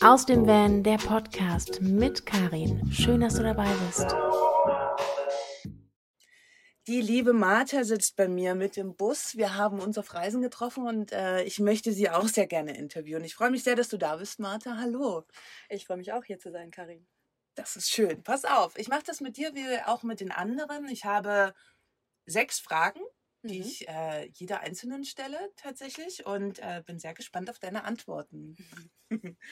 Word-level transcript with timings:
Aus 0.00 0.26
dem 0.26 0.46
Van, 0.46 0.82
der 0.82 0.98
Podcast 0.98 1.80
mit 1.80 2.24
Karin. 2.24 2.80
Schön, 2.92 3.20
dass 3.20 3.34
du 3.34 3.42
dabei 3.42 3.68
bist. 3.86 4.06
Die 6.86 7.00
liebe 7.00 7.32
Martha 7.32 7.82
sitzt 7.84 8.16
bei 8.16 8.28
mir 8.28 8.54
mit 8.54 8.76
dem 8.76 8.94
Bus. 8.94 9.36
Wir 9.36 9.56
haben 9.56 9.80
uns 9.80 9.98
auf 9.98 10.14
Reisen 10.14 10.40
getroffen 10.40 10.86
und 10.86 11.12
äh, 11.12 11.42
ich 11.42 11.58
möchte 11.58 11.92
sie 11.92 12.10
auch 12.10 12.28
sehr 12.28 12.46
gerne 12.46 12.76
interviewen. 12.76 13.24
Ich 13.24 13.34
freue 13.34 13.50
mich 13.50 13.64
sehr, 13.64 13.76
dass 13.76 13.88
du 13.88 13.96
da 13.96 14.16
bist, 14.16 14.38
Martha. 14.38 14.76
Hallo. 14.76 15.24
Ich 15.68 15.86
freue 15.86 15.96
mich 15.96 16.12
auch, 16.12 16.24
hier 16.24 16.38
zu 16.38 16.52
sein, 16.52 16.70
Karin. 16.70 17.06
Das 17.56 17.76
ist 17.76 17.90
schön. 17.90 18.22
Pass 18.22 18.44
auf, 18.44 18.78
ich 18.78 18.88
mache 18.88 19.02
das 19.04 19.20
mit 19.20 19.36
dir 19.36 19.54
wie 19.54 19.82
auch 19.86 20.04
mit 20.04 20.20
den 20.20 20.30
anderen. 20.30 20.86
Ich 20.88 21.04
habe 21.04 21.54
sechs 22.26 22.60
Fragen, 22.60 23.00
die 23.42 23.60
mhm. 23.60 23.66
ich 23.66 23.88
äh, 23.88 24.26
jeder 24.34 24.60
Einzelnen 24.60 25.04
stelle 25.04 25.38
tatsächlich 25.56 26.26
und 26.26 26.58
äh, 26.58 26.82
bin 26.84 26.98
sehr 26.98 27.14
gespannt 27.14 27.50
auf 27.50 27.58
deine 27.58 27.84
Antworten. 27.84 28.56
Mhm. 29.08 29.36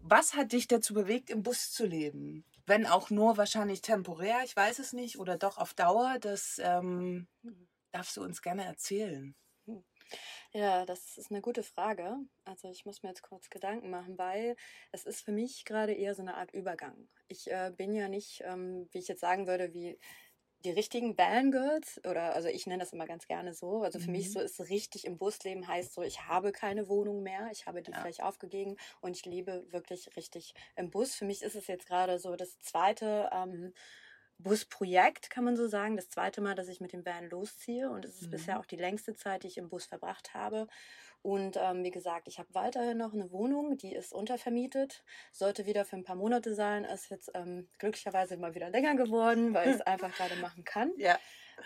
Was 0.00 0.34
hat 0.34 0.52
dich 0.52 0.68
dazu 0.68 0.94
bewegt, 0.94 1.28
im 1.28 1.42
Bus 1.42 1.72
zu 1.72 1.84
leben? 1.84 2.44
Wenn 2.66 2.86
auch 2.86 3.10
nur 3.10 3.36
wahrscheinlich 3.36 3.80
temporär, 3.80 4.42
ich 4.44 4.54
weiß 4.54 4.78
es 4.78 4.92
nicht, 4.92 5.18
oder 5.18 5.36
doch 5.36 5.58
auf 5.58 5.74
Dauer, 5.74 6.18
das 6.20 6.60
ähm, 6.62 7.26
mhm. 7.42 7.68
darfst 7.90 8.16
du 8.16 8.22
uns 8.22 8.40
gerne 8.40 8.64
erzählen. 8.64 9.34
Hm. 9.66 9.84
Ja, 10.52 10.86
das 10.86 11.18
ist 11.18 11.30
eine 11.30 11.40
gute 11.40 11.62
Frage. 11.62 12.16
Also 12.44 12.70
ich 12.70 12.86
muss 12.86 13.02
mir 13.02 13.10
jetzt 13.10 13.22
kurz 13.22 13.50
Gedanken 13.50 13.90
machen, 13.90 14.16
weil 14.16 14.56
es 14.92 15.04
ist 15.04 15.22
für 15.22 15.32
mich 15.32 15.64
gerade 15.64 15.92
eher 15.92 16.14
so 16.14 16.22
eine 16.22 16.36
Art 16.36 16.52
Übergang. 16.52 17.08
Ich 17.28 17.50
äh, 17.50 17.72
bin 17.76 17.92
ja 17.92 18.08
nicht, 18.08 18.42
ähm, 18.44 18.88
wie 18.92 18.98
ich 18.98 19.08
jetzt 19.08 19.20
sagen 19.20 19.46
würde, 19.46 19.74
wie 19.74 19.98
die 20.64 20.70
richtigen 20.70 21.16
Van-Girls, 21.16 22.00
oder 22.04 22.34
also 22.34 22.48
ich 22.48 22.66
nenne 22.66 22.80
das 22.80 22.92
immer 22.92 23.06
ganz 23.06 23.26
gerne 23.28 23.54
so. 23.54 23.82
Also 23.82 24.00
für 24.00 24.06
mhm. 24.06 24.12
mich 24.12 24.32
so 24.32 24.40
ist 24.40 24.60
richtig 24.68 25.04
im 25.04 25.16
Busleben 25.16 25.68
heißt 25.68 25.94
so, 25.94 26.02
ich 26.02 26.26
habe 26.26 26.52
keine 26.52 26.88
Wohnung 26.88 27.22
mehr, 27.22 27.48
ich 27.52 27.66
habe 27.66 27.82
die 27.82 27.92
ja. 27.92 28.00
vielleicht 28.00 28.22
aufgegeben 28.22 28.76
und 29.00 29.16
ich 29.16 29.24
lebe 29.24 29.64
wirklich 29.70 30.16
richtig 30.16 30.54
im 30.74 30.90
Bus. 30.90 31.14
Für 31.14 31.24
mich 31.24 31.42
ist 31.42 31.54
es 31.54 31.68
jetzt 31.68 31.86
gerade 31.86 32.18
so 32.18 32.34
das 32.34 32.58
zweite 32.58 33.30
ähm, 33.32 33.72
Busprojekt, 34.38 35.30
kann 35.30 35.44
man 35.44 35.56
so 35.56 35.66
sagen. 35.66 35.96
Das 35.96 36.08
zweite 36.08 36.40
Mal, 36.40 36.54
dass 36.54 36.68
ich 36.68 36.80
mit 36.80 36.92
dem 36.92 37.04
Van 37.04 37.28
losziehe 37.28 37.90
und 37.90 38.04
es 38.04 38.16
ist 38.16 38.26
mhm. 38.26 38.30
bisher 38.30 38.60
auch 38.60 38.66
die 38.66 38.76
längste 38.76 39.14
Zeit, 39.14 39.42
die 39.42 39.48
ich 39.48 39.58
im 39.58 39.68
Bus 39.68 39.86
verbracht 39.86 40.34
habe. 40.34 40.66
Und 41.22 41.58
ähm, 41.60 41.84
wie 41.84 41.90
gesagt, 41.90 42.28
ich 42.28 42.38
habe 42.38 42.54
weiterhin 42.54 42.98
noch 42.98 43.12
eine 43.12 43.30
Wohnung, 43.32 43.76
die 43.76 43.94
ist 43.94 44.12
untervermietet, 44.12 45.04
sollte 45.32 45.66
wieder 45.66 45.84
für 45.84 45.96
ein 45.96 46.04
paar 46.04 46.16
Monate 46.16 46.54
sein, 46.54 46.84
ist 46.84 47.10
jetzt 47.10 47.30
ähm, 47.34 47.68
glücklicherweise 47.78 48.34
immer 48.34 48.54
wieder 48.54 48.70
länger 48.70 48.94
geworden, 48.94 49.52
weil 49.52 49.68
ich 49.68 49.74
es 49.76 49.80
einfach 49.86 50.14
gerade 50.14 50.36
machen 50.36 50.64
kann. 50.64 50.92
Ja. 50.96 51.18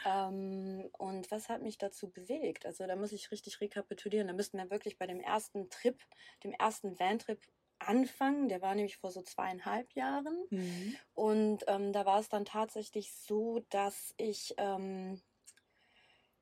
Ähm, 0.06 0.88
und 0.98 1.30
was 1.30 1.48
hat 1.48 1.62
mich 1.62 1.78
dazu 1.78 2.10
bewegt? 2.10 2.66
Also 2.66 2.86
da 2.86 2.96
muss 2.96 3.12
ich 3.12 3.30
richtig 3.30 3.60
rekapitulieren. 3.60 4.28
Da 4.28 4.32
müssten 4.32 4.56
wir 4.56 4.70
wirklich 4.70 4.98
bei 4.98 5.06
dem 5.06 5.20
ersten 5.20 5.68
Trip, 5.70 5.98
dem 6.44 6.52
ersten 6.52 6.98
Van-Trip 6.98 7.40
anfangen. 7.78 8.48
Der 8.48 8.62
war 8.62 8.74
nämlich 8.74 8.96
vor 8.96 9.10
so 9.10 9.22
zweieinhalb 9.22 9.92
Jahren. 9.92 10.46
Mhm. 10.50 10.96
Und 11.14 11.64
ähm, 11.66 11.92
da 11.92 12.06
war 12.06 12.20
es 12.20 12.28
dann 12.28 12.44
tatsächlich 12.44 13.12
so, 13.12 13.60
dass 13.70 14.14
ich 14.16 14.54
ähm, 14.56 15.20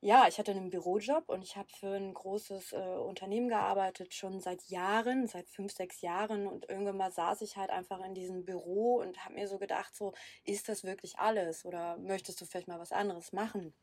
ja, 0.03 0.27
ich 0.27 0.39
hatte 0.39 0.51
einen 0.51 0.71
Bürojob 0.71 1.29
und 1.29 1.43
ich 1.43 1.55
habe 1.55 1.69
für 1.69 1.95
ein 1.95 2.13
großes 2.15 2.73
äh, 2.73 2.77
Unternehmen 2.77 3.49
gearbeitet, 3.49 4.15
schon 4.15 4.41
seit 4.41 4.63
Jahren, 4.63 5.27
seit 5.27 5.47
fünf, 5.47 5.71
sechs 5.71 6.01
Jahren. 6.01 6.47
Und 6.47 6.67
irgendwann 6.67 6.97
mal 6.97 7.11
saß 7.11 7.41
ich 7.43 7.55
halt 7.55 7.69
einfach 7.69 8.03
in 8.03 8.15
diesem 8.15 8.43
Büro 8.43 8.95
und 8.95 9.23
habe 9.23 9.35
mir 9.35 9.47
so 9.47 9.59
gedacht, 9.59 9.95
so, 9.95 10.13
ist 10.43 10.69
das 10.69 10.83
wirklich 10.83 11.19
alles? 11.19 11.65
Oder 11.65 11.97
möchtest 11.97 12.41
du 12.41 12.45
vielleicht 12.45 12.67
mal 12.67 12.79
was 12.79 12.91
anderes 12.91 13.31
machen? 13.31 13.75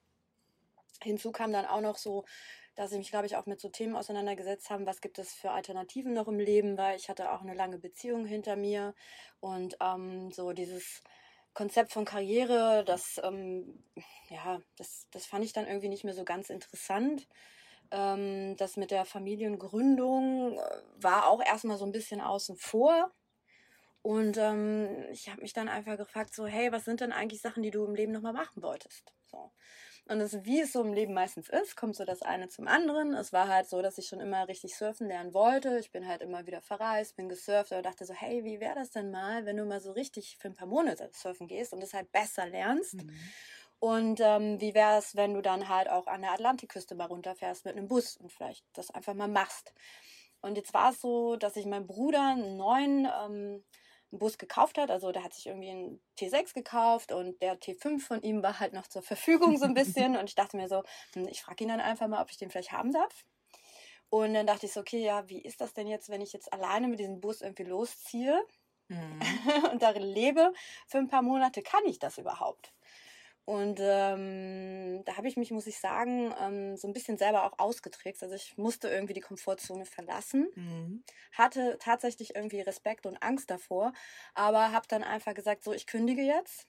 Hinzu 1.01 1.31
kam 1.31 1.53
dann 1.53 1.67
auch 1.67 1.81
noch 1.81 1.97
so, 1.97 2.25
dass 2.75 2.91
ich 2.91 2.99
mich, 2.99 3.11
glaube 3.11 3.27
ich, 3.27 3.37
auch 3.37 3.47
mit 3.47 3.61
so 3.61 3.69
Themen 3.69 3.95
auseinandergesetzt 3.95 4.71
habe, 4.71 4.87
was 4.87 5.01
gibt 5.01 5.21
es 5.21 5.33
für 5.33 5.53
Alternativen 5.53 6.15
noch 6.15 6.27
im 6.27 6.41
Leben, 6.41 6.77
weil 6.77 6.97
ich 6.97 7.09
hatte 7.09 7.31
auch 7.31 7.43
eine 7.43 7.55
lange 7.55 7.79
Beziehung 7.79 8.27
hinter 8.27 8.57
mir 8.57 8.95
und 9.39 9.77
ähm, 9.81 10.33
so 10.33 10.53
dieses 10.53 11.03
Konzept 11.59 11.93
von 11.93 12.05
Karriere, 12.05 12.85
das, 12.87 13.21
ähm, 13.25 13.83
ja, 14.31 14.63
das, 14.77 15.09
das 15.11 15.27
fand 15.27 15.45
ich 15.45 15.53
dann 15.53 15.67
irgendwie 15.67 15.89
nicht 15.89 16.05
mehr 16.05 16.15
so 16.15 16.23
ganz 16.25 16.51
interessant. 16.51 17.27
Ähm, 17.91 18.57
das 18.57 18.77
mit 18.77 18.93
der 18.93 19.05
Familiengründung 19.05 20.57
äh, 20.57 20.83
war 21.01 21.27
auch 21.27 21.45
erstmal 21.45 21.77
so 21.77 21.85
ein 21.85 21.91
bisschen 21.91 22.21
außen 22.21 22.57
vor. 22.57 23.11
Und 24.03 24.37
ähm, 24.37 25.07
ich 25.11 25.29
habe 25.31 25.43
mich 25.43 25.53
dann 25.53 25.69
einfach 25.69 25.97
gefragt, 25.97 26.33
so, 26.33 26.47
hey, 26.47 26.71
was 26.71 26.85
sind 26.85 27.01
denn 27.01 27.11
eigentlich 27.11 27.41
Sachen, 27.41 27.65
die 27.65 27.73
du 27.73 27.85
im 27.85 27.97
Leben 27.97 28.13
nochmal 28.13 28.35
machen 28.35 28.63
wolltest? 28.63 29.13
So. 29.27 29.51
Und 30.09 30.21
das, 30.21 30.43
wie 30.45 30.63
es 30.63 30.73
so 30.73 30.81
im 30.81 30.95
Leben 30.95 31.13
meistens 31.13 31.51
ist, 31.51 31.77
kommt 31.77 31.95
so 31.95 32.07
das 32.07 32.23
eine 32.23 32.49
zum 32.49 32.67
anderen. 32.67 33.13
Es 33.13 33.33
war 33.35 33.47
halt 33.47 33.69
so, 33.69 33.83
dass 33.83 33.99
ich 33.99 34.07
schon 34.07 34.21
immer 34.21 34.49
richtig 34.49 34.75
surfen 34.75 35.07
lernen 35.07 35.35
wollte. 35.35 35.79
Ich 35.79 35.93
bin 35.93 36.09
halt 36.09 36.23
immer 36.23 36.47
wieder 36.47 36.63
verreist, 36.63 37.15
bin 37.17 37.29
gesurft 37.29 37.73
und 37.73 37.85
dachte 37.85 38.07
so, 38.07 38.15
hey, 38.15 38.43
wie 38.43 38.59
wäre 38.59 38.75
das 38.75 38.91
denn 38.91 39.11
mal, 39.11 39.45
wenn 39.45 39.59
du 39.59 39.67
mal 39.67 39.81
so 39.81 39.93
richtig 39.93 40.39
für 40.39 40.49
ein 40.49 40.55
paar 40.55 40.67
Monate 40.67 41.11
surfen 41.13 41.47
gehst 41.47 41.75
und 41.75 41.83
das 41.83 41.93
halt 41.93 42.11
besser 42.11 42.47
lernst? 42.47 42.95
Mhm. 42.95 43.19
Und 43.81 44.21
ähm, 44.21 44.59
wie 44.63 44.75
wäre 44.75 44.99
es, 44.99 45.15
wenn 45.15 45.35
du 45.35 45.43
dann 45.43 45.69
halt 45.69 45.91
auch 45.91 46.07
an 46.07 46.23
der 46.23 46.33
Atlantikküste 46.33 46.95
mal 46.95 47.05
runterfährst 47.05 47.67
mit 47.67 47.77
einem 47.77 47.87
Bus 47.87 48.17
und 48.17 48.33
vielleicht 48.33 48.65
das 48.73 48.91
einfach 48.91 49.13
mal 49.13 49.29
machst? 49.29 49.75
Und 50.41 50.57
jetzt 50.57 50.73
war 50.73 50.93
es 50.93 51.03
so, 51.03 51.37
dass 51.37 51.57
ich 51.57 51.67
meinem 51.67 51.87
Bruder 51.87 52.31
einen 52.31 52.57
neuen 52.57 53.07
ähm, 53.07 53.65
einen 54.11 54.19
Bus 54.19 54.39
gekauft 54.39 54.79
hat. 54.79 54.91
Also 54.91 55.13
der 55.13 55.25
hat 55.25 55.35
sich 55.35 55.47
irgendwie 55.47 55.71
einen 55.71 56.01
T6 56.19 56.55
gekauft 56.55 57.13
und 57.13 57.41
der 57.43 57.59
T5 57.59 58.01
von 58.01 58.23
ihm 58.23 58.43
war 58.43 58.61
halt 58.61 58.73
noch 58.73 58.87
zur 58.87 59.03
Verfügung 59.03 59.57
so 59.59 59.65
ein 59.65 59.75
bisschen. 59.75 60.17
und 60.19 60.29
ich 60.29 60.35
dachte 60.35 60.57
mir 60.57 60.69
so, 60.69 60.83
hm, 61.15 61.29
ich 61.29 61.43
frage 61.43 61.65
ihn 61.65 61.69
dann 61.69 61.81
einfach 61.81 62.09
mal, 62.09 62.23
ob 62.23 62.31
ich 62.31 62.39
den 62.39 62.51
vielleicht 62.51 62.73
haben 62.73 62.93
darf. 62.93 63.25
Und 64.11 64.35
dann 64.35 64.47
dachte 64.47 64.67
ich 64.67 64.73
so, 64.73 64.81
okay, 64.81 65.03
ja, 65.03 65.29
wie 65.29 65.41
ist 65.41 65.61
das 65.61 65.75
denn 65.75 65.87
jetzt, 65.87 66.09
wenn 66.09 66.23
ich 66.23 66.33
jetzt 66.33 66.53
alleine 66.53 66.89
mit 66.89 66.99
diesem 66.99 67.21
Bus 67.21 67.43
irgendwie 67.43 67.65
losziehe 67.65 68.43
mhm. 68.89 69.21
und 69.73 69.83
darin 69.83 70.03
lebe 70.03 70.53
für 70.87 70.99
ein 70.99 71.09
paar 71.09 71.23
Monate? 71.23 71.63
Kann 71.63 71.85
ich 71.85 71.99
das 71.99 72.17
überhaupt? 72.17 72.73
Und 73.49 73.81
ähm, 73.81 75.03
da 75.07 75.17
habe 75.17 75.27
ich 75.27 75.39
mich, 75.39 75.51
muss 75.53 75.67
ich 75.67 75.79
sagen, 75.79 76.35
ähm, 76.39 76.77
so 76.77 76.87
ein 76.87 76.93
bisschen 76.93 77.17
selber 77.17 77.45
auch 77.45 77.59
ausgetrickst. 77.59 78.23
Also 78.23 78.35
ich 78.35 78.59
musste 78.59 78.89
irgendwie 78.89 79.15
die 79.15 79.23
Komfortzone 79.23 79.87
verlassen, 79.87 80.51
mhm. 80.55 81.03
hatte 81.33 81.79
tatsächlich 81.81 82.35
irgendwie 82.35 82.61
Respekt 82.61 83.07
und 83.07 83.23
Angst 83.23 83.51
davor, 83.51 83.95
aber 84.35 84.71
habe 84.73 84.87
dann 84.87 85.03
einfach 85.03 85.33
gesagt, 85.33 85.65
so 85.65 85.73
ich 85.73 85.87
kündige 85.87 86.21
jetzt 86.21 86.69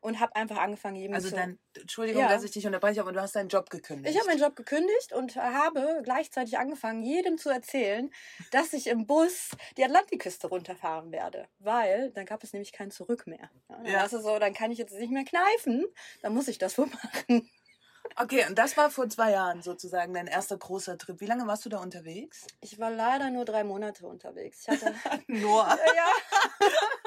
und 0.00 0.20
habe 0.20 0.36
einfach 0.36 0.58
angefangen, 0.58 0.96
jedem 0.96 1.14
also 1.14 1.28
zu... 1.28 1.36
Also 1.36 1.46
dann, 1.46 1.58
Entschuldigung, 1.74 2.22
ja. 2.22 2.28
dass 2.28 2.44
ich 2.44 2.52
dich 2.52 2.66
unterbreche, 2.66 3.00
aber 3.00 3.12
du 3.12 3.20
hast 3.20 3.34
deinen 3.34 3.48
Job 3.48 3.70
gekündigt. 3.70 4.14
Ich 4.14 4.20
habe 4.20 4.28
meinen 4.28 4.40
Job 4.40 4.54
gekündigt 4.56 5.12
und 5.12 5.36
habe 5.36 6.00
gleichzeitig 6.04 6.58
angefangen, 6.58 7.02
jedem 7.02 7.38
zu 7.38 7.50
erzählen, 7.50 8.10
dass 8.50 8.72
ich 8.72 8.86
im 8.86 9.06
Bus 9.06 9.50
die 9.76 9.84
Atlantikküste 9.84 10.48
runterfahren 10.48 11.10
werde, 11.10 11.48
weil 11.58 12.10
dann 12.12 12.26
gab 12.26 12.42
es 12.44 12.52
nämlich 12.52 12.72
kein 12.72 12.90
Zurück 12.90 13.26
mehr. 13.26 13.50
Ja, 13.68 13.90
ja. 13.90 14.00
Also 14.00 14.20
so, 14.20 14.38
dann 14.38 14.54
kann 14.54 14.70
ich 14.70 14.78
jetzt 14.78 14.94
nicht 14.94 15.10
mehr 15.10 15.24
kneifen, 15.24 15.84
dann 16.22 16.34
muss 16.34 16.48
ich 16.48 16.58
das 16.58 16.78
wohl 16.78 16.86
machen. 17.26 17.50
Okay, 18.16 18.44
und 18.48 18.58
das 18.58 18.76
war 18.76 18.90
vor 18.90 19.08
zwei 19.08 19.32
Jahren 19.32 19.62
sozusagen 19.62 20.14
dein 20.14 20.26
erster 20.26 20.56
großer 20.56 20.98
Trip. 20.98 21.20
Wie 21.20 21.26
lange 21.26 21.46
warst 21.46 21.64
du 21.64 21.68
da 21.68 21.78
unterwegs? 21.78 22.46
Ich 22.60 22.78
war 22.78 22.90
leider 22.90 23.30
nur 23.30 23.44
drei 23.44 23.64
Monate 23.64 24.06
unterwegs. 24.06 24.62
Ich 24.62 24.68
hatte 24.68 24.94
nur. 25.26 25.64
ja. 25.66 26.06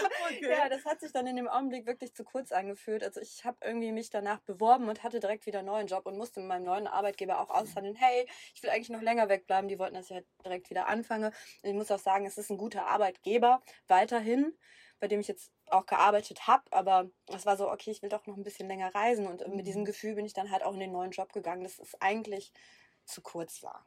okay. 0.30 0.50
Ja, 0.50 0.68
das 0.68 0.84
hat 0.84 1.00
sich 1.00 1.12
dann 1.12 1.26
in 1.26 1.36
dem 1.36 1.48
Augenblick 1.48 1.86
wirklich 1.86 2.14
zu 2.14 2.24
kurz 2.24 2.52
angefühlt. 2.52 3.02
Also 3.02 3.20
ich 3.20 3.44
habe 3.44 3.58
irgendwie 3.62 3.92
mich 3.92 4.10
danach 4.10 4.40
beworben 4.40 4.88
und 4.88 5.02
hatte 5.02 5.20
direkt 5.20 5.46
wieder 5.46 5.60
einen 5.60 5.68
neuen 5.68 5.86
Job 5.86 6.06
und 6.06 6.16
musste 6.16 6.40
mit 6.40 6.48
meinem 6.48 6.64
neuen 6.64 6.86
Arbeitgeber 6.86 7.40
auch 7.40 7.50
aushandeln, 7.50 7.96
hey, 7.96 8.26
ich 8.54 8.62
will 8.62 8.70
eigentlich 8.70 8.90
noch 8.90 9.02
länger 9.02 9.28
wegbleiben. 9.28 9.68
Die 9.68 9.78
wollten, 9.78 9.94
dass 9.94 10.06
ich 10.06 10.16
halt 10.16 10.26
direkt 10.44 10.70
wieder 10.70 10.88
anfange. 10.88 11.28
Und 11.62 11.70
ich 11.70 11.74
muss 11.74 11.90
auch 11.90 11.98
sagen, 11.98 12.26
es 12.26 12.38
ist 12.38 12.50
ein 12.50 12.58
guter 12.58 12.86
Arbeitgeber 12.86 13.62
weiterhin 13.86 14.56
bei 15.00 15.08
dem 15.08 15.20
ich 15.20 15.28
jetzt 15.28 15.52
auch 15.66 15.86
gearbeitet 15.86 16.46
habe, 16.46 16.64
aber 16.70 17.10
es 17.26 17.46
war 17.46 17.56
so, 17.56 17.70
okay, 17.70 17.90
ich 17.90 18.02
will 18.02 18.08
doch 18.08 18.26
noch 18.26 18.36
ein 18.36 18.42
bisschen 18.42 18.68
länger 18.68 18.94
reisen 18.94 19.26
und 19.26 19.46
mit 19.54 19.66
diesem 19.66 19.82
mhm. 19.82 19.86
Gefühl 19.86 20.14
bin 20.14 20.26
ich 20.26 20.32
dann 20.32 20.50
halt 20.50 20.62
auch 20.62 20.74
in 20.74 20.80
den 20.80 20.92
neuen 20.92 21.10
Job 21.10 21.32
gegangen, 21.32 21.62
dass 21.62 21.78
es 21.78 22.00
eigentlich 22.00 22.52
zu 23.04 23.22
kurz 23.22 23.62
war. 23.62 23.86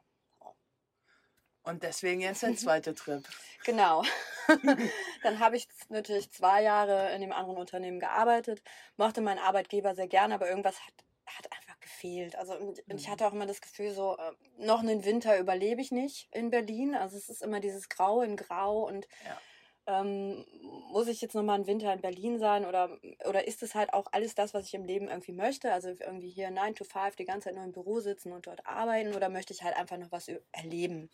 Und 1.64 1.82
deswegen 1.82 2.20
jetzt 2.20 2.42
der 2.42 2.56
zweite 2.56 2.94
Trip. 2.94 3.22
Genau. 3.64 4.02
dann 5.22 5.38
habe 5.38 5.56
ich 5.56 5.68
natürlich 5.88 6.32
zwei 6.32 6.64
Jahre 6.64 7.14
in 7.14 7.20
dem 7.20 7.30
anderen 7.30 7.58
Unternehmen 7.58 8.00
gearbeitet, 8.00 8.60
mochte 8.96 9.20
meinen 9.20 9.38
Arbeitgeber 9.38 9.94
sehr 9.94 10.08
gerne, 10.08 10.34
aber 10.34 10.48
irgendwas 10.48 10.80
hat, 10.80 10.94
hat 11.26 11.52
einfach 11.52 11.78
gefehlt. 11.78 12.34
Also 12.34 12.54
und 12.56 12.82
ich 12.88 13.06
mhm. 13.06 13.12
hatte 13.12 13.24
auch 13.24 13.32
immer 13.32 13.46
das 13.46 13.60
Gefühl, 13.60 13.92
so 13.92 14.16
äh, 14.16 14.32
noch 14.58 14.80
einen 14.80 15.04
Winter 15.04 15.38
überlebe 15.38 15.80
ich 15.80 15.92
nicht 15.92 16.28
in 16.32 16.50
Berlin. 16.50 16.96
Also 16.96 17.16
es 17.16 17.28
ist 17.28 17.40
immer 17.40 17.60
dieses 17.60 17.88
Grau 17.88 18.22
in 18.22 18.36
Grau 18.36 18.84
und 18.88 19.06
ja. 19.24 20.00
ähm, 20.00 20.44
muss 20.90 21.06
ich 21.06 21.20
jetzt 21.20 21.36
nochmal 21.36 21.54
einen 21.54 21.68
Winter 21.68 21.92
in 21.92 22.00
Berlin 22.00 22.40
sein 22.40 22.66
oder, 22.66 22.98
oder 23.28 23.46
ist 23.46 23.62
es 23.62 23.76
halt 23.76 23.94
auch 23.94 24.06
alles 24.10 24.34
das, 24.34 24.54
was 24.54 24.66
ich 24.66 24.74
im 24.74 24.84
Leben 24.84 25.06
irgendwie 25.06 25.34
möchte? 25.34 25.72
Also 25.72 25.90
irgendwie 25.90 26.30
hier 26.30 26.50
9 26.50 26.74
to 26.74 26.82
5 26.82 27.14
die 27.14 27.26
ganze 27.26 27.44
Zeit 27.44 27.54
nur 27.54 27.64
im 27.64 27.72
Büro 27.72 28.00
sitzen 28.00 28.32
und 28.32 28.48
dort 28.48 28.66
arbeiten 28.66 29.14
oder 29.14 29.28
möchte 29.28 29.52
ich 29.52 29.62
halt 29.62 29.76
einfach 29.76 29.98
noch 29.98 30.10
was 30.10 30.28
erleben? 30.50 31.08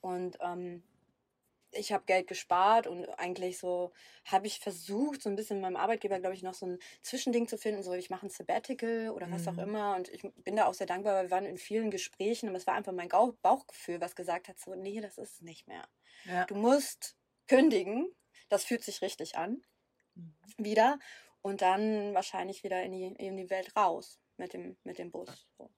Und 0.00 0.38
ähm, 0.40 0.82
ich 1.72 1.92
habe 1.92 2.04
Geld 2.06 2.26
gespart 2.26 2.86
und 2.86 3.06
eigentlich 3.18 3.58
so 3.58 3.92
habe 4.24 4.46
ich 4.46 4.60
versucht, 4.60 5.22
so 5.22 5.28
ein 5.28 5.36
bisschen 5.36 5.58
mit 5.58 5.62
meinem 5.62 5.76
Arbeitgeber, 5.76 6.18
glaube 6.18 6.34
ich, 6.34 6.42
noch 6.42 6.54
so 6.54 6.66
ein 6.66 6.78
Zwischending 7.02 7.48
zu 7.48 7.58
finden, 7.58 7.82
so 7.82 7.92
ich 7.92 8.10
mache 8.10 8.26
ein 8.26 8.30
Sabbatical 8.30 9.10
oder 9.10 9.30
was 9.30 9.42
mhm. 9.42 9.48
auch 9.48 9.62
immer. 9.62 9.96
Und 9.96 10.08
ich 10.08 10.22
bin 10.44 10.56
da 10.56 10.66
auch 10.66 10.74
sehr 10.74 10.86
dankbar, 10.86 11.14
weil 11.14 11.26
wir 11.26 11.30
waren 11.30 11.46
in 11.46 11.58
vielen 11.58 11.90
Gesprächen, 11.90 12.48
aber 12.48 12.58
es 12.58 12.66
war 12.66 12.74
einfach 12.74 12.92
mein 12.92 13.08
Bauchgefühl, 13.08 14.00
was 14.00 14.16
gesagt 14.16 14.48
hat, 14.48 14.58
so, 14.58 14.74
nee, 14.74 15.00
das 15.00 15.18
ist 15.18 15.34
es 15.34 15.42
nicht 15.42 15.66
mehr. 15.66 15.86
Ja. 16.24 16.44
Du 16.46 16.54
musst 16.54 17.16
kündigen, 17.46 18.08
das 18.48 18.64
fühlt 18.64 18.82
sich 18.82 19.02
richtig 19.02 19.36
an, 19.36 19.62
mhm. 20.14 20.34
wieder. 20.58 20.98
Und 21.42 21.62
dann 21.62 22.12
wahrscheinlich 22.14 22.64
wieder 22.64 22.82
in 22.82 22.92
die, 22.92 23.06
in 23.24 23.36
die 23.36 23.50
Welt 23.50 23.76
raus 23.76 24.18
mit 24.36 24.52
dem, 24.52 24.76
mit 24.82 24.98
dem 24.98 25.12
Bus. 25.12 25.46
So. 25.56 25.70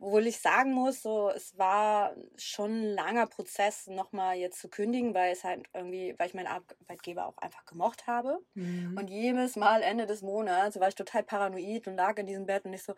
Obwohl 0.00 0.28
ich 0.28 0.38
sagen 0.38 0.72
muss, 0.72 1.02
so, 1.02 1.28
es 1.30 1.58
war 1.58 2.14
schon 2.36 2.70
ein 2.70 2.94
langer 2.94 3.26
Prozess, 3.26 3.88
nochmal 3.88 4.36
jetzt 4.36 4.60
zu 4.60 4.68
kündigen, 4.68 5.12
weil 5.12 5.32
es 5.32 5.42
halt 5.42 5.66
irgendwie, 5.74 6.14
weil 6.18 6.28
ich 6.28 6.34
meinen 6.34 6.46
Arbeitgeber 6.46 7.26
auch 7.26 7.36
einfach 7.38 7.64
gemocht 7.66 8.06
habe. 8.06 8.38
Mhm. 8.54 8.96
Und 8.96 9.10
jedes 9.10 9.56
Mal 9.56 9.82
Ende 9.82 10.06
des 10.06 10.22
Monats 10.22 10.78
war 10.78 10.88
ich 10.88 10.94
total 10.94 11.24
paranoid 11.24 11.88
und 11.88 11.96
lag 11.96 12.16
in 12.18 12.26
diesem 12.26 12.46
Bett 12.46 12.64
und 12.64 12.72
ich 12.74 12.84
so, 12.84 12.94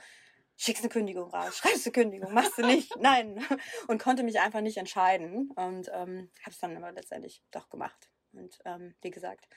schickst 0.56 0.82
eine 0.82 0.90
Kündigung 0.90 1.30
raus, 1.30 1.56
schreibst 1.56 1.86
eine 1.86 1.92
Kündigung, 1.92 2.34
machst 2.34 2.58
du 2.58 2.66
nicht, 2.66 2.94
nein. 3.00 3.42
Und 3.88 4.02
konnte 4.02 4.22
mich 4.22 4.38
einfach 4.38 4.60
nicht 4.60 4.76
entscheiden. 4.76 5.50
Und 5.52 5.90
ähm, 5.94 6.30
habe 6.42 6.50
es 6.50 6.58
dann 6.58 6.76
aber 6.76 6.92
letztendlich 6.92 7.42
doch 7.50 7.70
gemacht. 7.70 8.10
Und 8.32 8.58
ähm, 8.66 8.94
wie 9.00 9.10
gesagt, 9.10 9.48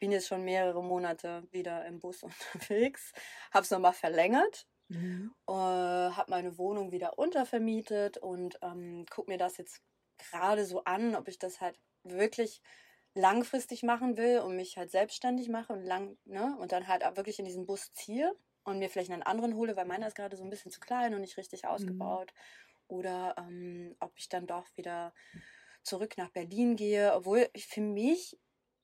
bin 0.00 0.12
jetzt 0.12 0.28
schon 0.28 0.44
mehrere 0.44 0.82
Monate 0.82 1.48
wieder 1.50 1.86
im 1.86 1.98
Bus 1.98 2.22
unterwegs, 2.54 3.12
habe 3.52 3.64
es 3.64 3.70
nochmal 3.70 3.94
verlängert 3.94 4.66
Mhm. 4.90 5.30
Äh, 5.48 5.52
habe 5.52 6.30
meine 6.30 6.58
Wohnung 6.58 6.92
wieder 6.92 7.18
untervermietet 7.18 8.18
und 8.18 8.58
ähm, 8.62 9.06
gucke 9.10 9.30
mir 9.30 9.38
das 9.38 9.56
jetzt 9.56 9.82
gerade 10.18 10.64
so 10.64 10.84
an, 10.84 11.14
ob 11.16 11.28
ich 11.28 11.38
das 11.38 11.60
halt 11.60 11.78
wirklich 12.04 12.62
langfristig 13.14 13.82
machen 13.82 14.16
will 14.16 14.40
und 14.40 14.56
mich 14.56 14.76
halt 14.76 14.90
selbstständig 14.90 15.48
mache 15.48 15.72
und 15.72 15.82
lang, 15.82 16.16
ne, 16.24 16.56
und 16.60 16.72
dann 16.72 16.88
halt 16.88 17.04
auch 17.04 17.16
wirklich 17.16 17.38
in 17.38 17.44
diesen 17.44 17.66
Bus 17.66 17.92
ziehe 17.92 18.32
und 18.64 18.78
mir 18.78 18.88
vielleicht 18.90 19.10
einen 19.10 19.22
anderen 19.22 19.56
hole, 19.56 19.76
weil 19.76 19.86
meiner 19.86 20.06
ist 20.06 20.14
gerade 20.16 20.36
so 20.36 20.44
ein 20.44 20.50
bisschen 20.50 20.70
zu 20.70 20.80
klein 20.80 21.14
und 21.14 21.20
nicht 21.22 21.36
richtig 21.36 21.64
mhm. 21.64 21.70
ausgebaut. 21.70 22.32
Mhm. 22.32 22.36
Oder 22.88 23.34
ähm, 23.38 23.96
ob 24.00 24.12
ich 24.16 24.28
dann 24.28 24.46
doch 24.46 24.66
wieder 24.76 25.14
zurück 25.82 26.16
nach 26.18 26.30
Berlin 26.30 26.76
gehe, 26.76 27.14
obwohl 27.14 27.48
für 27.56 27.80
mich 27.80 28.38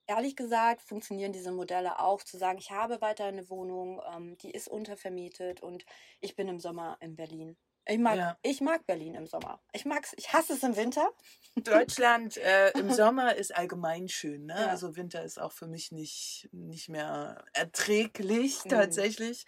ehrlich 0.07 0.37
gesagt 0.37 0.83
funktionieren 0.83 1.33
diese 1.33 1.53
Modelle 1.53 2.01
auch, 2.01 2.23
zu 2.23 2.39
sagen, 2.39 2.59
ich 2.59 2.71
habe 2.71 3.01
weiter 3.01 3.25
eine 3.25 3.49
Wohnung, 3.51 4.01
ähm, 4.15 4.39
die 4.39 4.51
ist 4.51 4.69
untervermietet 4.69 5.63
und 5.63 5.85
ich 6.21 6.37
bin 6.37 6.49
im 6.49 6.59
Sommer 6.59 6.97
in 7.01 7.17
Berlin. 7.17 7.57
Ich 7.89 7.99
mag, 7.99 8.17
ja. 8.17 8.37
ich 8.43 8.61
mag 8.61 8.85
Berlin 8.85 9.15
im 9.15 9.27
Sommer. 9.27 9.61
Ich 9.73 9.85
mag's, 9.85 10.13
ich 10.17 10.33
hasse 10.33 10.55
es 10.55 10.63
im 10.65 10.77
Winter. 10.77 11.09
Deutschland 11.55 12.37
äh, 12.37 12.71
im 12.71 12.91
Sommer 12.91 13.37
ist 13.37 13.55
allgemein 13.55 14.09
schön. 14.09 14.47
Ne? 14.47 14.55
Ja. 14.55 14.67
Also 14.67 14.97
Winter 14.97 15.23
ist 15.23 15.41
auch 15.41 15.53
für 15.53 15.69
mich 15.69 15.93
nicht, 15.93 16.49
nicht 16.51 16.89
mehr 16.89 17.45
erträglich 17.53 18.65
mhm. 18.65 18.71
tatsächlich. 18.71 19.47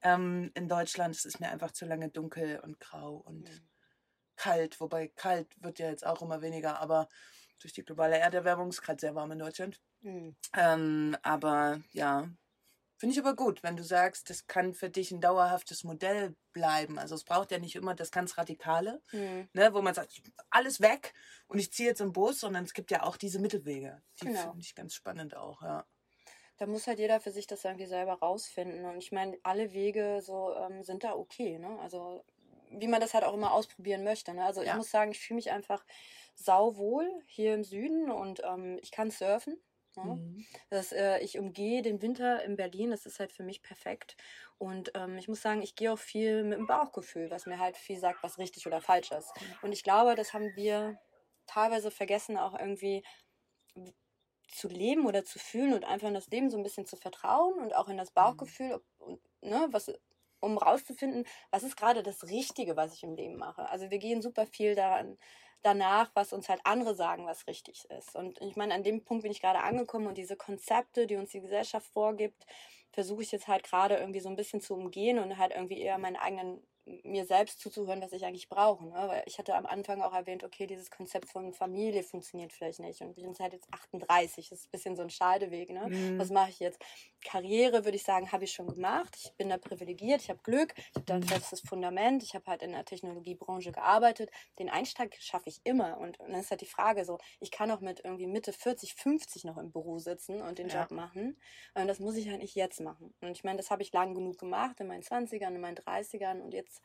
Ähm, 0.00 0.50
in 0.54 0.68
Deutschland 0.68 1.14
es 1.14 1.26
ist 1.26 1.38
mir 1.38 1.50
einfach 1.50 1.70
zu 1.70 1.84
lange 1.84 2.08
dunkel 2.08 2.60
und 2.60 2.80
grau 2.80 3.16
und 3.16 3.50
mhm. 3.50 3.68
kalt. 4.36 4.80
Wobei 4.80 5.08
kalt 5.08 5.48
wird 5.62 5.78
ja 5.78 5.90
jetzt 5.90 6.06
auch 6.06 6.22
immer 6.22 6.40
weniger, 6.40 6.80
aber 6.80 7.08
durch 7.60 7.72
die 7.72 7.84
globale 7.84 8.18
Erderwärmung 8.18 8.68
ist 8.68 8.82
gerade 8.82 9.00
sehr 9.00 9.14
warm 9.14 9.32
in 9.32 9.38
Deutschland. 9.38 9.80
Mhm. 10.00 10.36
Ähm, 10.54 11.16
aber 11.22 11.80
ja, 11.92 12.28
finde 12.98 13.12
ich 13.12 13.18
aber 13.18 13.34
gut, 13.34 13.62
wenn 13.62 13.76
du 13.76 13.84
sagst, 13.84 14.30
das 14.30 14.46
kann 14.46 14.74
für 14.74 14.90
dich 14.90 15.10
ein 15.10 15.20
dauerhaftes 15.20 15.84
Modell 15.84 16.34
bleiben. 16.52 16.98
Also 16.98 17.14
es 17.14 17.24
braucht 17.24 17.50
ja 17.50 17.58
nicht 17.58 17.76
immer 17.76 17.94
das 17.94 18.10
ganz 18.10 18.38
Radikale, 18.38 19.02
mhm. 19.12 19.48
ne, 19.52 19.74
wo 19.74 19.82
man 19.82 19.94
sagt, 19.94 20.22
alles 20.50 20.80
weg 20.80 21.14
und 21.48 21.58
ich 21.58 21.72
ziehe 21.72 21.88
jetzt 21.88 22.00
im 22.00 22.12
Bus, 22.12 22.40
sondern 22.40 22.64
es 22.64 22.74
gibt 22.74 22.90
ja 22.90 23.02
auch 23.02 23.16
diese 23.16 23.38
Mittelwege. 23.38 24.02
Die 24.20 24.26
genau. 24.26 24.40
finde 24.40 24.60
ich 24.60 24.74
ganz 24.74 24.94
spannend 24.94 25.36
auch, 25.36 25.62
ja. 25.62 25.86
Da 26.58 26.66
muss 26.66 26.86
halt 26.86 26.98
jeder 26.98 27.20
für 27.20 27.32
sich 27.32 27.46
das 27.46 27.64
irgendwie 27.64 27.86
selber 27.86 28.14
rausfinden. 28.14 28.86
Und 28.86 28.96
ich 28.96 29.12
meine, 29.12 29.36
alle 29.42 29.72
Wege 29.72 30.22
so 30.22 30.54
ähm, 30.54 30.82
sind 30.82 31.04
da 31.04 31.14
okay, 31.14 31.58
ne? 31.58 31.78
Also 31.80 32.24
wie 32.78 32.88
man 32.88 33.00
das 33.00 33.14
halt 33.14 33.24
auch 33.24 33.34
immer 33.34 33.52
ausprobieren 33.52 34.04
möchte. 34.04 34.34
Ne? 34.34 34.44
Also 34.44 34.62
ja. 34.62 34.70
ich 34.70 34.76
muss 34.76 34.90
sagen, 34.90 35.10
ich 35.10 35.20
fühle 35.20 35.36
mich 35.36 35.50
einfach 35.50 35.84
sauwohl 36.34 37.08
hier 37.26 37.54
im 37.54 37.64
Süden 37.64 38.10
und 38.10 38.42
ähm, 38.44 38.78
ich 38.82 38.90
kann 38.90 39.10
surfen. 39.10 39.56
Ja? 39.96 40.04
Mhm. 40.04 40.44
Das, 40.70 40.92
äh, 40.92 41.18
ich 41.20 41.38
umgehe 41.38 41.82
den 41.82 42.02
Winter 42.02 42.42
in 42.44 42.56
Berlin, 42.56 42.90
das 42.90 43.06
ist 43.06 43.18
halt 43.18 43.32
für 43.32 43.42
mich 43.42 43.62
perfekt. 43.62 44.16
Und 44.58 44.92
ähm, 44.94 45.18
ich 45.18 45.28
muss 45.28 45.42
sagen, 45.42 45.62
ich 45.62 45.74
gehe 45.74 45.92
auch 45.92 45.98
viel 45.98 46.44
mit 46.44 46.58
dem 46.58 46.66
Bauchgefühl, 46.66 47.30
was 47.30 47.46
mir 47.46 47.58
halt 47.58 47.76
viel 47.76 47.98
sagt, 47.98 48.22
was 48.22 48.38
richtig 48.38 48.66
oder 48.66 48.80
falsch 48.80 49.10
ist. 49.12 49.32
Mhm. 49.40 49.56
Und 49.62 49.72
ich 49.72 49.82
glaube, 49.82 50.14
das 50.14 50.32
haben 50.32 50.54
wir 50.54 50.98
teilweise 51.46 51.90
vergessen, 51.90 52.36
auch 52.36 52.58
irgendwie 52.58 53.02
zu 54.48 54.68
leben 54.68 55.06
oder 55.06 55.24
zu 55.24 55.38
fühlen 55.38 55.74
und 55.74 55.84
einfach 55.84 56.08
in 56.08 56.14
das 56.14 56.28
Leben 56.28 56.50
so 56.50 56.56
ein 56.56 56.62
bisschen 56.62 56.86
zu 56.86 56.96
vertrauen 56.96 57.58
und 57.60 57.74
auch 57.74 57.88
in 57.88 57.96
das 57.96 58.10
mhm. 58.10 58.14
Bauchgefühl, 58.14 58.80
und, 58.98 59.20
ne, 59.42 59.68
was, 59.70 59.92
um 60.40 60.58
rauszufinden, 60.58 61.24
was 61.50 61.62
ist 61.62 61.76
gerade 61.76 62.02
das 62.02 62.24
Richtige, 62.24 62.76
was 62.76 62.94
ich 62.94 63.02
im 63.02 63.14
Leben 63.14 63.36
mache. 63.36 63.68
Also 63.68 63.90
wir 63.90 63.98
gehen 63.98 64.22
super 64.22 64.46
viel 64.46 64.74
daran, 64.74 65.18
danach, 65.62 66.10
was 66.14 66.32
uns 66.32 66.48
halt 66.48 66.60
andere 66.64 66.94
sagen, 66.94 67.26
was 67.26 67.46
richtig 67.46 67.88
ist. 67.90 68.14
Und 68.14 68.40
ich 68.40 68.56
meine, 68.56 68.74
an 68.74 68.84
dem 68.84 69.04
Punkt 69.04 69.22
bin 69.22 69.32
ich 69.32 69.40
gerade 69.40 69.60
angekommen 69.60 70.06
und 70.06 70.18
diese 70.18 70.36
Konzepte, 70.36 71.06
die 71.06 71.16
uns 71.16 71.30
die 71.30 71.40
Gesellschaft 71.40 71.86
vorgibt, 71.88 72.46
versuche 72.92 73.22
ich 73.22 73.32
jetzt 73.32 73.48
halt 73.48 73.64
gerade 73.64 73.96
irgendwie 73.96 74.20
so 74.20 74.28
ein 74.28 74.36
bisschen 74.36 74.60
zu 74.60 74.74
umgehen 74.74 75.18
und 75.18 75.36
halt 75.38 75.52
irgendwie 75.52 75.80
eher 75.80 75.98
meinen 75.98 76.16
eigenen 76.16 76.62
mir 77.02 77.26
selbst 77.26 77.60
zuzuhören, 77.60 78.00
was 78.00 78.12
ich 78.12 78.24
eigentlich 78.24 78.48
brauche. 78.48 78.86
Ne? 78.86 78.94
Weil 78.94 79.22
ich 79.26 79.38
hatte 79.38 79.54
am 79.54 79.66
Anfang 79.66 80.02
auch 80.02 80.14
erwähnt, 80.14 80.44
okay, 80.44 80.66
dieses 80.66 80.90
Konzept 80.90 81.28
von 81.28 81.52
Familie 81.52 82.02
funktioniert 82.02 82.52
vielleicht 82.52 82.80
nicht. 82.80 83.00
Und 83.00 83.16
wir 83.16 83.24
sind 83.24 83.38
halt 83.40 83.52
jetzt 83.52 83.72
38, 83.72 84.48
das 84.48 84.60
ist 84.60 84.66
ein 84.66 84.70
bisschen 84.70 84.96
so 84.96 85.02
ein 85.02 85.10
Scheideweg. 85.10 85.70
Ne? 85.70 85.88
Mhm. 85.88 86.18
Was 86.18 86.30
mache 86.30 86.50
ich 86.50 86.60
jetzt? 86.60 86.80
Karriere, 87.24 87.84
würde 87.84 87.96
ich 87.96 88.04
sagen, 88.04 88.30
habe 88.30 88.44
ich 88.44 88.52
schon 88.52 88.68
gemacht. 88.68 89.16
Ich 89.20 89.32
bin 89.32 89.48
da 89.48 89.58
privilegiert, 89.58 90.22
ich 90.22 90.30
habe 90.30 90.38
Glück, 90.44 90.74
ich 90.76 90.94
habe 90.94 91.06
da 91.06 91.14
ein 91.14 91.20
mhm. 91.20 91.28
festes 91.28 91.60
Fundament, 91.60 92.22
ich 92.22 92.34
habe 92.34 92.46
halt 92.46 92.62
in 92.62 92.70
der 92.70 92.84
Technologiebranche 92.84 93.72
gearbeitet. 93.72 94.30
Den 94.60 94.68
Einstieg 94.68 95.16
schaffe 95.20 95.48
ich 95.48 95.60
immer. 95.64 95.98
Und, 95.98 96.20
und 96.20 96.30
dann 96.30 96.40
ist 96.40 96.50
halt 96.50 96.60
die 96.60 96.66
Frage 96.66 97.04
so, 97.04 97.18
ich 97.40 97.50
kann 97.50 97.70
auch 97.70 97.80
mit 97.80 98.04
irgendwie 98.04 98.28
Mitte 98.28 98.52
40, 98.52 98.94
50 98.94 99.44
noch 99.44 99.58
im 99.58 99.72
Büro 99.72 99.98
sitzen 99.98 100.40
und 100.40 100.58
den 100.58 100.68
ja. 100.68 100.82
Job 100.82 100.92
machen. 100.92 101.36
Und 101.74 101.88
das 101.88 101.98
muss 101.98 102.16
ich 102.16 102.28
halt 102.28 102.40
nicht 102.40 102.54
jetzt 102.54 102.80
machen. 102.80 103.12
Und 103.20 103.32
ich 103.32 103.42
meine, 103.42 103.56
das 103.56 103.70
habe 103.70 103.82
ich 103.82 103.92
lang 103.92 104.14
genug 104.14 104.38
gemacht, 104.38 104.78
in 104.78 104.86
meinen 104.86 105.02
20ern, 105.02 105.54
in 105.54 105.60
meinen 105.60 105.76
30ern 105.76 106.40
und 106.40 106.54
jetzt 106.54 106.75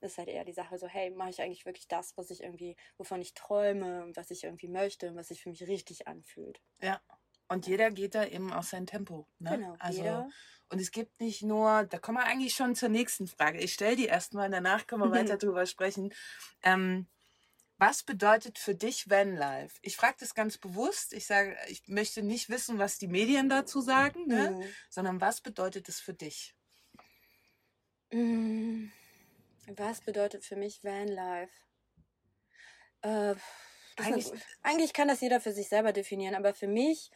ist 0.00 0.18
halt 0.18 0.28
eher 0.28 0.44
die 0.44 0.52
Sache 0.52 0.78
so, 0.78 0.86
hey, 0.86 1.10
mache 1.10 1.30
ich 1.30 1.42
eigentlich 1.42 1.66
wirklich 1.66 1.88
das, 1.88 2.16
was 2.16 2.30
ich 2.30 2.42
irgendwie, 2.42 2.76
wovon 2.96 3.20
ich 3.20 3.34
träume 3.34 4.02
und 4.02 4.16
was 4.16 4.30
ich 4.30 4.44
irgendwie 4.44 4.68
möchte 4.68 5.08
und 5.08 5.16
was 5.16 5.28
sich 5.28 5.42
für 5.42 5.50
mich 5.50 5.66
richtig 5.66 6.08
anfühlt. 6.08 6.60
Ja. 6.80 7.00
Und 7.48 7.66
jeder 7.66 7.90
geht 7.90 8.14
da 8.14 8.24
eben 8.24 8.52
auf 8.52 8.66
sein 8.66 8.86
Tempo. 8.86 9.26
Ne? 9.38 9.58
Genau. 9.58 9.76
Also, 9.78 9.98
jeder. 9.98 10.28
Und 10.68 10.80
es 10.80 10.92
gibt 10.92 11.20
nicht 11.20 11.42
nur, 11.42 11.84
da 11.84 11.98
kommen 11.98 12.18
wir 12.18 12.24
eigentlich 12.24 12.54
schon 12.54 12.76
zur 12.76 12.88
nächsten 12.88 13.26
Frage. 13.26 13.58
Ich 13.58 13.74
stelle 13.74 13.96
die 13.96 14.06
erstmal, 14.06 14.48
danach 14.48 14.86
können 14.86 15.02
wir 15.02 15.10
weiter 15.34 15.36
drüber 15.36 15.66
sprechen. 15.66 16.14
Ähm, 16.62 17.08
was 17.76 18.02
bedeutet 18.02 18.58
für 18.58 18.74
dich 18.74 19.10
Vanlife? 19.10 19.78
Ich 19.82 19.96
frage 19.96 20.16
das 20.20 20.34
ganz 20.34 20.58
bewusst. 20.58 21.12
Ich 21.12 21.26
sage, 21.26 21.56
ich 21.68 21.88
möchte 21.88 22.22
nicht 22.22 22.50
wissen, 22.50 22.78
was 22.78 22.98
die 22.98 23.08
Medien 23.08 23.48
dazu 23.48 23.80
sagen, 23.80 24.26
ne? 24.26 24.50
Mhm. 24.50 24.64
sondern 24.90 25.20
was 25.20 25.40
bedeutet 25.40 25.88
es 25.88 25.98
für 25.98 26.14
dich? 26.14 26.54
Mhm. 28.12 28.92
Was 29.66 30.00
bedeutet 30.00 30.44
für 30.44 30.56
mich 30.56 30.82
Vanlife? 30.82 31.52
Äh, 33.02 33.34
eigentlich, 33.96 34.30
eigentlich 34.62 34.92
kann 34.92 35.08
das 35.08 35.20
jeder 35.20 35.40
für 35.40 35.52
sich 35.52 35.68
selber 35.68 35.92
definieren, 35.92 36.34
aber 36.34 36.54
für 36.54 36.68
mich, 36.68 37.10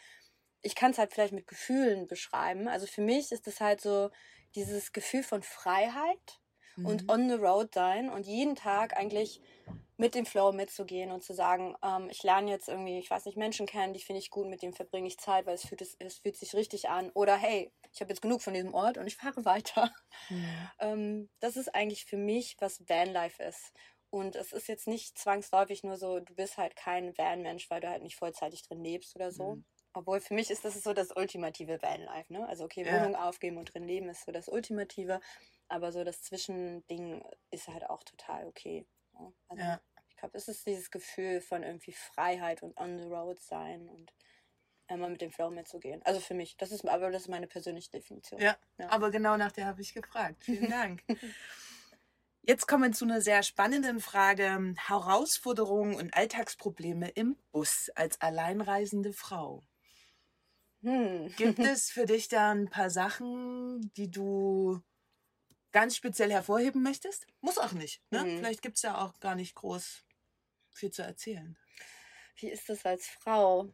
ich 0.62 0.74
kann 0.74 0.92
es 0.92 0.98
halt 0.98 1.12
vielleicht 1.12 1.32
mit 1.32 1.46
Gefühlen 1.46 2.06
beschreiben. 2.06 2.68
Also 2.68 2.86
für 2.86 3.02
mich 3.02 3.32
ist 3.32 3.46
es 3.46 3.60
halt 3.60 3.80
so 3.80 4.10
dieses 4.54 4.92
Gefühl 4.92 5.22
von 5.22 5.42
Freiheit 5.42 6.40
mhm. 6.76 6.86
und 6.86 7.10
on 7.10 7.28
the 7.28 7.36
road 7.36 7.72
sein 7.74 8.10
und 8.10 8.26
jeden 8.26 8.54
Tag 8.56 8.96
eigentlich 8.96 9.40
mit 9.96 10.14
dem 10.14 10.26
Flow 10.26 10.52
mitzugehen 10.52 11.12
und 11.12 11.22
zu 11.22 11.34
sagen, 11.34 11.76
ähm, 11.82 12.08
ich 12.10 12.22
lerne 12.22 12.50
jetzt 12.50 12.68
irgendwie, 12.68 12.98
ich 12.98 13.10
weiß 13.10 13.26
nicht, 13.26 13.36
Menschen 13.36 13.66
kennen, 13.66 13.92
die 13.92 14.00
finde 14.00 14.18
ich 14.18 14.30
gut, 14.30 14.48
mit 14.48 14.62
dem 14.62 14.72
verbringe 14.72 15.06
ich 15.06 15.18
Zeit, 15.18 15.46
weil 15.46 15.54
es 15.54 15.66
fühlt, 15.66 15.82
es, 15.82 15.96
es 16.00 16.18
fühlt 16.18 16.36
sich 16.36 16.54
richtig 16.54 16.88
an. 16.88 17.10
Oder 17.14 17.36
hey, 17.36 17.72
ich 17.92 18.00
habe 18.00 18.10
jetzt 18.10 18.20
genug 18.20 18.42
von 18.42 18.54
diesem 18.54 18.74
Ort 18.74 18.98
und 18.98 19.06
ich 19.06 19.16
fahre 19.16 19.44
weiter. 19.44 19.92
Mhm. 20.28 20.68
Ähm, 20.80 21.30
das 21.40 21.56
ist 21.56 21.74
eigentlich 21.74 22.04
für 22.06 22.16
mich, 22.16 22.56
was 22.58 22.88
Vanlife 22.88 23.42
ist. 23.42 23.72
Und 24.10 24.36
es 24.36 24.52
ist 24.52 24.68
jetzt 24.68 24.86
nicht 24.86 25.18
zwangsläufig 25.18 25.82
nur 25.82 25.96
so, 25.96 26.20
du 26.20 26.34
bist 26.34 26.56
halt 26.56 26.76
kein 26.76 27.16
Van-Mensch, 27.18 27.68
weil 27.68 27.80
du 27.80 27.88
halt 27.88 28.02
nicht 28.02 28.16
vollzeitig 28.16 28.62
drin 28.62 28.82
lebst 28.82 29.16
oder 29.16 29.32
so. 29.32 29.56
Mhm. 29.56 29.64
Obwohl 29.94 30.20
für 30.20 30.34
mich 30.34 30.50
ist 30.50 30.64
das 30.64 30.82
so 30.82 30.92
das 30.92 31.12
ultimative 31.16 31.80
Vanlife, 31.80 32.32
ne? 32.32 32.46
Also 32.48 32.64
okay, 32.64 32.84
Wohnung 32.84 33.12
ja. 33.12 33.28
aufgeben 33.28 33.58
und 33.58 33.72
drin 33.72 33.86
leben 33.86 34.08
ist 34.08 34.26
so 34.26 34.32
das 34.32 34.48
Ultimative, 34.48 35.20
aber 35.68 35.92
so 35.92 36.02
das 36.02 36.22
Zwischending 36.22 37.24
ist 37.50 37.68
halt 37.68 37.88
auch 37.88 38.02
total 38.02 38.46
okay. 38.46 38.86
Ne? 39.12 39.32
Also 39.48 39.62
ja. 39.62 39.80
ich 40.08 40.16
glaube, 40.16 40.36
es 40.36 40.48
ist 40.48 40.66
dieses 40.66 40.90
Gefühl 40.90 41.40
von 41.40 41.62
irgendwie 41.62 41.92
Freiheit 41.92 42.62
und 42.62 42.76
on 42.76 42.98
the 42.98 43.06
road 43.06 43.40
sein 43.40 43.88
und 43.88 44.12
immer 44.88 45.08
mit 45.08 45.20
dem 45.20 45.30
Flow 45.30 45.50
mitzugehen. 45.50 46.02
Also 46.04 46.20
für 46.20 46.34
mich, 46.34 46.56
das 46.56 46.72
ist 46.72 46.86
aber 46.86 47.10
das 47.10 47.22
ist 47.22 47.28
meine 47.28 47.46
persönliche 47.46 47.90
Definition. 47.90 48.40
Ja, 48.40 48.56
ja. 48.78 48.90
aber 48.90 49.10
genau 49.10 49.36
nach 49.36 49.52
der 49.52 49.66
habe 49.66 49.80
ich 49.80 49.94
gefragt. 49.94 50.44
Vielen 50.44 50.70
Dank. 50.70 51.02
Jetzt 52.46 52.66
kommen 52.66 52.82
wir 52.82 52.92
zu 52.92 53.06
einer 53.06 53.22
sehr 53.22 53.42
spannenden 53.42 54.00
Frage. 54.00 54.74
Herausforderungen 54.76 55.94
und 55.94 56.14
Alltagsprobleme 56.14 57.08
im 57.10 57.36
Bus 57.52 57.90
als 57.94 58.20
alleinreisende 58.20 59.14
Frau. 59.14 59.62
Hm. 60.84 61.32
Gibt 61.36 61.58
es 61.58 61.90
für 61.90 62.04
dich 62.04 62.28
da 62.28 62.52
ein 62.52 62.68
paar 62.68 62.90
Sachen, 62.90 63.90
die 63.96 64.10
du 64.10 64.80
ganz 65.72 65.96
speziell 65.96 66.30
hervorheben 66.30 66.82
möchtest? 66.82 67.26
Muss 67.40 67.58
auch 67.58 67.72
nicht. 67.72 68.02
Ne? 68.10 68.20
Hm. 68.20 68.38
Vielleicht 68.38 68.60
gibt 68.60 68.76
es 68.76 68.82
ja 68.82 69.00
auch 69.00 69.18
gar 69.18 69.34
nicht 69.34 69.54
groß 69.54 70.04
viel 70.74 70.90
zu 70.90 71.02
erzählen. 71.02 71.56
Wie 72.36 72.50
ist 72.50 72.68
das 72.68 72.84
als 72.84 73.06
Frau? 73.06 73.72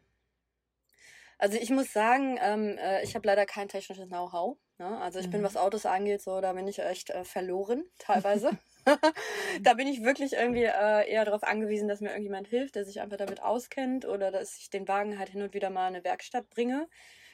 Also 1.37 1.57
ich 1.57 1.69
muss 1.69 1.91
sagen, 1.91 2.37
ähm, 2.41 2.77
äh, 2.77 3.03
ich 3.03 3.15
habe 3.15 3.27
leider 3.27 3.45
kein 3.45 3.67
technisches 3.67 4.07
Know-how. 4.07 4.57
Ne? 4.77 4.97
Also 5.01 5.19
ich 5.19 5.27
mhm. 5.27 5.31
bin, 5.31 5.43
was 5.43 5.57
Autos 5.57 5.85
angeht, 5.85 6.21
so 6.21 6.39
da 6.39 6.53
bin 6.53 6.67
ich 6.67 6.79
echt 6.79 7.09
äh, 7.09 7.25
verloren 7.25 7.83
teilweise. 7.97 8.51
da 9.61 9.73
bin 9.73 9.87
ich 9.87 10.03
wirklich 10.03 10.33
irgendwie 10.33 10.63
äh, 10.63 11.09
eher 11.09 11.25
darauf 11.25 11.43
angewiesen, 11.43 11.87
dass 11.87 12.01
mir 12.01 12.09
irgendjemand 12.09 12.47
hilft, 12.47 12.75
der 12.75 12.85
sich 12.85 13.01
einfach 13.01 13.17
damit 13.17 13.41
auskennt 13.41 14.05
oder 14.05 14.31
dass 14.31 14.57
ich 14.57 14.69
den 14.69 14.87
Wagen 14.87 15.19
halt 15.19 15.29
hin 15.29 15.41
und 15.41 15.53
wieder 15.53 15.69
mal 15.69 15.87
in 15.87 15.95
eine 15.95 16.03
Werkstatt 16.03 16.49
bringe. 16.49 16.87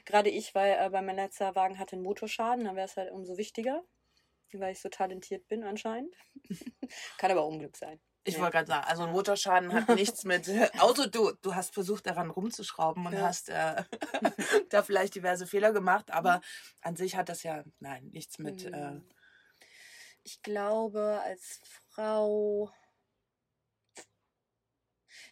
Gerade 0.05 0.29
ich, 0.29 0.55
weil 0.55 0.77
äh, 0.79 0.89
bei 0.89 1.01
meinem 1.01 1.17
letzten 1.17 1.55
Wagen 1.55 1.79
hatte 1.79 1.95
einen 1.95 2.03
Motorschaden, 2.03 2.65
dann 2.65 2.75
wäre 2.75 2.87
es 2.87 2.95
halt 2.95 3.11
umso 3.11 3.37
wichtiger, 3.37 3.83
weil 4.53 4.71
ich 4.71 4.79
so 4.79 4.89
talentiert 4.89 5.47
bin 5.47 5.63
anscheinend. 5.63 6.15
Kann 7.17 7.31
aber 7.31 7.45
Unglück 7.45 7.75
sein. 7.75 7.99
Ich 8.23 8.35
ja. 8.35 8.41
wollte 8.41 8.57
gerade 8.57 8.67
sagen, 8.67 8.85
also 8.87 9.03
ein 9.03 9.11
Motorschaden 9.11 9.73
hat 9.73 9.87
nichts 9.95 10.25
mit 10.25 10.49
Auto. 10.79 11.07
Du, 11.07 11.31
du 11.41 11.55
hast 11.55 11.73
versucht, 11.73 12.07
daran 12.07 12.29
rumzuschrauben 12.29 13.05
und 13.05 13.13
ja. 13.13 13.21
hast 13.21 13.49
äh, 13.49 13.83
da 14.69 14.83
vielleicht 14.83 15.15
diverse 15.15 15.47
Fehler 15.47 15.71
gemacht, 15.71 16.11
aber 16.11 16.41
an 16.81 16.97
sich 16.97 17.15
hat 17.15 17.29
das 17.29 17.43
ja, 17.43 17.63
nein, 17.79 18.09
nichts 18.11 18.37
mit. 18.37 18.65
Äh, 18.65 18.71
hm. 18.71 19.09
Ich 20.27 20.41
glaube, 20.41 21.21
als 21.23 21.61
Frau 21.89 22.69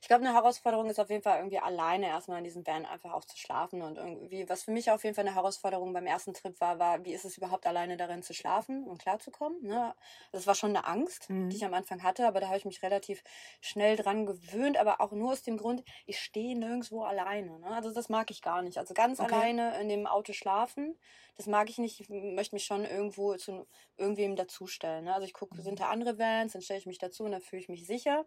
ich 0.02 0.08
glaube, 0.08 0.26
eine 0.26 0.34
Herausforderung 0.34 0.90
ist 0.90 1.00
auf 1.00 1.10
jeden 1.10 1.24
Fall 1.24 1.38
irgendwie 1.38 1.60
alleine 1.60 2.08
erstmal 2.08 2.40
in 2.40 2.44
diesem 2.44 2.66
Van 2.66 2.86
einfach 2.86 3.14
auch 3.14 3.26
zu 3.26 3.38
schlafen 3.38 3.82
und 3.82 3.98
irgendwie, 3.98 4.48
was 4.50 4.64
für 4.64 4.72
mich 4.72 4.92
auf 4.92 5.04
jeden 5.04 5.16
Fall 5.16 5.26
eine 5.26 5.36
Herausforderung 5.36 5.94
beim 5.94 6.06
ersten 6.06 6.34
Trip 6.34 6.60
war, 6.62 6.80
war, 6.80 7.04
wie 7.06 7.14
ist 7.14 7.26
es 7.26 7.38
überhaupt 7.38 7.66
alleine 7.66 7.98
darin 7.98 8.24
zu 8.24 8.34
schlafen 8.34 8.88
und 8.88 9.02
klarzukommen. 9.02 9.62
Ne? 9.64 9.96
Das 10.32 10.48
war 10.48 10.56
schon 10.56 10.72
eine 10.72 10.86
Angst, 10.86 11.30
mhm. 11.30 11.50
die 11.50 11.58
ich 11.58 11.66
am 11.66 11.74
Anfang 11.74 12.04
hatte, 12.04 12.28
aber 12.28 12.40
da 12.40 12.48
habe 12.48 12.58
ich 12.58 12.66
mich 12.66 12.84
relativ 12.84 13.24
schnell 13.62 13.96
dran 13.96 14.26
gewöhnt, 14.26 14.78
aber 14.78 15.02
auch 15.02 15.12
nur 15.12 15.32
aus 15.32 15.44
dem 15.44 15.58
Grund, 15.58 15.84
ich 16.06 16.20
stehe 16.20 16.58
nirgendwo 16.58 17.04
alleine. 17.04 17.60
Ne? 17.60 17.68
Also 17.68 17.94
das 17.94 18.10
mag 18.10 18.32
ich 18.32 18.42
gar 18.42 18.62
nicht. 18.62 18.78
Also 18.78 18.94
ganz 18.94 19.20
okay. 19.20 19.34
alleine 19.34 19.80
in 19.80 19.90
dem 19.90 20.08
Auto 20.08 20.34
schlafen, 20.34 20.98
das 21.38 21.48
mag 21.48 21.70
ich 21.70 21.78
nicht. 21.78 22.00
Ich 22.00 22.10
möchte 22.10 22.56
mich 22.56 22.66
schon 22.66 22.86
irgendwo 22.86 23.36
zu 23.36 23.68
irgendwem 23.98 24.36
dazustellen. 24.36 25.06
Ne? 25.06 25.14
Also 25.14 25.26
ich 25.26 25.34
gucke, 25.34 25.56
mhm. 25.56 25.62
sind 25.62 25.80
da 25.80 25.90
andere 25.90 26.18
Vans, 26.18 26.54
dann 26.54 26.62
stelle 26.62 26.80
ich 26.80 26.86
mich 26.86 26.98
dazu 26.98 27.24
und 27.24 27.32
dann 27.32 27.42
fühle 27.42 27.62
ich 27.62 27.70
mich 27.70 27.86
sicher. 27.86 28.26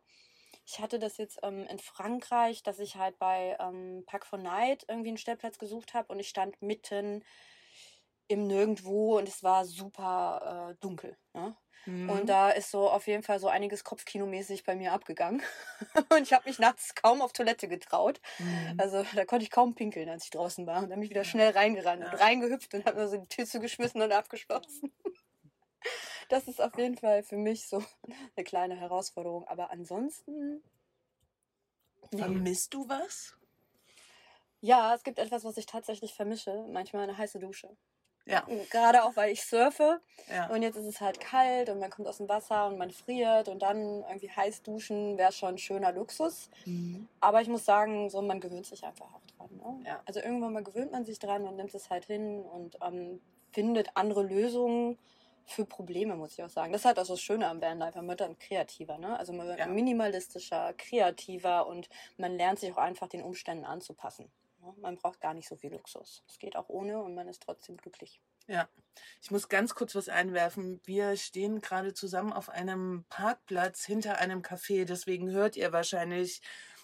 Ich 0.70 0.80
hatte 0.80 0.98
das 0.98 1.16
jetzt 1.16 1.38
ähm, 1.42 1.66
in 1.66 1.78
Frankreich, 1.78 2.62
dass 2.62 2.78
ich 2.78 2.96
halt 2.96 3.18
bei 3.18 3.56
ähm, 3.58 4.04
Park 4.06 4.26
for 4.26 4.38
Night 4.38 4.84
irgendwie 4.86 5.08
einen 5.08 5.16
Stellplatz 5.16 5.58
gesucht 5.58 5.94
habe 5.94 6.12
und 6.12 6.20
ich 6.20 6.28
stand 6.28 6.60
mitten 6.60 7.24
im 8.28 8.46
Nirgendwo 8.46 9.16
und 9.16 9.26
es 9.26 9.42
war 9.42 9.64
super 9.64 10.70
äh, 10.70 10.74
dunkel. 10.80 11.16
Ne? 11.32 11.56
Mhm. 11.86 12.10
Und 12.10 12.28
da 12.28 12.50
ist 12.50 12.70
so 12.70 12.90
auf 12.90 13.06
jeden 13.06 13.22
Fall 13.22 13.40
so 13.40 13.48
einiges 13.48 13.82
Kopfkinomäßig 13.82 14.64
bei 14.64 14.76
mir 14.76 14.92
abgegangen. 14.92 15.40
und 16.10 16.20
ich 16.20 16.34
habe 16.34 16.46
mich 16.46 16.58
nachts 16.58 16.94
kaum 16.94 17.22
auf 17.22 17.32
Toilette 17.32 17.66
getraut. 17.66 18.20
Mhm. 18.38 18.74
Also 18.76 19.06
da 19.14 19.24
konnte 19.24 19.44
ich 19.44 19.50
kaum 19.50 19.74
pinkeln, 19.74 20.10
als 20.10 20.24
ich 20.24 20.30
draußen 20.30 20.66
war. 20.66 20.82
Und 20.82 20.90
dann 20.90 21.00
bin 21.00 21.04
ich 21.04 21.10
wieder 21.10 21.24
schnell 21.24 21.52
reingerannt 21.52 22.02
ja. 22.02 22.10
und 22.10 22.20
reingehüpft 22.20 22.74
und 22.74 22.84
habe 22.84 23.08
so 23.08 23.16
die 23.16 23.28
Tür 23.28 23.46
zugeschmissen 23.46 24.02
und 24.02 24.12
abgeschlossen 24.12 24.92
das 26.28 26.48
ist 26.48 26.60
auf 26.60 26.76
jeden 26.76 26.96
Fall 26.96 27.22
für 27.22 27.36
mich 27.36 27.66
so 27.66 27.82
eine 28.36 28.44
kleine 28.44 28.76
Herausforderung. 28.76 29.46
Aber 29.48 29.70
ansonsten. 29.70 30.62
Nee. 32.10 32.18
Vermisst 32.18 32.72
du 32.72 32.88
was? 32.88 33.34
Ja, 34.60 34.94
es 34.94 35.02
gibt 35.02 35.18
etwas, 35.18 35.44
was 35.44 35.56
ich 35.56 35.66
tatsächlich 35.66 36.14
vermische. 36.14 36.64
Manchmal 36.70 37.04
eine 37.04 37.18
heiße 37.18 37.38
Dusche. 37.38 37.76
Ja. 38.28 38.46
Gerade 38.70 39.04
auch, 39.04 39.16
weil 39.16 39.32
ich 39.32 39.42
surfe. 39.42 40.00
Ja. 40.30 40.48
Und 40.50 40.62
jetzt 40.62 40.76
ist 40.76 40.84
es 40.84 41.00
halt 41.00 41.18
kalt 41.18 41.70
und 41.70 41.78
man 41.78 41.90
kommt 41.90 42.06
aus 42.08 42.18
dem 42.18 42.28
Wasser 42.28 42.66
und 42.66 42.76
man 42.76 42.90
friert 42.90 43.48
und 43.48 43.62
dann 43.62 44.02
irgendwie 44.02 44.30
heiß 44.30 44.62
duschen 44.62 45.16
wäre 45.16 45.32
schon 45.32 45.54
ein 45.54 45.58
schöner 45.58 45.92
Luxus. 45.92 46.50
Mhm. 46.66 47.08
Aber 47.20 47.40
ich 47.40 47.48
muss 47.48 47.64
sagen, 47.64 48.10
so 48.10 48.20
man 48.20 48.40
gewöhnt 48.40 48.66
sich 48.66 48.84
einfach 48.84 49.06
auch 49.06 49.24
dran. 49.36 49.48
Ne? 49.56 49.88
Ja. 49.88 50.02
Also 50.04 50.20
irgendwann 50.20 50.52
mal 50.52 50.62
gewöhnt 50.62 50.92
man 50.92 51.06
sich 51.06 51.18
dran 51.18 51.46
und 51.46 51.56
nimmt 51.56 51.74
es 51.74 51.88
halt 51.88 52.04
hin 52.04 52.42
und 52.42 52.76
ähm, 52.82 53.20
findet 53.52 53.88
andere 53.94 54.22
Lösungen 54.22 54.98
für 55.48 55.64
Probleme, 55.64 56.16
muss 56.16 56.34
ich 56.34 56.44
auch 56.44 56.50
sagen. 56.50 56.72
Das 56.72 56.82
ist 56.82 56.84
halt 56.84 56.98
auch 56.98 57.06
das 57.06 57.20
Schöne 57.20 57.48
am 57.48 57.60
Vanlife. 57.60 57.98
Man 57.98 58.08
wird 58.08 58.20
dann 58.20 58.38
kreativer, 58.38 58.98
ne? 58.98 59.18
Also 59.18 59.32
man 59.32 59.46
wird 59.46 59.58
ja. 59.58 59.66
minimalistischer, 59.66 60.74
kreativer 60.74 61.66
und 61.66 61.88
man 62.16 62.36
lernt 62.36 62.58
sich 62.58 62.72
auch 62.72 62.78
einfach 62.78 63.08
den 63.08 63.22
Umständen 63.22 63.64
anzupassen. 63.64 64.30
Ne? 64.60 64.74
Man 64.80 64.96
braucht 64.96 65.20
gar 65.20 65.34
nicht 65.34 65.48
so 65.48 65.56
viel 65.56 65.72
Luxus. 65.72 66.22
Es 66.28 66.38
geht 66.38 66.56
auch 66.56 66.68
ohne 66.68 67.02
und 67.02 67.14
man 67.14 67.28
ist 67.28 67.42
trotzdem 67.42 67.76
glücklich. 67.76 68.20
Ja, 68.46 68.68
ich 69.20 69.30
muss 69.30 69.48
ganz 69.48 69.74
kurz 69.74 69.94
was 69.94 70.08
einwerfen. 70.08 70.80
Wir 70.84 71.16
stehen 71.16 71.60
gerade 71.60 71.92
zusammen 71.92 72.32
auf 72.32 72.48
einem 72.48 73.04
Parkplatz 73.10 73.84
hinter 73.84 74.18
einem 74.18 74.40
Café, 74.40 74.84
deswegen 74.86 75.30
hört 75.30 75.56
ihr 75.56 75.72
wahrscheinlich 75.72 76.40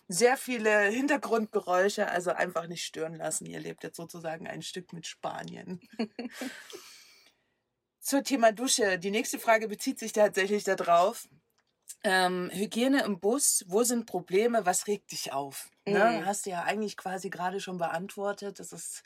sehr 0.07 0.37
viele 0.37 0.83
Hintergrundgeräusche, 0.83 2.09
also 2.09 2.31
einfach 2.33 2.67
nicht 2.67 2.85
stören 2.85 3.15
lassen. 3.15 3.47
Ihr 3.47 3.61
lebt 3.61 3.83
jetzt 3.83 3.97
sozusagen 3.97 4.47
ein 4.47 4.61
Stück 4.61 4.93
mit 4.93 5.07
Spanien. 5.07 5.81
Zur 8.05 8.23
Thema 8.23 8.53
Dusche. 8.53 8.99
Die 8.99 9.11
nächste 9.11 9.39
Frage 9.39 9.67
bezieht 9.67 9.99
sich 9.99 10.13
tatsächlich 10.13 10.63
darauf. 10.65 11.27
Ähm, 12.03 12.51
Hygiene 12.53 13.03
im 13.03 13.19
Bus, 13.19 13.65
wo 13.67 13.83
sind 13.83 14.05
Probleme, 14.05 14.67
was 14.67 14.87
regt 14.87 15.11
dich 15.11 15.33
auf? 15.33 15.71
Ne? 15.87 16.19
Mhm. 16.21 16.27
Hast 16.27 16.45
du 16.45 16.51
ja 16.51 16.65
eigentlich 16.65 16.99
quasi 16.99 17.31
gerade 17.31 17.61
schon 17.61 17.79
beantwortet. 17.79 18.61
Das 18.61 18.73
ist 18.73 19.03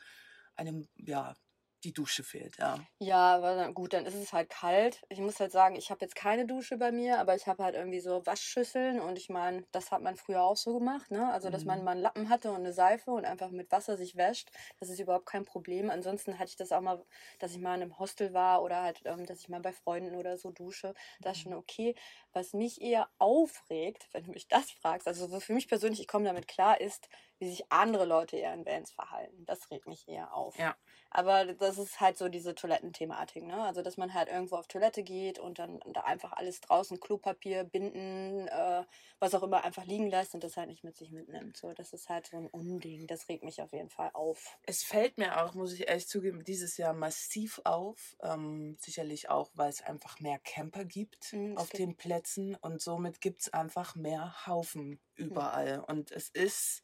eine 0.56 0.82
ja, 0.96 1.36
die 1.85 1.92
Dusche 1.92 2.25
fehlt, 2.25 2.58
ja. 2.58 2.78
Ja, 2.99 3.37
aber 3.37 3.73
gut, 3.73 3.92
dann 3.92 4.04
ist 4.04 4.14
es 4.14 4.32
halt 4.32 4.50
kalt. 4.50 5.04
Ich 5.08 5.20
muss 5.20 5.38
halt 5.38 5.52
sagen, 5.52 5.76
ich 5.76 5.90
habe 5.90 6.04
jetzt 6.04 6.16
keine 6.16 6.47
Dusche 6.47 6.76
bei 6.76 6.90
mir, 6.90 7.20
aber 7.20 7.37
ich 7.37 7.47
habe 7.47 7.62
halt 7.62 7.76
irgendwie 7.76 8.00
so 8.00 8.25
Waschschüsseln 8.26 9.00
und 9.00 9.16
ich 9.16 9.28
meine, 9.28 9.64
das 9.70 9.92
hat 9.92 10.02
man 10.02 10.16
früher 10.16 10.42
auch 10.42 10.56
so 10.56 10.75
gemacht, 10.75 11.11
ne? 11.11 11.32
Also, 11.32 11.50
dass 11.50 11.62
mhm. 11.62 11.68
man 11.68 11.85
mal 11.85 11.90
einen 11.92 12.00
Lappen 12.00 12.28
hatte 12.28 12.50
und 12.50 12.58
eine 12.58 12.73
Seife 12.73 13.12
und 13.12 13.25
einfach 13.25 13.50
mit 13.50 13.70
Wasser 13.70 13.97
sich 13.97 14.16
wäscht, 14.16 14.50
das 14.80 14.88
ist 14.88 14.99
überhaupt 14.99 15.26
kein 15.26 15.44
Problem. 15.44 15.88
Ansonsten 15.90 16.38
hatte 16.38 16.50
ich 16.50 16.56
das 16.56 16.73
auch 16.73 16.80
mal, 16.80 17.04
dass 17.38 17.52
ich 17.52 17.58
mal 17.58 17.76
in 17.76 17.82
einem 17.82 17.99
Hostel 17.99 18.35
war 18.35 18.62
oder 18.62 18.82
halt, 18.82 19.00
ähm, 19.04 19.25
dass 19.26 19.40
ich 19.40 19.49
mal 19.49 19.61
bei 19.61 19.73
Freunden 19.73 20.16
oder 20.16 20.37
so 20.37 20.50
dusche. 20.50 20.94
Das 21.20 21.37
ist 21.37 21.42
schon 21.42 21.52
mhm. 21.52 21.58
okay. 21.58 21.94
Was 22.32 22.52
mich 22.54 22.80
eher 22.80 23.08
aufregt, 23.18 24.08
wenn 24.12 24.25
du 24.25 24.32
mich 24.32 24.49
das 24.49 24.70
fragst, 24.70 25.06
also 25.06 25.38
für 25.40 25.52
mich 25.52 25.68
persönlich, 25.68 26.00
ich 26.00 26.08
komme 26.08 26.25
damit 26.25 26.49
klar, 26.49 26.80
ist, 26.80 27.08
wie 27.38 27.49
sich 27.49 27.70
andere 27.70 28.04
Leute 28.04 28.37
eher 28.37 28.52
in 28.52 28.66
Vans 28.66 28.90
verhalten. 28.90 29.44
Das 29.44 29.70
regt 29.70 29.87
mich 29.87 30.08
eher 30.08 30.35
auf. 30.35 30.58
Ja. 30.58 30.76
Aber 31.10 31.46
das 31.46 31.78
ist 31.78 32.00
halt 32.00 32.18
so 32.18 32.28
diese 32.28 32.54
Toilettenthematik, 32.54 33.44
ne? 33.44 33.62
Also, 33.62 33.80
dass 33.82 33.96
man 33.96 34.12
halt 34.12 34.28
irgendwo 34.28 34.56
auf 34.56 34.68
Toilette 34.68 35.02
geht 35.02 35.38
und 35.38 35.58
dann 35.58 35.80
da 35.92 36.02
einfach 36.02 36.32
alles 36.32 36.60
draußen, 36.60 37.00
Klopapier, 37.00 37.64
Binden, 37.64 38.46
äh, 38.48 38.84
was 39.18 39.34
auch 39.34 39.42
immer, 39.42 39.64
einfach 39.64 39.86
liegen 39.86 40.10
lässt 40.10 40.34
und 40.34 40.44
das 40.44 40.56
halt 40.56 40.68
nicht 40.68 40.84
mit 40.84 40.96
sich 40.96 41.10
mitnimmt. 41.10 41.56
So, 41.56 41.72
das 41.72 41.92
ist 41.94 42.10
halt 42.10 42.26
so 42.26 42.36
ein 42.36 42.46
Unding. 42.46 43.06
Das 43.06 43.28
regt 43.28 43.42
mich 43.42 43.62
auf 43.62 43.72
jeden 43.72 43.88
Fall 43.88 44.10
auf. 44.12 44.58
Es 44.64 44.82
fällt 44.82 45.16
mir 45.16 45.42
auch, 45.42 45.54
muss 45.54 45.72
ich 45.72 45.88
ehrlich 45.88 46.08
zugeben, 46.08 46.44
dieses 46.44 46.76
Jahr 46.76 46.92
massiv 46.92 47.60
auf. 47.64 48.16
Ähm, 48.22 48.76
sicherlich 48.78 49.30
auch, 49.30 49.50
weil 49.54 49.70
es 49.70 49.82
einfach 49.82 50.20
mehr 50.20 50.38
Camper 50.38 50.84
gibt 50.84 51.32
mhm, 51.32 51.56
auf 51.56 51.70
den 51.70 51.96
Plätzen 51.96 52.54
und 52.56 52.82
somit 52.82 53.20
gibt 53.20 53.42
es 53.42 53.52
einfach 53.52 53.96
mehr 53.96 54.46
Haufen 54.46 54.88
mhm. 54.88 54.98
überall. 55.14 55.78
Mhm. 55.78 55.84
Und 55.84 56.12
es 56.12 56.28
ist 56.28 56.82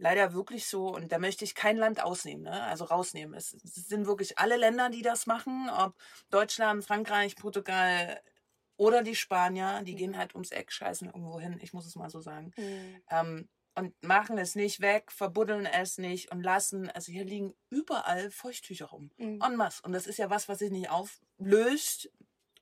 leider 0.00 0.32
wirklich 0.32 0.66
so, 0.66 0.88
und 0.88 1.12
da 1.12 1.18
möchte 1.18 1.44
ich 1.44 1.54
kein 1.54 1.76
Land 1.76 2.02
ausnehmen, 2.02 2.44
ne? 2.44 2.62
also 2.64 2.84
rausnehmen. 2.84 3.34
Es, 3.34 3.52
es 3.52 3.74
sind 3.74 4.06
wirklich 4.06 4.38
alle 4.38 4.56
Länder, 4.56 4.88
die 4.90 5.02
das 5.02 5.26
machen, 5.26 5.70
ob 5.70 5.94
Deutschland, 6.30 6.84
Frankreich, 6.84 7.36
Portugal 7.36 8.20
oder 8.76 9.02
die 9.02 9.14
Spanier, 9.14 9.82
die 9.84 9.92
mhm. 9.92 9.96
gehen 9.96 10.18
halt 10.18 10.34
ums 10.34 10.52
Eck, 10.52 10.72
scheißen 10.72 11.08
irgendwo 11.08 11.38
hin, 11.38 11.60
ich 11.62 11.74
muss 11.74 11.86
es 11.86 11.96
mal 11.96 12.08
so 12.08 12.20
sagen. 12.20 12.52
Mhm. 12.56 13.02
Ähm, 13.10 13.48
und 13.76 14.02
machen 14.02 14.36
es 14.38 14.56
nicht 14.56 14.80
weg, 14.80 15.12
verbuddeln 15.12 15.64
es 15.64 15.98
nicht 15.98 16.32
und 16.32 16.42
lassen, 16.42 16.90
also 16.90 17.12
hier 17.12 17.24
liegen 17.24 17.54
überall 17.68 18.30
Feuchttücher 18.30 18.86
rum. 18.86 19.10
Mhm. 19.18 19.40
En 19.42 19.56
masse. 19.56 19.82
Und 19.82 19.92
das 19.92 20.06
ist 20.06 20.18
ja 20.18 20.30
was, 20.30 20.48
was 20.48 20.58
sich 20.58 20.70
nicht 20.70 20.90
auflöst 20.90 22.10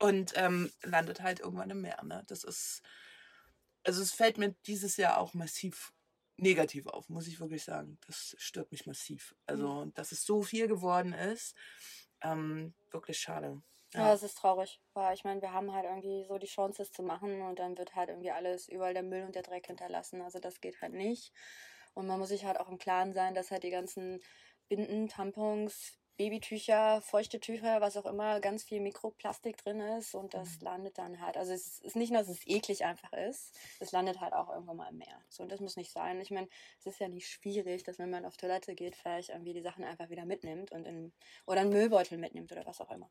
und 0.00 0.32
ähm, 0.34 0.70
landet 0.82 1.22
halt 1.22 1.40
irgendwann 1.40 1.70
im 1.70 1.80
Meer. 1.82 2.02
Ne? 2.04 2.24
Das 2.26 2.44
ist, 2.44 2.82
also 3.84 4.02
es 4.02 4.12
fällt 4.12 4.38
mir 4.38 4.54
dieses 4.66 4.96
Jahr 4.96 5.18
auch 5.18 5.34
massiv 5.34 5.92
negativ 6.38 6.86
auf, 6.86 7.08
muss 7.08 7.26
ich 7.26 7.40
wirklich 7.40 7.64
sagen. 7.64 7.98
Das 8.06 8.34
stört 8.38 8.70
mich 8.72 8.86
massiv. 8.86 9.34
Also, 9.46 9.86
mhm. 9.86 9.94
dass 9.94 10.12
es 10.12 10.24
so 10.24 10.42
viel 10.42 10.68
geworden 10.68 11.12
ist, 11.12 11.54
ähm, 12.22 12.74
wirklich 12.90 13.18
schade. 13.18 13.62
Ja. 13.94 14.08
ja, 14.08 14.14
es 14.14 14.22
ist 14.22 14.36
traurig, 14.36 14.80
weil 14.92 15.14
ich 15.14 15.24
meine, 15.24 15.40
wir 15.40 15.52
haben 15.52 15.72
halt 15.72 15.86
irgendwie 15.86 16.26
so 16.28 16.38
die 16.38 16.46
Chance, 16.46 16.82
es 16.82 16.92
zu 16.92 17.02
machen 17.02 17.40
und 17.40 17.58
dann 17.58 17.78
wird 17.78 17.94
halt 17.94 18.10
irgendwie 18.10 18.30
alles, 18.30 18.68
überall 18.68 18.92
der 18.92 19.02
Müll 19.02 19.24
und 19.24 19.34
der 19.34 19.42
Dreck 19.42 19.66
hinterlassen. 19.66 20.20
Also 20.20 20.38
das 20.38 20.60
geht 20.60 20.80
halt 20.82 20.92
nicht. 20.92 21.32
Und 21.94 22.06
man 22.06 22.18
muss 22.18 22.28
sich 22.28 22.44
halt 22.44 22.60
auch 22.60 22.68
im 22.68 22.78
Klaren 22.78 23.14
sein, 23.14 23.34
dass 23.34 23.50
halt 23.50 23.62
die 23.62 23.70
ganzen 23.70 24.20
Binden, 24.68 25.08
Tampons, 25.08 25.97
Babytücher, 26.18 27.00
feuchte 27.00 27.38
Tücher, 27.38 27.80
was 27.80 27.96
auch 27.96 28.04
immer, 28.04 28.40
ganz 28.40 28.64
viel 28.64 28.80
Mikroplastik 28.80 29.56
drin 29.56 29.80
ist 29.80 30.16
und 30.16 30.34
das 30.34 30.58
mhm. 30.58 30.64
landet 30.64 30.98
dann 30.98 31.20
halt. 31.20 31.36
Also 31.36 31.52
es 31.52 31.78
ist 31.78 31.94
nicht 31.94 32.10
nur, 32.10 32.20
dass 32.20 32.28
es 32.28 32.44
eklig 32.44 32.84
einfach 32.84 33.12
ist, 33.12 33.56
es 33.78 33.92
landet 33.92 34.20
halt 34.20 34.32
auch 34.32 34.50
irgendwann 34.50 34.76
mal 34.76 34.88
im 34.90 34.98
Meer. 34.98 35.22
So, 35.28 35.44
und 35.44 35.52
das 35.52 35.60
muss 35.60 35.76
nicht 35.76 35.92
sein. 35.92 36.20
Ich 36.20 36.32
meine, 36.32 36.48
es 36.80 36.86
ist 36.86 36.98
ja 36.98 37.08
nicht 37.08 37.28
schwierig, 37.28 37.84
dass 37.84 38.00
wenn 38.00 38.10
man 38.10 38.24
auf 38.24 38.36
Toilette 38.36 38.74
geht, 38.74 38.96
vielleicht 38.96 39.30
irgendwie 39.30 39.52
die 39.52 39.62
Sachen 39.62 39.84
einfach 39.84 40.10
wieder 40.10 40.24
mitnimmt 40.24 40.72
und 40.72 40.86
in, 40.86 41.12
oder 41.46 41.60
einen 41.60 41.70
Müllbeutel 41.70 42.18
mitnimmt 42.18 42.50
oder 42.50 42.66
was 42.66 42.80
auch 42.80 42.90
immer. 42.90 43.08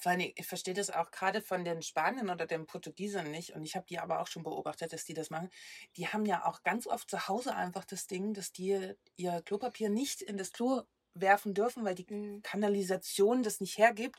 Vor 0.00 0.10
allem, 0.10 0.32
ich 0.34 0.46
verstehe 0.46 0.74
das 0.74 0.90
auch 0.90 1.12
gerade 1.12 1.42
von 1.42 1.64
den 1.64 1.82
Spaniern 1.82 2.30
oder 2.30 2.46
den 2.46 2.66
Portugiesern 2.66 3.30
nicht 3.30 3.54
und 3.54 3.64
ich 3.64 3.76
habe 3.76 3.86
die 3.88 4.00
aber 4.00 4.20
auch 4.20 4.26
schon 4.26 4.42
beobachtet, 4.42 4.92
dass 4.92 5.04
die 5.04 5.14
das 5.14 5.30
machen. 5.30 5.50
Die 5.96 6.08
haben 6.08 6.26
ja 6.26 6.44
auch 6.44 6.64
ganz 6.64 6.88
oft 6.88 7.08
zu 7.08 7.28
Hause 7.28 7.54
einfach 7.54 7.84
das 7.84 8.08
Ding, 8.08 8.34
dass 8.34 8.50
die 8.50 8.96
ihr 9.16 9.42
Klopapier 9.42 9.88
nicht 9.88 10.20
in 10.20 10.36
das 10.36 10.52
Klo 10.52 10.82
werfen 11.20 11.54
dürfen, 11.54 11.84
weil 11.84 11.94
die 11.94 12.06
mhm. 12.08 12.42
Kanalisation 12.42 13.42
das 13.42 13.60
nicht 13.60 13.78
hergibt. 13.78 14.18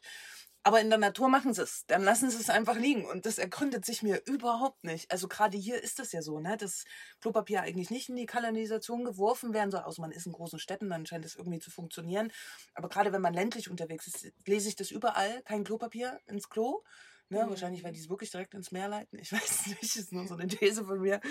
Aber 0.63 0.79
in 0.79 0.89
der 0.91 1.00
Natur 1.00 1.27
machen 1.27 1.55
sie 1.55 1.63
es. 1.63 1.86
Dann 1.88 2.03
lassen 2.03 2.29
sie 2.29 2.38
es 2.38 2.51
einfach 2.51 2.75
liegen. 2.75 3.05
Und 3.05 3.25
das 3.25 3.39
ergründet 3.39 3.84
sich 3.84 4.03
mir 4.03 4.22
überhaupt 4.25 4.84
nicht. 4.84 5.12
Also 5.12 5.27
gerade 5.27 5.58
hier 5.58 5.81
ist 5.81 5.98
das 5.98 6.12
ja 6.12 6.22
so, 6.22 6.39
ne? 6.39 6.55
dass 6.55 6.84
Klopapier 7.20 7.62
eigentlich 7.62 7.89
nicht 7.89 8.10
in 8.10 8.15
die 8.15 8.27
Kanalisation 8.27 9.03
geworfen 9.03 9.55
werden 9.55 9.72
soll. 9.72 9.81
Außer 9.81 10.01
man 10.01 10.12
ist 10.12 10.27
in 10.27 10.34
großen 10.34 10.60
Städten, 10.60 10.89
dann 10.89 11.08
scheint 11.08 11.25
das 11.25 11.36
irgendwie 11.36 11.58
zu 11.58 11.72
funktionieren. 11.72 12.31
Aber 12.75 12.89
gerade 12.89 13.12
wenn 13.12 13.22
man 13.22 13.34
ländlich 13.34 13.72
unterwegs 13.72 14.05
ist, 14.05 14.31
lese 14.46 14.70
ich 14.70 14.75
das 14.75 14.91
überall. 14.91 15.41
Kein 15.43 15.63
Klopapier 15.63 16.20
ins 16.27 16.48
Klo. 16.48 16.84
Ne? 17.29 17.43
Mhm. 17.43 17.50
Wahrscheinlich, 17.50 17.84
weil 17.84 17.93
die 17.93 18.00
es 18.00 18.10
wirklich 18.10 18.29
direkt 18.29 18.53
ins 18.53 18.72
Meer 18.72 18.88
leiten. 18.88 19.17
Ich 19.17 19.31
weiß 19.31 19.62
es 19.62 19.67
nicht, 19.67 19.81
das 19.81 19.96
ist 19.96 20.12
nur 20.12 20.27
so 20.27 20.36
eine 20.36 20.48
These 20.48 20.86
von 20.86 21.00
mir. 21.00 21.22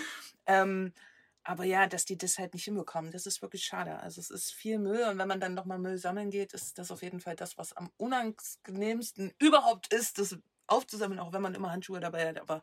Ähm, 0.47 0.93
aber 1.43 1.65
ja, 1.65 1.87
dass 1.87 2.05
die 2.05 2.19
das 2.19 2.39
halt 2.39 2.55
nicht 2.55 2.65
hinbekommen, 2.65 3.11
das 3.11 3.27
ist 3.27 3.43
wirklich 3.43 3.65
schade. 3.65 3.99
Also 3.99 4.21
es 4.21 4.31
ist 4.31 4.53
viel 4.53 4.79
Müll 4.79 5.05
und 5.05 5.19
wenn 5.19 5.29
man 5.29 5.41
dann 5.41 5.55
nochmal 5.55 5.79
Müll 5.79 5.99
sammeln 5.99 6.31
geht, 6.31 6.53
ist 6.53 6.79
das 6.79 6.91
auf 6.91 7.03
jeden 7.03 7.21
Fall 7.21 7.37
das, 7.37 7.57
was 7.57 7.73
am 7.73 7.91
unangenehmsten 7.97 9.33
überhaupt 9.39 9.93
ist, 9.93 10.19
das 10.19 10.39
aufzusammeln, 10.67 11.19
auch 11.21 11.33
wenn 11.33 11.43
man 11.43 11.55
immer 11.55 11.71
Handschuhe 11.71 12.01
dabei 12.01 12.29
hat. 12.29 12.41
Aber 12.41 12.63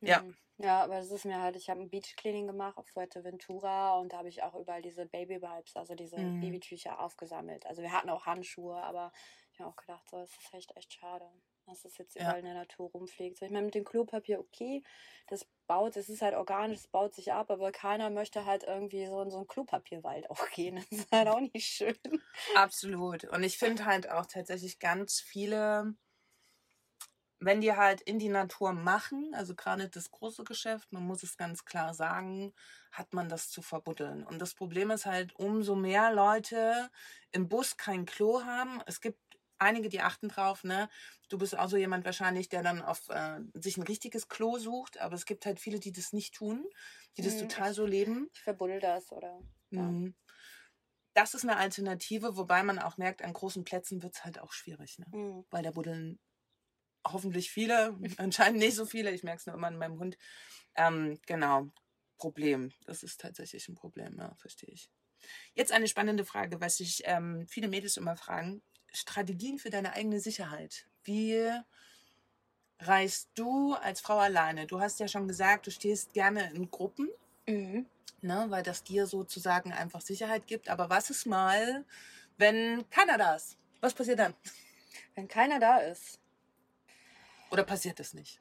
ja. 0.00 0.22
Mhm. 0.22 0.36
Ja, 0.62 0.84
aber 0.84 0.96
das 0.96 1.10
ist 1.10 1.24
mir 1.24 1.40
halt, 1.40 1.56
ich 1.56 1.70
habe 1.70 1.80
ein 1.80 1.88
Beach 1.88 2.16
Cleaning 2.16 2.46
gemacht 2.46 2.76
auf 2.76 2.86
Fuerteventura 2.88 3.96
und 3.98 4.12
da 4.12 4.18
habe 4.18 4.28
ich 4.28 4.42
auch 4.42 4.54
überall 4.54 4.82
diese 4.82 5.06
Baby 5.06 5.40
Vibes, 5.40 5.74
also 5.74 5.94
diese 5.94 6.18
mhm. 6.18 6.40
Babytücher 6.40 7.00
aufgesammelt. 7.00 7.64
Also 7.64 7.80
wir 7.80 7.92
hatten 7.92 8.10
auch 8.10 8.26
Handschuhe, 8.26 8.76
aber 8.76 9.10
ich 9.54 9.60
habe 9.60 9.70
auch 9.70 9.76
gedacht, 9.76 10.06
so, 10.10 10.18
es 10.18 10.30
ist 10.30 10.52
echt 10.52 10.76
echt 10.76 10.92
schade 10.92 11.30
dass 11.70 11.84
es 11.84 11.96
jetzt 11.98 12.16
überall 12.16 12.32
ja. 12.32 12.38
in 12.38 12.44
der 12.44 12.54
Natur 12.54 12.90
rumfliegt. 12.90 13.38
So, 13.38 13.46
ich 13.46 13.52
meine, 13.52 13.64
mit 13.64 13.74
dem 13.74 13.84
Klopapier, 13.84 14.40
okay, 14.40 14.82
das 15.28 15.46
baut, 15.66 15.96
es 15.96 16.08
ist 16.08 16.22
halt 16.22 16.34
organisch, 16.34 16.78
es 16.78 16.88
baut 16.88 17.14
sich 17.14 17.32
ab, 17.32 17.50
aber 17.50 17.70
keiner 17.72 18.10
möchte 18.10 18.44
halt 18.44 18.64
irgendwie 18.64 19.06
so 19.06 19.22
in 19.22 19.30
so 19.30 19.38
einen 19.38 19.46
Klopapierwald 19.46 20.28
auch 20.30 20.48
gehen. 20.50 20.76
Das 20.76 20.98
ist 20.98 21.12
halt 21.12 21.28
auch 21.28 21.40
nicht 21.40 21.66
schön. 21.66 21.96
Absolut. 22.54 23.24
Und 23.24 23.42
ich 23.42 23.58
finde 23.58 23.84
halt 23.84 24.10
auch 24.10 24.26
tatsächlich 24.26 24.78
ganz 24.78 25.20
viele, 25.20 25.94
wenn 27.38 27.60
die 27.60 27.72
halt 27.72 28.00
in 28.02 28.18
die 28.18 28.28
Natur 28.28 28.72
machen, 28.72 29.32
also 29.34 29.54
gerade 29.54 29.88
das 29.88 30.10
große 30.10 30.44
Geschäft, 30.44 30.92
man 30.92 31.06
muss 31.06 31.22
es 31.22 31.36
ganz 31.36 31.64
klar 31.64 31.94
sagen, 31.94 32.52
hat 32.92 33.14
man 33.14 33.28
das 33.28 33.48
zu 33.48 33.62
verbuddeln. 33.62 34.26
Und 34.26 34.40
das 34.40 34.54
Problem 34.54 34.90
ist 34.90 35.06
halt, 35.06 35.34
umso 35.36 35.76
mehr 35.76 36.12
Leute 36.12 36.90
im 37.32 37.48
Bus 37.48 37.76
kein 37.76 38.04
Klo 38.04 38.42
haben, 38.44 38.82
es 38.86 39.00
gibt 39.00 39.29
einige, 39.60 39.88
die 39.88 40.00
achten 40.00 40.28
drauf, 40.28 40.64
ne? 40.64 40.88
Du 41.28 41.38
bist 41.38 41.56
auch 41.56 41.68
so 41.68 41.76
jemand 41.76 42.04
wahrscheinlich, 42.04 42.48
der 42.48 42.62
dann 42.62 42.82
auf 42.82 43.08
äh, 43.08 43.40
sich 43.54 43.76
ein 43.76 43.82
richtiges 43.82 44.28
Klo 44.28 44.58
sucht, 44.58 44.98
aber 45.00 45.14
es 45.14 45.26
gibt 45.26 45.46
halt 45.46 45.60
viele, 45.60 45.78
die 45.78 45.92
das 45.92 46.12
nicht 46.12 46.34
tun, 46.34 46.66
die 47.16 47.22
das 47.22 47.34
mhm. 47.34 47.48
total 47.48 47.74
so 47.74 47.86
leben. 47.86 48.28
Ich 48.34 48.42
verbuddel 48.42 48.80
das 48.80 49.12
oder. 49.12 49.40
Ja. 49.70 49.82
Mhm. 49.82 50.14
Das 51.14 51.34
ist 51.34 51.44
eine 51.44 51.56
Alternative, 51.56 52.36
wobei 52.36 52.62
man 52.62 52.78
auch 52.78 52.96
merkt, 52.96 53.22
an 53.22 53.32
großen 53.32 53.64
Plätzen 53.64 54.02
wird 54.02 54.14
es 54.14 54.24
halt 54.24 54.38
auch 54.38 54.52
schwierig, 54.52 54.98
ne? 54.98 55.06
Mhm. 55.10 55.44
Weil 55.50 55.62
da 55.62 55.70
buddeln 55.72 56.18
hoffentlich 57.06 57.50
viele, 57.50 57.98
anscheinend 58.18 58.58
nicht 58.58 58.74
so 58.74 58.86
viele, 58.86 59.10
ich 59.12 59.22
merke 59.22 59.40
es 59.40 59.46
nur 59.46 59.56
immer 59.56 59.68
an 59.68 59.78
meinem 59.78 59.98
Hund. 59.98 60.16
Ähm, 60.76 61.18
genau, 61.26 61.70
Problem. 62.18 62.72
Das 62.84 63.02
ist 63.02 63.20
tatsächlich 63.20 63.68
ein 63.68 63.74
Problem, 63.74 64.16
ja, 64.18 64.34
verstehe 64.36 64.72
ich. 64.72 64.90
Jetzt 65.54 65.72
eine 65.72 65.88
spannende 65.88 66.24
Frage, 66.24 66.60
was 66.60 66.76
sich 66.76 67.02
ähm, 67.04 67.46
viele 67.48 67.68
Mädels 67.68 67.96
immer 67.96 68.16
fragen. 68.16 68.62
Strategien 68.92 69.58
für 69.58 69.70
deine 69.70 69.92
eigene 69.94 70.20
Sicherheit. 70.20 70.86
Wie 71.04 71.50
reist 72.80 73.30
du 73.34 73.74
als 73.74 74.00
Frau 74.00 74.18
alleine? 74.18 74.66
Du 74.66 74.80
hast 74.80 75.00
ja 75.00 75.08
schon 75.08 75.28
gesagt, 75.28 75.66
du 75.66 75.70
stehst 75.70 76.12
gerne 76.12 76.52
in 76.52 76.70
Gruppen, 76.70 77.08
mhm. 77.46 77.86
ne, 78.22 78.46
weil 78.48 78.62
das 78.62 78.82
dir 78.82 79.06
sozusagen 79.06 79.72
einfach 79.72 80.00
Sicherheit 80.00 80.46
gibt. 80.46 80.68
Aber 80.68 80.90
was 80.90 81.10
ist 81.10 81.26
mal, 81.26 81.84
wenn 82.38 82.88
keiner 82.90 83.18
da 83.18 83.34
ist? 83.34 83.56
Was 83.80 83.94
passiert 83.94 84.18
dann? 84.18 84.34
Wenn 85.14 85.28
keiner 85.28 85.58
da 85.58 85.78
ist. 85.78 86.18
Oder 87.50 87.64
passiert 87.64 87.98
das 87.98 88.14
nicht? 88.14 88.40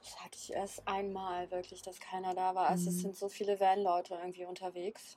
Das 0.00 0.20
hatte 0.22 0.36
ich 0.36 0.52
erst 0.52 0.86
einmal 0.86 1.50
wirklich, 1.50 1.80
dass 1.82 1.98
keiner 1.98 2.34
da 2.34 2.54
war. 2.54 2.68
Also 2.68 2.90
mhm. 2.90 2.96
es 2.96 3.02
sind 3.02 3.16
so 3.16 3.28
viele 3.28 3.58
Van-Leute 3.58 4.14
irgendwie 4.14 4.44
unterwegs. 4.44 5.16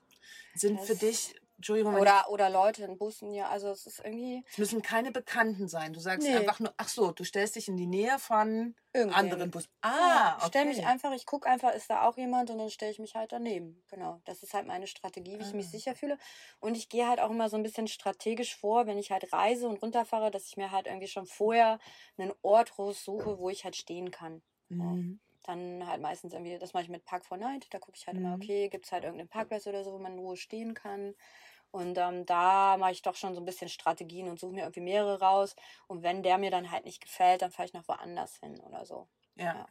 Sind 0.55 0.79
das 0.79 0.87
für 0.87 0.95
dich 0.95 1.35
Entschuldigung. 1.57 1.95
Oder, 1.95 2.29
oder 2.29 2.51
Leute 2.51 2.83
in 2.83 2.97
Bussen, 2.99 3.33
ja. 3.33 3.49
Also 3.49 3.69
es 3.69 3.87
ist 3.87 3.99
irgendwie. 4.03 4.43
Es 4.51 4.59
müssen 4.59 4.83
keine 4.83 5.11
Bekannten 5.11 5.67
sein. 5.67 5.91
Du 5.91 5.99
sagst 5.99 6.27
nee. 6.27 6.35
einfach 6.35 6.59
nur, 6.59 6.71
ach 6.77 6.87
so, 6.87 7.11
du 7.11 7.23
stellst 7.23 7.55
dich 7.55 7.67
in 7.67 7.77
die 7.77 7.87
Nähe 7.87 8.19
von 8.19 8.75
anderen 8.93 9.49
Bussen. 9.49 9.69
Ah, 9.81 9.89
ja, 9.89 10.35
okay. 10.35 10.43
Ich 10.43 10.47
stelle 10.47 10.65
mich 10.65 10.85
einfach, 10.85 11.11
ich 11.13 11.25
gucke 11.25 11.49
einfach, 11.49 11.73
ist 11.73 11.89
da 11.89 12.07
auch 12.07 12.17
jemand 12.17 12.51
und 12.51 12.59
dann 12.59 12.69
stelle 12.69 12.91
ich 12.91 12.99
mich 12.99 13.15
halt 13.15 13.31
daneben. 13.31 13.83
Genau. 13.89 14.21
Das 14.25 14.43
ist 14.43 14.53
halt 14.53 14.67
meine 14.67 14.87
Strategie, 14.87 15.39
wie 15.39 15.43
ah. 15.43 15.47
ich 15.47 15.53
mich 15.53 15.67
ah. 15.67 15.69
sicher 15.69 15.95
fühle. 15.95 16.17
Und 16.59 16.77
ich 16.77 16.89
gehe 16.89 17.07
halt 17.07 17.19
auch 17.19 17.31
immer 17.31 17.49
so 17.49 17.57
ein 17.57 17.63
bisschen 17.63 17.87
strategisch 17.87 18.55
vor, 18.55 18.85
wenn 18.85 18.97
ich 18.99 19.11
halt 19.11 19.33
reise 19.33 19.67
und 19.67 19.81
runterfahre, 19.81 20.29
dass 20.29 20.45
ich 20.45 20.57
mir 20.57 20.71
halt 20.71 20.85
irgendwie 20.85 21.07
schon 21.07 21.25
vorher 21.25 21.79
einen 22.17 22.33
Ort 22.43 22.77
raussuche, 22.77 23.39
wo 23.39 23.49
ich 23.49 23.63
halt 23.65 23.75
stehen 23.75 24.11
kann. 24.11 24.43
Mhm. 24.69 25.19
Dann 25.47 25.87
halt 25.87 26.01
meistens 26.01 26.33
irgendwie, 26.33 26.59
das 26.59 26.73
mache 26.73 26.83
ich 26.83 26.89
mit 26.89 27.05
Park 27.05 27.25
for 27.25 27.37
Night. 27.37 27.67
Da 27.71 27.79
gucke 27.79 27.97
ich 27.97 28.05
halt 28.05 28.17
mhm. 28.17 28.25
immer, 28.25 28.35
okay, 28.35 28.69
gibt 28.69 28.85
es 28.85 28.91
halt 28.91 29.03
irgendeinen 29.03 29.29
Parkplatz 29.29 29.65
oder 29.65 29.83
so, 29.83 29.93
wo 29.93 29.97
man 29.97 30.13
in 30.13 30.19
Ruhe 30.19 30.37
stehen 30.37 30.73
kann. 30.73 31.15
Und 31.71 31.97
ähm, 31.97 32.25
da 32.25 32.77
mache 32.77 32.91
ich 32.91 33.01
doch 33.01 33.15
schon 33.15 33.33
so 33.33 33.41
ein 33.41 33.45
bisschen 33.45 33.69
Strategien 33.69 34.27
und 34.27 34.39
suche 34.39 34.53
mir 34.53 34.61
irgendwie 34.61 34.81
mehrere 34.81 35.19
raus. 35.19 35.55
Und 35.87 36.03
wenn 36.03 36.23
der 36.23 36.37
mir 36.37 36.51
dann 36.51 36.71
halt 36.71 36.85
nicht 36.85 37.01
gefällt, 37.01 37.41
dann 37.41 37.51
fahre 37.51 37.67
ich 37.67 37.73
noch 37.73 37.87
woanders 37.87 38.37
hin 38.37 38.59
oder 38.59 38.85
so. 38.85 39.07
Ja. 39.35 39.45
ja. 39.45 39.67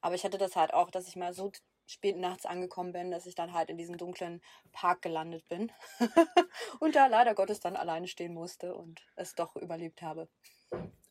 Aber 0.00 0.14
ich 0.14 0.24
hatte 0.24 0.38
das 0.38 0.56
halt 0.56 0.74
auch, 0.74 0.90
dass 0.90 1.08
ich 1.08 1.16
mal 1.16 1.32
so 1.32 1.52
spät 1.86 2.16
nachts 2.16 2.46
angekommen 2.46 2.92
bin, 2.92 3.10
dass 3.10 3.26
ich 3.26 3.34
dann 3.34 3.52
halt 3.52 3.70
in 3.70 3.76
diesem 3.76 3.96
dunklen 3.96 4.42
Park 4.72 5.02
gelandet 5.02 5.48
bin. 5.48 5.70
und 6.80 6.96
da 6.96 7.06
leider 7.06 7.34
Gottes 7.34 7.60
dann 7.60 7.76
alleine 7.76 8.08
stehen 8.08 8.34
musste 8.34 8.74
und 8.74 9.02
es 9.16 9.34
doch 9.34 9.56
überlebt 9.56 10.02
habe. 10.02 10.28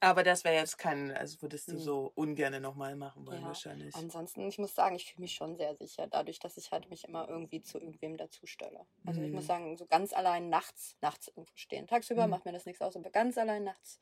Aber 0.04 0.24
das 0.24 0.44
wäre 0.44 0.56
jetzt 0.56 0.80
kein, 0.80 1.12
also 1.12 1.44
würdest 1.44 1.72
du 1.72 1.78
so 1.78 2.12
ungern 2.16 2.60
nochmal 2.60 2.96
machen 2.96 3.28
wollen, 3.28 3.42
ja. 3.42 3.48
wahrscheinlich. 3.48 3.94
Ansonsten, 3.94 4.48
ich 4.48 4.58
muss 4.58 4.74
sagen, 4.74 4.96
ich 4.96 5.06
fühle 5.06 5.22
mich 5.22 5.34
schon 5.34 5.56
sehr 5.56 5.76
sicher, 5.76 6.08
dadurch, 6.08 6.40
dass 6.40 6.58
ich 6.58 6.72
halt 6.72 6.90
mich 6.90 7.04
immer 7.04 7.30
irgendwie 7.30 7.62
zu 7.62 7.78
irgendwem 7.78 8.18
dazu 8.18 8.48
stelle. 8.48 8.88
Also 9.06 9.20
mhm. 9.20 9.28
ich 9.28 9.32
muss 9.32 9.44
mhm. 9.44 9.48
sagen, 9.48 9.78
so 9.78 9.86
ganz 9.86 10.12
allein 10.12 10.50
nachts, 10.50 10.98
nachts 11.02 11.28
irgendwo 11.28 11.56
stehen. 11.56 11.86
Tagsüber 11.86 12.26
mhm. 12.26 12.32
macht 12.32 12.46
mir 12.46 12.52
das 12.52 12.66
nichts 12.66 12.82
aus, 12.82 12.96
aber 12.96 13.12
ganz 13.12 13.38
allein 13.38 13.64
nachts 13.64 14.00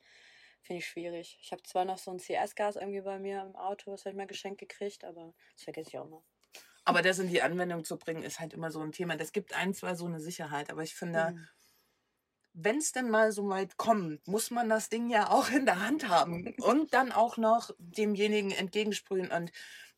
finde 0.62 0.78
ich 0.78 0.86
schwierig. 0.86 1.38
Ich 1.42 1.52
habe 1.52 1.62
zwar 1.64 1.84
noch 1.84 1.98
so 1.98 2.10
ein 2.10 2.18
CS-Gas 2.18 2.76
irgendwie 2.76 3.02
bei 3.02 3.18
mir 3.18 3.42
im 3.42 3.54
Auto, 3.56 3.90
das 3.90 4.00
habe 4.06 4.10
ich 4.10 4.16
mal 4.16 4.26
geschenkt 4.26 4.58
gekriegt, 4.58 5.04
aber 5.04 5.34
das 5.52 5.64
vergesse 5.64 5.90
ich 5.90 5.98
auch 5.98 6.08
mal. 6.08 6.22
Aber 6.84 7.02
das 7.02 7.18
in 7.18 7.28
die 7.28 7.42
Anwendung 7.42 7.84
zu 7.84 7.98
bringen, 7.98 8.22
ist 8.22 8.40
halt 8.40 8.54
immer 8.54 8.70
so 8.70 8.80
ein 8.80 8.92
Thema. 8.92 9.16
Das 9.16 9.32
gibt 9.32 9.54
ein, 9.54 9.74
zwei 9.74 9.94
so 9.94 10.06
eine 10.06 10.18
Sicherheit, 10.18 10.70
aber 10.70 10.82
ich 10.82 10.94
finde. 10.94 11.36
Wenn 12.52 12.78
es 12.78 12.92
denn 12.92 13.10
mal 13.10 13.32
so 13.32 13.48
weit 13.48 13.76
kommt, 13.76 14.26
muss 14.26 14.50
man 14.50 14.68
das 14.68 14.88
Ding 14.88 15.08
ja 15.08 15.30
auch 15.30 15.50
in 15.50 15.66
der 15.66 15.80
Hand 15.80 16.08
haben 16.08 16.54
und 16.58 16.92
dann 16.94 17.12
auch 17.12 17.36
noch 17.36 17.70
demjenigen 17.78 18.50
entgegensprühen. 18.50 19.30
Und 19.30 19.52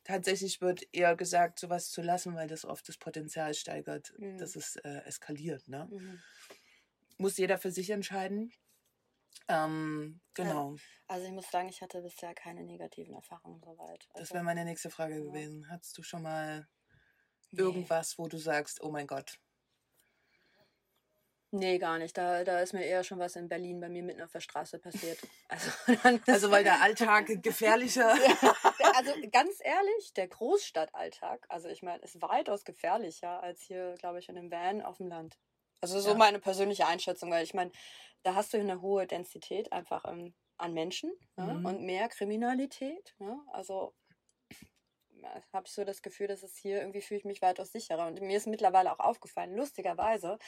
tatsächlich 0.04 0.60
wird 0.60 0.86
eher 0.92 1.16
gesagt, 1.16 1.58
sowas 1.58 1.90
zu 1.90 2.02
lassen, 2.02 2.34
weil 2.34 2.48
das 2.48 2.64
oft 2.64 2.88
das 2.88 2.98
Potenzial 2.98 3.54
steigert, 3.54 4.12
mhm. 4.18 4.38
dass 4.38 4.56
es 4.56 4.76
äh, 4.76 5.02
eskaliert. 5.04 5.66
Ne? 5.68 5.88
Mhm. 5.90 6.20
Muss 7.18 7.38
jeder 7.38 7.58
für 7.58 7.70
sich 7.70 7.90
entscheiden. 7.90 8.52
Ähm, 9.48 10.20
genau. 10.34 10.76
Also 11.08 11.26
ich 11.26 11.32
muss 11.32 11.50
sagen, 11.50 11.68
ich 11.68 11.82
hatte 11.82 12.00
bisher 12.02 12.34
keine 12.34 12.64
negativen 12.64 13.14
Erfahrungen 13.14 13.60
soweit. 13.62 14.08
Also, 14.10 14.20
das 14.20 14.32
wäre 14.32 14.44
meine 14.44 14.64
nächste 14.64 14.90
Frage 14.90 15.16
ja. 15.16 15.20
gewesen. 15.20 15.68
Hattest 15.68 15.96
du 15.98 16.02
schon 16.02 16.22
mal 16.22 16.66
nee. 17.50 17.60
irgendwas, 17.60 18.18
wo 18.18 18.28
du 18.28 18.38
sagst, 18.38 18.82
oh 18.82 18.90
mein 18.90 19.06
Gott, 19.06 19.38
Nee, 21.54 21.76
gar 21.78 21.98
nicht. 21.98 22.16
Da, 22.16 22.44
da 22.44 22.60
ist 22.60 22.72
mir 22.72 22.82
eher 22.82 23.04
schon 23.04 23.18
was 23.18 23.36
in 23.36 23.46
Berlin 23.46 23.78
bei 23.78 23.90
mir 23.90 24.02
mitten 24.02 24.22
auf 24.22 24.32
der 24.32 24.40
Straße 24.40 24.78
passiert. 24.78 25.18
Also, 25.48 25.70
also 26.26 26.50
weil 26.50 26.64
der 26.64 26.80
Alltag 26.82 27.42
gefährlicher. 27.42 28.10
also 28.94 29.12
ganz 29.30 29.58
ehrlich, 29.60 30.14
der 30.16 30.28
Großstadtalltag, 30.28 31.44
also 31.50 31.68
ich 31.68 31.82
meine, 31.82 32.02
ist 32.02 32.22
weitaus 32.22 32.64
gefährlicher 32.64 33.42
als 33.42 33.60
hier, 33.60 33.94
glaube 33.98 34.18
ich, 34.18 34.30
in 34.30 34.38
einem 34.38 34.50
Van 34.50 34.80
auf 34.80 34.96
dem 34.96 35.08
Land. 35.08 35.36
Also 35.82 36.00
so 36.00 36.10
ja. 36.10 36.16
meine 36.16 36.38
persönliche 36.38 36.86
Einschätzung, 36.86 37.30
weil 37.30 37.44
ich 37.44 37.52
meine, 37.52 37.70
da 38.22 38.34
hast 38.34 38.54
du 38.54 38.58
eine 38.58 38.80
hohe 38.80 39.06
Densität 39.06 39.70
einfach 39.72 40.04
um, 40.04 40.18
ähm, 40.18 40.34
an 40.56 40.72
Menschen 40.72 41.12
ne? 41.36 41.54
mhm. 41.54 41.66
und 41.66 41.82
mehr 41.82 42.08
Kriminalität. 42.08 43.14
Ne? 43.18 43.38
Also 43.52 43.94
habe 45.52 45.66
ich 45.66 45.72
so 45.72 45.84
das 45.84 46.02
Gefühl, 46.02 46.26
dass 46.26 46.42
es 46.42 46.56
hier 46.56 46.80
irgendwie 46.80 47.00
fühle 47.00 47.18
ich 47.18 47.24
mich 47.24 47.42
weitaus 47.42 47.72
sicherer. 47.72 48.06
Und 48.06 48.20
mir 48.20 48.36
ist 48.36 48.46
mittlerweile 48.46 48.92
auch 48.92 49.00
aufgefallen, 49.00 49.54
lustigerweise, 49.56 50.38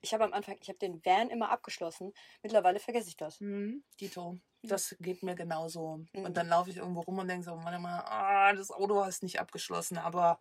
ich 0.00 0.12
habe 0.14 0.24
am 0.24 0.32
Anfang, 0.32 0.56
ich 0.60 0.68
habe 0.68 0.78
den 0.78 1.04
Van 1.04 1.30
immer 1.30 1.50
abgeschlossen. 1.50 2.12
Mittlerweile 2.42 2.80
vergesse 2.80 3.08
ich 3.08 3.16
das. 3.16 3.40
Mhm, 3.40 3.84
Dito. 4.00 4.38
Das 4.62 4.94
geht 5.00 5.22
mir 5.22 5.34
genauso. 5.34 6.04
Mhm. 6.12 6.24
Und 6.26 6.36
dann 6.36 6.48
laufe 6.48 6.70
ich 6.70 6.76
irgendwo 6.76 7.00
rum 7.00 7.18
und 7.18 7.28
denke 7.28 7.44
so, 7.44 7.52
warte 7.52 7.78
mal, 7.78 8.04
ah, 8.06 8.52
das 8.52 8.70
Auto 8.70 9.04
hast 9.04 9.22
nicht 9.22 9.40
abgeschlossen, 9.40 9.96
aber 9.96 10.40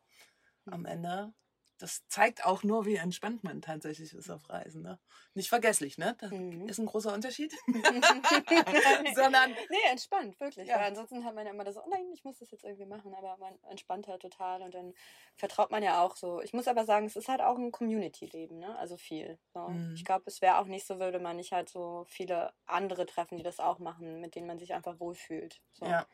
am 0.66 0.86
Ende 0.86 1.34
das 1.80 2.06
zeigt 2.08 2.46
auch 2.46 2.64
nur, 2.64 2.86
wie 2.86 2.98
entspannt 2.98 3.44
man 3.46 3.62
tatsächlich 3.62 4.14
ist 4.14 4.30
auf 4.30 4.50
Reisen. 4.50 4.82
Ne? 4.82 5.00
Nicht 5.34 5.48
vergesslich, 5.48 5.98
ne? 5.98 6.16
Das 6.20 6.30
mhm. 6.30 6.68
ist 6.68 6.78
ein 6.78 6.86
großer 6.86 7.14
Unterschied. 7.14 7.54
Sondern. 9.16 9.52
Nee, 9.70 9.90
entspannt, 9.90 10.38
wirklich. 10.42 10.68
Ja. 10.68 10.76
Weil 10.76 10.90
ansonsten 10.90 11.24
hat 11.24 11.34
man 11.36 11.46
ja 11.46 11.54
immer 11.54 11.64
das, 11.64 11.78
oh 11.78 11.88
nein, 11.90 12.12
ich 12.14 12.26
muss 12.26 12.40
das 12.40 12.52
jetzt 12.52 12.66
irgendwie 12.66 12.86
machen, 12.86 13.16
aber 13.16 13.38
man 13.38 13.58
entspannt 13.70 14.10
halt 14.10 14.22
total 14.22 14.62
und 14.62 14.74
dann 14.74 14.94
vertraut 15.38 15.72
man 15.72 15.82
ja 15.82 16.04
auch 16.04 16.18
so. 16.18 16.42
Ich 16.42 16.52
muss 16.52 16.68
aber 16.68 16.84
sagen, 16.84 17.06
es 17.06 17.16
ist 17.16 17.30
halt 17.30 17.42
auch 17.42 17.58
ein 17.58 17.72
Community-Leben, 17.72 18.60
ne? 18.60 18.78
Also 18.78 18.98
viel. 18.98 19.40
So. 19.54 19.70
Mhm. 19.70 19.94
Ich 19.96 20.04
glaube, 20.04 20.26
es 20.28 20.42
wäre 20.42 20.58
auch 20.58 20.68
nicht 20.68 20.86
so, 20.86 21.00
würde 21.00 21.20
man 21.20 21.38
nicht 21.38 21.54
halt 21.54 21.70
so 21.70 22.04
viele 22.10 22.54
andere 22.66 23.06
treffen, 23.06 23.38
die 23.38 23.44
das 23.44 23.62
auch 23.62 23.80
machen, 23.80 24.20
mit 24.20 24.36
denen 24.36 24.48
man 24.48 24.60
sich 24.60 24.74
einfach 24.74 25.00
wohlfühlt. 25.00 25.62
So. 25.72 25.86
Ja. 25.86 26.06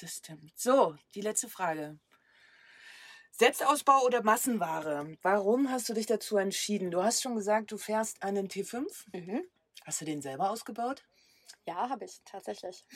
Das 0.00 0.16
stimmt. 0.16 0.58
So, 0.58 0.96
die 1.14 1.20
letzte 1.22 1.48
Frage. 1.48 1.98
Selbstausbau 3.38 4.00
oder 4.06 4.22
Massenware? 4.22 5.14
Warum 5.20 5.70
hast 5.70 5.90
du 5.90 5.92
dich 5.92 6.06
dazu 6.06 6.38
entschieden? 6.38 6.90
Du 6.90 7.02
hast 7.02 7.20
schon 7.22 7.34
gesagt, 7.34 7.70
du 7.70 7.76
fährst 7.76 8.22
einen 8.22 8.48
T5. 8.48 8.86
Mhm. 9.12 9.44
Hast 9.84 10.00
du 10.00 10.06
den 10.06 10.22
selber 10.22 10.48
ausgebaut? 10.48 11.04
Ja, 11.66 11.90
habe 11.90 12.06
ich 12.06 12.22
tatsächlich. 12.24 12.86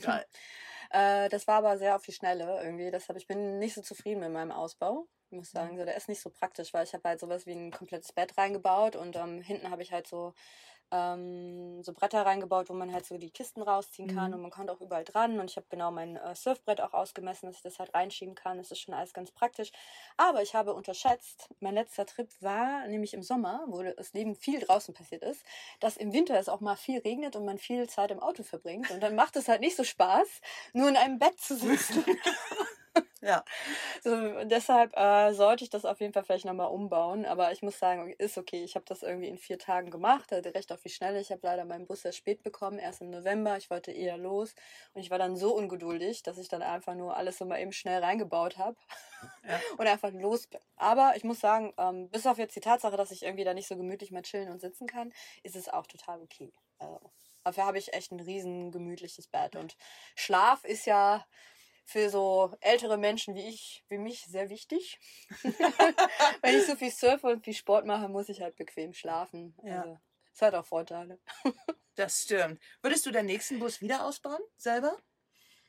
Geil. 0.00 0.24
äh, 0.90 1.28
das 1.28 1.46
war 1.46 1.56
aber 1.56 1.76
sehr 1.76 1.96
auf 1.96 2.02
die 2.02 2.12
Schnelle 2.12 2.62
irgendwie. 2.64 2.90
Deshalb 2.90 3.18
ich 3.18 3.26
bin 3.26 3.58
nicht 3.58 3.74
so 3.74 3.82
zufrieden 3.82 4.20
mit 4.20 4.32
meinem 4.32 4.52
Ausbau. 4.52 5.06
Ich 5.28 5.36
muss 5.36 5.50
sagen, 5.50 5.74
mhm. 5.74 5.80
so, 5.80 5.84
der 5.84 5.96
ist 5.96 6.08
nicht 6.08 6.22
so 6.22 6.30
praktisch, 6.30 6.72
weil 6.72 6.84
ich 6.84 6.94
habe 6.94 7.06
halt 7.06 7.20
sowas 7.20 7.44
wie 7.44 7.52
ein 7.52 7.70
komplettes 7.70 8.12
Bett 8.12 8.38
reingebaut 8.38 8.96
und 8.96 9.16
ähm, 9.16 9.42
hinten 9.42 9.68
habe 9.68 9.82
ich 9.82 9.92
halt 9.92 10.06
so 10.06 10.32
ähm, 10.94 11.82
so 11.82 11.92
Bretter 11.92 12.24
reingebaut, 12.24 12.68
wo 12.68 12.72
man 12.72 12.92
halt 12.92 13.04
so 13.04 13.18
die 13.18 13.30
Kisten 13.30 13.62
rausziehen 13.62 14.14
kann 14.14 14.28
mhm. 14.28 14.36
und 14.36 14.42
man 14.42 14.50
kommt 14.50 14.70
auch 14.70 14.80
überall 14.80 15.04
dran. 15.04 15.40
Und 15.40 15.50
ich 15.50 15.56
habe 15.56 15.66
genau 15.68 15.90
mein 15.90 16.16
äh, 16.16 16.34
Surfbrett 16.34 16.80
auch 16.80 16.92
ausgemessen, 16.92 17.46
dass 17.48 17.56
ich 17.56 17.62
das 17.62 17.78
halt 17.78 17.92
reinschieben 17.94 18.34
kann. 18.34 18.58
Das 18.58 18.70
ist 18.70 18.80
schon 18.80 18.94
alles 18.94 19.12
ganz 19.12 19.32
praktisch. 19.32 19.72
Aber 20.16 20.42
ich 20.42 20.54
habe 20.54 20.74
unterschätzt, 20.74 21.48
mein 21.60 21.74
letzter 21.74 22.06
Trip 22.06 22.28
war 22.40 22.86
nämlich 22.86 23.14
im 23.14 23.22
Sommer, 23.22 23.64
wo 23.66 23.82
das 23.82 24.12
Leben 24.12 24.36
viel 24.36 24.60
draußen 24.60 24.94
passiert 24.94 25.22
ist, 25.22 25.44
dass 25.80 25.96
im 25.96 26.12
Winter 26.12 26.38
es 26.38 26.48
auch 26.48 26.60
mal 26.60 26.76
viel 26.76 27.00
regnet 27.00 27.34
und 27.36 27.44
man 27.44 27.58
viel 27.58 27.88
Zeit 27.88 28.10
im 28.10 28.20
Auto 28.20 28.42
verbringt. 28.42 28.90
Und 28.90 29.02
dann 29.02 29.16
macht 29.16 29.36
es 29.36 29.48
halt 29.48 29.60
nicht 29.60 29.76
so 29.76 29.84
Spaß, 29.84 30.28
nur 30.72 30.88
in 30.88 30.96
einem 30.96 31.18
Bett 31.18 31.40
zu 31.40 31.56
sitzen. 31.56 32.04
ja. 33.20 33.44
So, 34.02 34.44
deshalb 34.44 34.96
äh, 34.96 35.32
sollte 35.32 35.64
ich 35.64 35.70
das 35.70 35.84
auf 35.84 36.00
jeden 36.00 36.12
Fall 36.12 36.24
vielleicht 36.24 36.44
nochmal 36.44 36.68
umbauen. 36.68 37.24
Aber 37.24 37.52
ich 37.52 37.62
muss 37.62 37.78
sagen, 37.78 38.12
ist 38.18 38.38
okay. 38.38 38.62
Ich 38.64 38.74
habe 38.74 38.84
das 38.86 39.02
irgendwie 39.02 39.28
in 39.28 39.38
vier 39.38 39.58
Tagen 39.58 39.90
gemacht, 39.90 40.32
hatte 40.32 40.54
recht 40.54 40.72
auf 40.72 40.82
die 40.82 40.90
Schnelle. 40.90 41.20
Ich 41.20 41.30
habe 41.30 41.40
leider 41.42 41.64
meinen 41.64 41.86
Bus 41.86 42.02
sehr 42.02 42.12
spät 42.12 42.42
bekommen, 42.42 42.78
erst 42.78 43.00
im 43.00 43.10
November. 43.10 43.56
Ich 43.56 43.70
wollte 43.70 43.92
eher 43.92 44.16
los. 44.16 44.54
Und 44.92 45.00
ich 45.00 45.10
war 45.10 45.18
dann 45.18 45.36
so 45.36 45.54
ungeduldig, 45.54 46.22
dass 46.22 46.38
ich 46.38 46.48
dann 46.48 46.62
einfach 46.62 46.94
nur 46.94 47.16
alles 47.16 47.38
so 47.38 47.44
mal 47.44 47.60
eben 47.60 47.72
schnell 47.72 48.02
reingebaut 48.02 48.58
habe 48.58 48.76
ja. 49.48 49.60
und 49.78 49.86
einfach 49.86 50.12
los 50.12 50.46
bin. 50.46 50.60
Aber 50.76 51.14
ich 51.16 51.24
muss 51.24 51.40
sagen, 51.40 51.72
ähm, 51.78 52.08
bis 52.10 52.26
auf 52.26 52.38
jetzt 52.38 52.56
die 52.56 52.60
Tatsache, 52.60 52.96
dass 52.96 53.10
ich 53.10 53.22
irgendwie 53.22 53.44
da 53.44 53.54
nicht 53.54 53.68
so 53.68 53.76
gemütlich 53.76 54.10
mal 54.10 54.22
chillen 54.22 54.50
und 54.50 54.60
sitzen 54.60 54.86
kann, 54.86 55.12
ist 55.42 55.56
es 55.56 55.68
auch 55.68 55.86
total 55.86 56.20
okay. 56.20 56.52
Also, 56.78 57.00
dafür 57.44 57.66
habe 57.66 57.78
ich 57.78 57.92
echt 57.92 58.12
ein 58.12 58.20
riesen 58.20 58.72
gemütliches 58.72 59.26
Bett. 59.28 59.56
Und 59.56 59.76
Schlaf 60.14 60.64
ist 60.64 60.86
ja 60.86 61.24
für 61.84 62.10
so 62.10 62.54
ältere 62.60 62.96
Menschen 62.96 63.34
wie 63.34 63.48
ich, 63.48 63.84
wie 63.88 63.98
mich, 63.98 64.24
sehr 64.24 64.48
wichtig. 64.48 64.98
Wenn 66.42 66.58
ich 66.58 66.66
so 66.66 66.76
viel 66.76 66.90
surfe 66.90 67.28
und 67.28 67.44
viel 67.44 67.54
Sport 67.54 67.86
mache, 67.86 68.08
muss 68.08 68.28
ich 68.28 68.40
halt 68.40 68.56
bequem 68.56 68.92
schlafen. 68.92 69.54
Ja. 69.62 69.82
Also, 69.82 69.98
es 70.32 70.42
hat 70.42 70.54
auch 70.54 70.66
Vorteile. 70.66 71.20
das 71.94 72.22
stimmt. 72.22 72.60
Würdest 72.82 73.06
du 73.06 73.10
den 73.10 73.26
nächsten 73.26 73.58
Bus 73.58 73.80
wieder 73.80 74.04
ausbauen, 74.04 74.42
selber? 74.56 74.96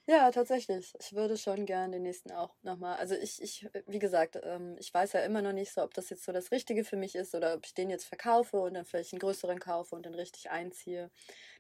Ja, 0.07 0.29
tatsächlich. 0.29 0.93
Ich 0.99 1.13
würde 1.13 1.35
schon 1.35 1.65
gern 1.65 1.91
den 1.91 2.03
nächsten 2.03 2.31
auch 2.31 2.53
nochmal. 2.61 2.97
Also 2.97 3.15
ich, 3.15 3.41
ich, 3.41 3.67
wie 3.87 3.97
gesagt, 3.97 4.39
ähm, 4.43 4.75
ich 4.79 4.93
weiß 4.93 5.13
ja 5.13 5.21
immer 5.21 5.41
noch 5.41 5.51
nicht 5.51 5.71
so, 5.73 5.81
ob 5.81 5.95
das 5.95 6.11
jetzt 6.11 6.23
so 6.25 6.31
das 6.31 6.51
Richtige 6.51 6.83
für 6.83 6.95
mich 6.95 7.15
ist 7.15 7.33
oder 7.33 7.55
ob 7.55 7.65
ich 7.65 7.73
den 7.73 7.89
jetzt 7.89 8.05
verkaufe 8.05 8.59
und 8.59 8.75
dann 8.75 8.85
vielleicht 8.85 9.13
einen 9.13 9.19
größeren 9.19 9.59
kaufe 9.59 9.95
und 9.95 10.05
dann 10.05 10.13
richtig 10.13 10.51
einziehe. 10.51 11.09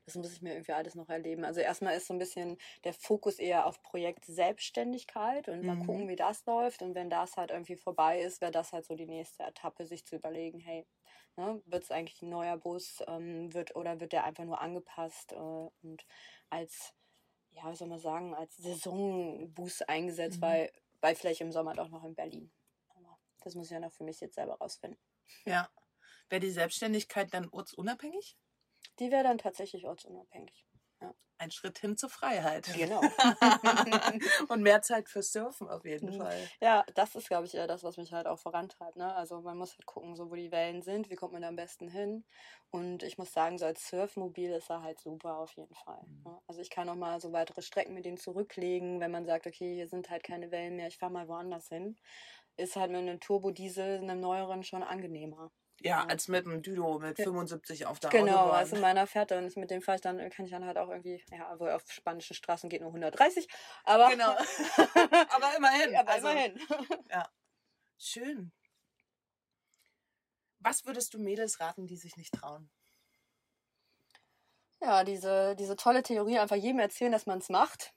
Das 0.05 0.13
muss 0.13 0.31
ich 0.31 0.43
mir 0.43 0.53
irgendwie 0.53 0.73
alles 0.73 0.93
noch 0.93 1.09
erleben. 1.09 1.43
Also 1.43 1.61
erstmal 1.61 1.97
ist 1.97 2.05
so 2.05 2.13
ein 2.13 2.19
bisschen 2.19 2.59
der 2.83 2.93
Fokus 2.93 3.39
eher 3.39 3.65
auf 3.65 3.81
Projekt 3.81 4.25
Selbstständigkeit 4.25 5.49
und 5.49 5.63
mal 5.63 5.77
mhm. 5.77 5.85
gucken, 5.87 6.07
wie 6.07 6.15
das 6.15 6.45
läuft. 6.45 6.83
Und 6.83 6.93
wenn 6.93 7.09
das 7.09 7.37
halt 7.37 7.49
irgendwie 7.49 7.77
vorbei 7.77 8.21
ist, 8.21 8.41
wäre 8.41 8.51
das 8.51 8.73
halt 8.73 8.85
so 8.85 8.93
die 8.93 9.07
nächste 9.07 9.41
Etappe, 9.41 9.87
sich 9.87 10.05
zu 10.05 10.17
überlegen, 10.17 10.59
hey, 10.59 10.85
ne, 11.35 11.63
wird 11.65 11.83
es 11.83 11.89
eigentlich 11.89 12.21
ein 12.21 12.29
neuer 12.29 12.57
Bus 12.57 13.01
ähm, 13.07 13.51
wird 13.55 13.75
oder 13.75 13.99
wird 13.99 14.13
der 14.13 14.23
einfach 14.23 14.45
nur 14.45 14.61
angepasst 14.61 15.31
äh, 15.31 15.35
und 15.35 16.05
als 16.51 16.93
ja, 17.55 17.71
wie 17.71 17.75
soll 17.75 17.87
man 17.87 17.99
sagen, 17.99 18.33
als 18.33 18.57
Saisonboost 18.57 19.87
eingesetzt, 19.89 20.37
mhm. 20.37 20.41
weil, 20.41 20.71
weil 21.01 21.15
vielleicht 21.15 21.41
im 21.41 21.51
Sommer 21.51 21.73
doch 21.73 21.89
noch 21.89 22.03
in 22.03 22.15
Berlin. 22.15 22.51
Aber 22.89 23.17
das 23.43 23.55
muss 23.55 23.67
ich 23.67 23.71
ja 23.71 23.79
noch 23.79 23.91
für 23.91 24.03
mich 24.03 24.19
jetzt 24.19 24.35
selber 24.35 24.55
rausfinden. 24.55 24.99
Ja. 25.45 25.69
Wäre 26.29 26.41
die 26.41 26.49
Selbstständigkeit 26.49 27.33
dann 27.33 27.49
ortsunabhängig? 27.49 28.37
Die 28.99 29.11
wäre 29.11 29.23
dann 29.23 29.37
tatsächlich 29.37 29.85
ortsunabhängig. 29.85 30.65
Ein 31.37 31.51
Schritt 31.51 31.79
hin 31.79 31.97
zur 31.97 32.09
Freiheit. 32.09 32.71
Genau. 32.77 33.01
und 34.47 34.61
mehr 34.61 34.81
Zeit 34.81 35.09
fürs 35.09 35.33
Surfen 35.33 35.67
auf 35.67 35.83
jeden 35.83 36.13
mhm. 36.13 36.17
Fall. 36.17 36.49
Ja, 36.61 36.85
das 36.95 37.15
ist, 37.15 37.27
glaube 37.27 37.45
ich, 37.45 37.55
eher 37.55 37.67
das, 37.67 37.83
was 37.83 37.97
mich 37.97 38.13
halt 38.13 38.25
auch 38.25 38.39
vorantreibt. 38.39 38.95
Ne? 38.95 39.13
Also 39.13 39.41
man 39.41 39.57
muss 39.57 39.73
halt 39.73 39.85
gucken, 39.85 40.15
so 40.15 40.31
wo 40.31 40.35
die 40.35 40.51
Wellen 40.51 40.81
sind, 40.81 41.09
wie 41.09 41.15
kommt 41.15 41.33
man 41.33 41.41
da 41.41 41.49
am 41.49 41.57
besten 41.57 41.89
hin. 41.89 42.23
Und 42.71 43.03
ich 43.03 43.17
muss 43.17 43.33
sagen, 43.33 43.57
so 43.57 43.65
als 43.65 43.87
Surfmobil 43.87 44.51
ist 44.51 44.69
er 44.69 44.81
halt 44.81 44.99
super 44.99 45.37
auf 45.37 45.51
jeden 45.53 45.75
Fall. 45.75 46.01
Mhm. 46.07 46.23
Ne? 46.23 46.41
Also 46.47 46.61
ich 46.61 46.69
kann 46.69 46.87
auch 46.87 46.95
mal 46.95 47.19
so 47.19 47.33
weitere 47.33 47.61
Strecken 47.61 47.93
mit 47.93 48.05
denen 48.05 48.17
zurücklegen, 48.17 49.01
wenn 49.01 49.11
man 49.11 49.25
sagt, 49.25 49.45
okay, 49.45 49.75
hier 49.75 49.89
sind 49.89 50.09
halt 50.09 50.23
keine 50.23 50.51
Wellen 50.51 50.77
mehr, 50.77 50.87
ich 50.87 50.97
fahre 50.97 51.11
mal 51.11 51.27
woanders 51.27 51.67
hin. 51.67 51.97
Ist 52.55 52.77
halt 52.77 52.91
mit 52.91 53.01
einem 53.01 53.19
Turbo-Diesel, 53.19 53.97
einem 53.97 54.21
neueren, 54.21 54.63
schon 54.63 54.83
angenehmer. 54.83 55.51
Ja, 55.81 56.05
als 56.05 56.27
mit 56.27 56.45
einem 56.45 56.61
Düdo 56.61 56.99
mit 56.99 57.17
75 57.17 57.85
auf 57.85 57.99
der 57.99 58.09
genau, 58.09 58.23
Autobahn. 58.23 58.45
Genau, 58.45 58.53
also 58.55 58.75
meiner 58.77 59.07
fährt 59.07 59.31
und 59.33 59.55
mit 59.57 59.69
dem 59.69 59.81
fahre 59.81 59.97
ich 59.97 60.01
dann, 60.01 60.17
kann 60.29 60.45
ich 60.45 60.51
dann 60.51 60.65
halt 60.65 60.77
auch 60.77 60.89
irgendwie, 60.89 61.23
ja, 61.31 61.59
wohl 61.59 61.69
auf 61.71 61.83
spanischen 61.91 62.33
Straßen 62.33 62.69
geht 62.69 62.81
nur 62.81 62.89
130, 62.89 63.47
aber. 63.83 64.09
Genau. 64.09 64.31
aber 65.29 65.55
immerhin. 65.57 65.95
Aber 65.95 66.11
also, 66.11 66.27
immerhin. 66.29 66.59
ja. 67.09 67.29
Schön. 67.97 68.51
Was 70.59 70.85
würdest 70.85 71.13
du 71.13 71.19
Mädels 71.19 71.59
raten, 71.59 71.85
die 71.85 71.97
sich 71.97 72.17
nicht 72.17 72.33
trauen? 72.33 72.71
Ja, 74.81 75.03
diese, 75.03 75.55
diese 75.55 75.75
tolle 75.75 76.03
Theorie, 76.03 76.39
einfach 76.39 76.55
jedem 76.55 76.79
erzählen, 76.79 77.11
dass 77.11 77.25
man 77.25 77.39
es 77.39 77.49
macht. 77.49 77.93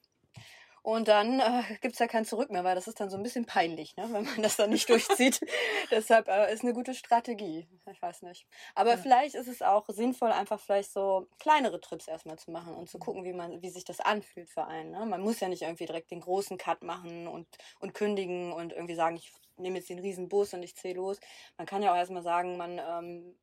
Und 0.88 1.07
dann 1.07 1.38
äh, 1.38 1.64
gibt 1.83 1.92
es 1.92 1.98
ja 1.98 2.07
kein 2.07 2.24
Zurück 2.24 2.48
mehr, 2.51 2.64
weil 2.64 2.74
das 2.74 2.88
ist 2.88 2.98
dann 2.98 3.11
so 3.11 3.18
ein 3.18 3.22
bisschen 3.22 3.44
peinlich, 3.44 3.94
ne? 3.98 4.09
wenn 4.11 4.24
man 4.24 4.40
das 4.40 4.57
dann 4.57 4.70
nicht 4.70 4.88
durchzieht. 4.88 5.38
Deshalb 5.90 6.29
äh, 6.29 6.51
ist 6.51 6.62
eine 6.62 6.72
gute 6.72 6.94
Strategie. 6.94 7.68
Ich 7.92 8.01
weiß 8.01 8.22
nicht. 8.22 8.46
Aber 8.74 8.92
ja. 8.92 8.96
vielleicht 8.96 9.35
ist 9.35 9.48
es 9.48 9.61
auch 9.61 9.85
sinnvoll, 9.88 10.33
einfach 10.33 10.59
vielleicht 10.59 10.90
so 10.90 11.29
kleinere 11.38 11.79
Trips 11.83 12.09
erstmal 12.09 12.38
zu 12.38 12.51
machen 12.51 12.74
und 12.74 12.88
zu 12.88 12.98
gucken, 12.98 13.27
wie 13.27 13.35
man, 13.35 13.61
wie 13.61 13.68
sich 13.68 13.85
das 13.85 14.01
anfühlt 14.01 14.48
für 14.48 14.66
einen. 14.66 14.92
Ne? 14.92 15.05
Man 15.05 15.20
muss 15.20 15.40
ja 15.40 15.48
nicht 15.48 15.61
irgendwie 15.61 15.85
direkt 15.85 16.11
den 16.11 16.22
großen 16.22 16.57
Cut 16.57 16.83
machen 16.83 17.29
und, 17.29 17.46
und 17.81 17.92
kündigen 17.92 18.55
und 18.55 18.72
irgendwie 18.72 18.94
sagen, 18.94 19.16
ich 19.16 19.31
nehme 19.59 19.77
jetzt 19.77 19.90
den 19.90 19.98
riesen 19.98 20.31
Bus 20.31 20.55
und 20.55 20.62
ich 20.62 20.74
zähle 20.74 20.94
los. 20.94 21.20
Man 21.59 21.66
kann 21.66 21.83
ja 21.83 21.92
auch 21.92 21.98
erstmal 21.98 22.22
sagen, 22.22 22.57
man, 22.57 22.79
ähm, 22.79 23.38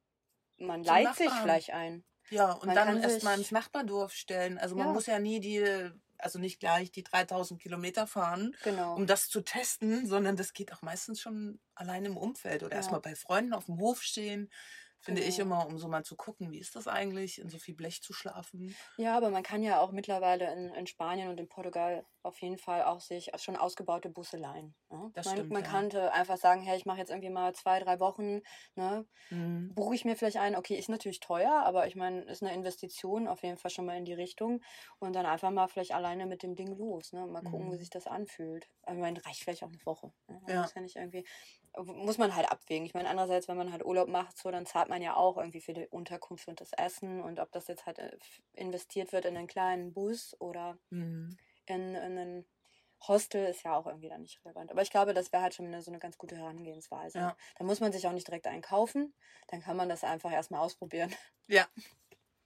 man 0.58 0.84
leiht 0.84 1.13
sich 1.13 1.29
vielleicht 1.29 1.73
ein. 1.73 2.03
Ja, 2.31 2.53
und 2.53 2.65
man 2.65 2.75
dann 2.75 3.03
erstmal 3.03 3.38
ins 3.38 3.51
Nachbardorf 3.51 4.13
stellen. 4.13 4.58
Also 4.58 4.75
man 4.75 4.88
ja. 4.88 4.93
muss 4.93 5.05
ja 5.05 5.19
nie 5.19 5.39
die 5.39 5.91
also 6.25 6.39
nicht 6.39 6.59
gleich 6.59 6.91
die 6.91 7.03
3000 7.03 7.61
Kilometer 7.61 8.07
fahren, 8.07 8.55
genau. 8.63 8.95
um 8.95 9.07
das 9.07 9.29
zu 9.29 9.41
testen, 9.41 10.05
sondern 10.05 10.35
das 10.35 10.53
geht 10.53 10.73
auch 10.73 10.81
meistens 10.81 11.21
schon 11.21 11.59
allein 11.75 12.03
im 12.03 12.17
Umfeld 12.17 12.63
oder 12.63 12.71
ja. 12.71 12.77
erstmal 12.77 12.99
bei 12.99 13.15
Freunden 13.15 13.53
auf 13.53 13.65
dem 13.65 13.77
Hof 13.77 14.01
stehen, 14.01 14.49
finde 14.99 15.21
genau. 15.21 15.31
ich 15.31 15.39
immer, 15.39 15.67
um 15.67 15.77
so 15.77 15.88
mal 15.88 16.03
zu 16.03 16.15
gucken, 16.15 16.51
wie 16.51 16.59
ist 16.59 16.75
das 16.75 16.88
eigentlich, 16.88 17.39
in 17.39 17.49
so 17.49 17.59
viel 17.59 17.75
Blech 17.75 18.01
zu 18.01 18.11
schlafen. 18.11 18.75
Ja, 18.97 19.15
aber 19.15 19.29
man 19.29 19.43
kann 19.43 19.61
ja 19.61 19.79
auch 19.79 19.91
mittlerweile 19.91 20.51
in, 20.51 20.73
in 20.73 20.88
Spanien 20.88 21.29
und 21.29 21.39
in 21.39 21.47
Portugal 21.47 22.05
auf 22.25 22.41
jeden 22.41 22.57
Fall 22.57 22.83
auch 22.83 22.99
sich 22.99 23.31
schon 23.38 23.55
ausgebaute 23.55 24.09
Busse 24.09 24.38
leihen. 24.38 24.75
Ne? 24.89 25.11
Das 25.13 25.25
man, 25.27 25.35
stimmt, 25.35 25.51
man 25.51 25.63
ja. 25.63 25.69
könnte 25.69 26.11
einfach 26.11 26.38
sagen, 26.38 26.61
hey, 26.61 26.77
ich 26.77 26.85
mache 26.85 26.99
jetzt 26.99 27.09
irgendwie 27.09 27.29
mal 27.29 27.53
zwei, 27.53 27.79
drei 27.79 27.99
Wochen, 27.99 28.41
ne? 28.75 29.05
Mhm. 29.29 29.73
buche 29.75 29.95
ich 29.95 30.05
mir 30.05 30.15
vielleicht 30.15 30.38
ein, 30.38 30.55
okay, 30.55 30.75
ist 30.75 30.89
natürlich 30.89 31.19
teuer, 31.19 31.63
aber 31.65 31.88
ich 31.88 31.95
meine, 31.95 32.21
ist 32.23 32.43
eine 32.43 32.53
Investition 32.53 33.27
auf 33.27 33.43
jeden 33.43 33.57
Fall 33.57 33.71
schon 33.71 33.85
mal 33.85 33.97
in 33.97 34.05
die 34.05 34.13
Richtung 34.13 34.61
und 34.99 35.13
dann 35.13 35.25
einfach 35.25 35.51
mal 35.51 35.67
vielleicht 35.67 35.93
alleine 35.93 36.25
mit 36.25 36.43
dem 36.43 36.55
Ding 36.55 36.75
los, 36.75 37.13
ne? 37.13 37.25
mal 37.25 37.43
gucken, 37.43 37.67
mhm. 37.67 37.73
wie 37.73 37.77
sich 37.77 37.89
das 37.89 38.07
anfühlt. 38.07 38.67
Ich 38.88 38.97
meine, 38.97 39.23
reicht 39.25 39.43
vielleicht 39.43 39.63
auch 39.63 39.69
eine 39.69 39.85
Woche. 39.85 40.11
Ne? 40.27 40.41
Ja. 40.47 40.61
Muss 40.61 40.73
ja 40.73 40.81
nicht 40.81 40.95
irgendwie 40.95 41.25
muss 41.83 42.17
man 42.17 42.35
halt 42.35 42.49
abwägen. 42.51 42.85
Ich 42.85 42.93
meine, 42.93 43.09
andererseits, 43.09 43.47
wenn 43.47 43.57
man 43.57 43.71
halt 43.71 43.85
Urlaub 43.85 44.07
macht, 44.07 44.38
so, 44.38 44.51
dann 44.51 44.65
zahlt 44.65 44.89
man 44.89 45.01
ja 45.01 45.15
auch 45.15 45.38
irgendwie 45.38 45.61
für 45.61 45.73
die 45.73 45.88
Unterkunft 45.88 46.47
und 46.47 46.61
das 46.61 46.71
Essen 46.73 47.21
und 47.21 47.39
ob 47.39 47.51
das 47.51 47.67
jetzt 47.67 47.85
halt 47.85 47.99
äh, 47.99 48.17
investiert 48.53 49.11
wird 49.11 49.25
in 49.25 49.38
einen 49.38 49.47
kleinen 49.47 49.93
Bus 49.93 50.35
oder 50.39 50.77
mhm. 50.89 51.38
In, 51.69 51.95
in 51.95 52.17
einen 52.17 52.45
Hostel 53.08 53.45
ist 53.45 53.63
ja 53.63 53.75
auch 53.75 53.86
irgendwie 53.86 54.10
dann 54.10 54.21
nicht 54.21 54.43
relevant. 54.43 54.71
Aber 54.71 54.82
ich 54.82 54.89
glaube, 54.89 55.13
das 55.13 55.32
wäre 55.32 55.43
halt 55.43 55.54
schon 55.54 55.67
eine, 55.67 55.82
so 55.82 55.91
eine 55.91 55.99
ganz 55.99 56.17
gute 56.17 56.38
Herangehensweise. 56.38 57.19
Ja. 57.19 57.38
Da 57.58 57.63
muss 57.63 57.80
man 57.80 57.91
sich 57.91 58.08
auch 58.08 58.12
nicht 58.12 58.28
direkt 58.28 58.47
einkaufen. 58.47 59.13
Dann 59.47 59.62
kann 59.62 59.78
man 59.78 59.89
das 59.89 60.04
einfach 60.04 60.32
erstmal 60.32 60.62
ausprobieren. 60.62 61.13
Ja. 61.47 61.67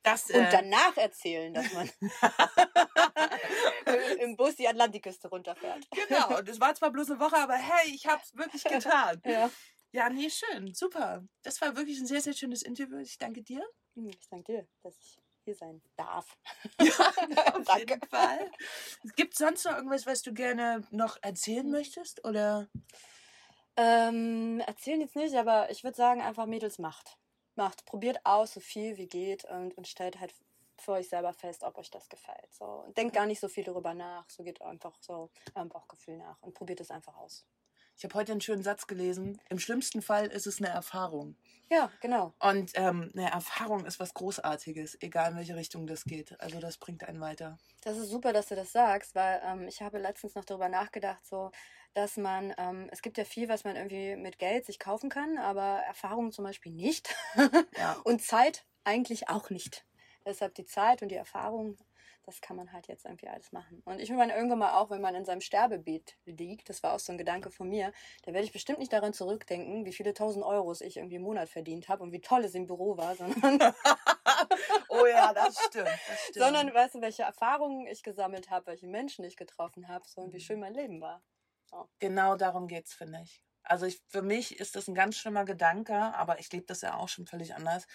Das, 0.04 0.30
Und 0.30 0.42
äh, 0.42 0.50
danach 0.50 0.96
erzählen, 0.98 1.54
dass 1.54 1.74
man 1.74 1.90
im 4.20 4.38
Bus 4.38 4.56
die 4.56 4.68
Atlantikküste 4.68 5.28
runterfährt. 5.28 5.88
Genau, 5.92 6.38
und 6.38 6.48
es 6.48 6.60
war 6.60 6.74
zwar 6.74 6.92
bloß 6.92 7.12
eine 7.12 7.20
Woche, 7.20 7.36
aber 7.36 7.56
hey, 7.56 7.94
ich 7.94 8.08
habe 8.08 8.22
es 8.24 8.36
wirklich 8.36 8.64
getan. 8.94 9.22
Ja. 9.26 9.50
Ja, 9.92 10.10
nee, 10.10 10.30
schön, 10.30 10.74
super. 10.74 11.24
Das 11.42 11.60
war 11.62 11.76
wirklich 11.76 12.00
ein 12.00 12.06
sehr, 12.06 12.22
sehr 12.22 12.34
schönes 12.34 12.62
Interview. 12.62 13.00
Ich 13.00 13.18
danke 13.18 13.42
dir. 13.42 13.68
Ich 13.96 14.30
danke 14.30 14.54
dir, 14.54 14.68
dass 14.84 14.96
ich 14.98 15.20
hier 15.50 15.56
sein 15.56 15.82
darf. 15.96 16.38
Auf 16.80 17.66
Danke. 17.66 17.80
jeden 17.80 18.08
Fall. 18.08 18.52
Gibt 19.16 19.34
es 19.34 19.40
sonst 19.40 19.66
noch 19.66 19.76
irgendwas, 19.76 20.06
was 20.06 20.22
du 20.22 20.34
gerne 20.34 20.84
noch 20.92 21.18
erzählen 21.22 21.70
möchtest? 21.70 22.26
Oder? 22.26 22.68
Ähm, 23.76 24.62
erzählen 24.66 25.02
jetzt 25.02 25.16
nicht, 25.16 25.36
aber 25.36 25.72
ich 25.72 25.84
würde 25.84 25.98
sagen, 25.98 26.22
einfach 26.22 26.46
Mädels 26.46 26.80
macht. 26.80 27.18
Macht. 27.56 27.86
Probiert 27.86 28.26
aus, 28.26 28.54
so 28.54 28.60
viel 28.60 28.98
wie 28.98 29.08
geht 29.08 29.46
und, 29.46 29.78
und 29.78 29.88
stellt 29.88 30.20
halt 30.20 30.34
für 30.78 30.94
euch 30.94 31.10
selber 31.10 31.34
fest, 31.34 31.64
ob 31.64 31.78
euch 31.78 31.90
das 31.90 32.08
gefällt. 32.10 32.54
So. 32.54 32.66
Und 32.66 32.98
denkt 32.98 33.16
gar 33.16 33.26
nicht 33.26 33.40
so 33.40 33.48
viel 33.48 33.64
darüber 33.64 33.94
nach. 33.94 34.30
So 34.30 34.44
geht 34.44 34.62
einfach 34.62 34.96
so 35.02 35.30
eurem 35.56 35.70
Bauchgefühl 35.70 36.18
nach 36.18 36.42
und 36.42 36.54
probiert 36.54 36.80
es 36.80 36.92
einfach 36.92 37.16
aus. 37.18 37.46
Ich 38.00 38.06
habe 38.06 38.16
heute 38.16 38.32
einen 38.32 38.40
schönen 38.40 38.64
Satz 38.64 38.88
gelesen. 38.88 39.42
Im 39.50 39.60
schlimmsten 39.60 40.02
Fall 40.02 40.28
ist 40.28 40.48
es 40.48 40.60
eine 40.60 40.70
Erfahrung. 40.70 41.36
Ja, 41.70 41.92
genau. 42.00 42.34
Und 42.40 42.72
ähm, 42.76 43.12
eine 43.14 43.30
Erfahrung 43.30 43.86
ist 43.86 44.00
was 44.00 44.14
Großartiges, 44.14 45.00
egal 45.02 45.32
in 45.32 45.38
welche 45.38 45.58
Richtung 45.58 45.86
das 45.86 46.06
geht. 46.06 46.40
Also 46.40 46.62
das 46.62 46.78
bringt 46.78 47.04
einen 47.04 47.20
weiter. 47.20 47.58
Das 47.82 47.98
ist 47.98 48.10
super, 48.10 48.32
dass 48.32 48.48
du 48.48 48.56
das 48.56 48.72
sagst, 48.72 49.16
weil 49.16 49.42
ähm, 49.44 49.68
ich 49.68 49.82
habe 49.82 49.98
letztens 49.98 50.34
noch 50.36 50.46
darüber 50.46 50.70
nachgedacht, 50.70 51.26
so, 51.26 51.52
dass 51.94 52.16
man, 52.16 52.54
ähm, 52.58 52.88
es 52.90 53.02
gibt 53.02 53.18
ja 53.18 53.26
viel, 53.26 53.50
was 53.50 53.66
man 53.66 53.76
irgendwie 53.76 54.16
mit 54.16 54.40
Geld 54.40 54.66
sich 54.66 54.80
kaufen 54.80 55.10
kann, 55.10 55.38
aber 55.38 55.82
Erfahrung 55.86 56.32
zum 56.32 56.46
Beispiel 56.46 56.72
nicht. 56.72 57.14
Ja. 57.78 57.98
und 58.06 58.22
Zeit 58.22 58.66
eigentlich 58.86 59.28
auch 59.28 59.50
nicht. 59.50 59.86
Deshalb 60.26 60.56
die 60.56 60.66
Zeit 60.66 61.02
und 61.02 61.10
die 61.10 61.16
Erfahrung, 61.16 61.76
das 62.24 62.42
kann 62.42 62.56
man 62.56 62.72
halt 62.72 62.88
jetzt 62.88 63.06
irgendwie 63.06 63.28
alles 63.28 63.52
machen. 63.52 63.82
Und 63.86 64.00
ich 64.00 64.10
meine, 64.12 64.36
irgendwann 64.36 64.60
mal 64.60 64.74
auch, 64.74 64.90
wenn 64.90 65.02
man 65.02 65.16
in 65.16 65.26
seinem 65.26 65.42
Sterbebeet 65.42 66.18
liegt, 66.26 66.70
das 66.70 66.84
war 66.84 66.94
auch 66.94 67.00
so 67.00 67.12
ein 67.12 67.18
Gedanke 67.18 67.52
von 67.52 67.70
mir, 67.70 67.92
da 68.24 68.34
werde 68.34 68.46
ich 68.46 68.52
bestimmt 68.52 68.80
nicht 68.80 68.94
daran 68.94 69.14
zurückdenken, 69.14 69.86
wie 69.86 69.94
viele 69.94 70.14
tausend 70.14 70.46
Euros 70.46 70.82
ich 70.82 70.98
irgendwie 70.98 71.16
im 71.16 71.24
Monat 71.24 71.50
verdient 71.50 71.90
habe 71.90 72.04
und 72.04 72.12
wie 72.12 72.22
toll 72.22 72.44
es 72.44 72.56
im 72.56 72.68
Büro 72.68 72.98
war, 72.98 73.16
sondern 73.16 73.74
oh 74.90 75.06
ja, 75.06 75.34
das 75.34 75.58
stimmt. 75.66 75.88
Das 75.88 76.20
stimmt. 76.24 76.46
sondern 76.46 76.74
weißt 76.74 76.96
du, 76.96 77.02
welche 77.02 77.24
Erfahrungen 77.24 77.88
ich 77.88 78.04
gesammelt 78.04 78.50
habe, 78.50 78.68
welche 78.68 78.88
Menschen 78.88 79.24
ich 79.26 79.36
getroffen 79.36 79.88
habe, 79.88 80.08
so 80.08 80.22
und 80.22 80.34
wie 80.34 80.40
schön 80.40 80.60
mein 80.60 80.74
Leben 80.74 81.02
war. 81.02 81.22
genau 82.00 82.36
darum 82.36 82.68
geht's, 82.68 82.94
finde 82.94 83.22
ich. 83.24 83.44
Also 83.64 83.86
ich, 83.86 84.02
für 84.08 84.22
mich 84.22 84.60
ist 84.60 84.76
das 84.76 84.88
ein 84.88 84.96
ganz 84.96 85.18
schlimmer 85.18 85.46
Gedanke, 85.46 85.94
aber 85.94 86.40
ich 86.40 86.52
lebe 86.52 86.66
das 86.66 86.82
ja 86.82 86.96
auch 86.96 87.10
schon 87.10 87.28
völlig 87.28 87.54
anders. 87.54 87.86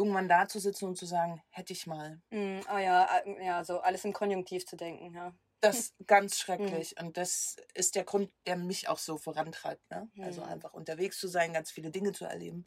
Irgendwann 0.00 0.28
da 0.28 0.48
zu 0.48 0.58
sitzen 0.60 0.86
und 0.86 0.96
zu 0.96 1.06
sagen, 1.06 1.42
hätte 1.50 1.72
ich 1.74 1.86
mal. 1.86 2.22
Mm, 2.32 2.60
ah 2.66 2.78
ja, 2.80 3.22
ja, 3.40 3.64
so 3.64 3.80
alles 3.80 4.04
im 4.04 4.12
Konjunktiv 4.12 4.66
zu 4.66 4.76
denken, 4.76 5.14
ja. 5.14 5.32
Das 5.62 5.78
ist 5.80 5.94
ganz 6.06 6.38
schrecklich. 6.38 6.98
Und 6.98 7.16
das 7.18 7.56
ist 7.74 7.94
der 7.94 8.04
Grund, 8.04 8.32
der 8.46 8.56
mich 8.56 8.88
auch 8.88 8.96
so 8.98 9.18
vorantreibt. 9.18 9.90
Ne? 9.90 10.10
Also 10.18 10.40
Mhm. 10.40 10.42
einfach 10.42 10.72
unterwegs 10.72 11.18
zu 11.18 11.28
sein, 11.28 11.52
ganz 11.52 11.70
viele 11.70 11.90
Dinge 11.90 12.12
zu 12.12 12.24
erleben. 12.24 12.64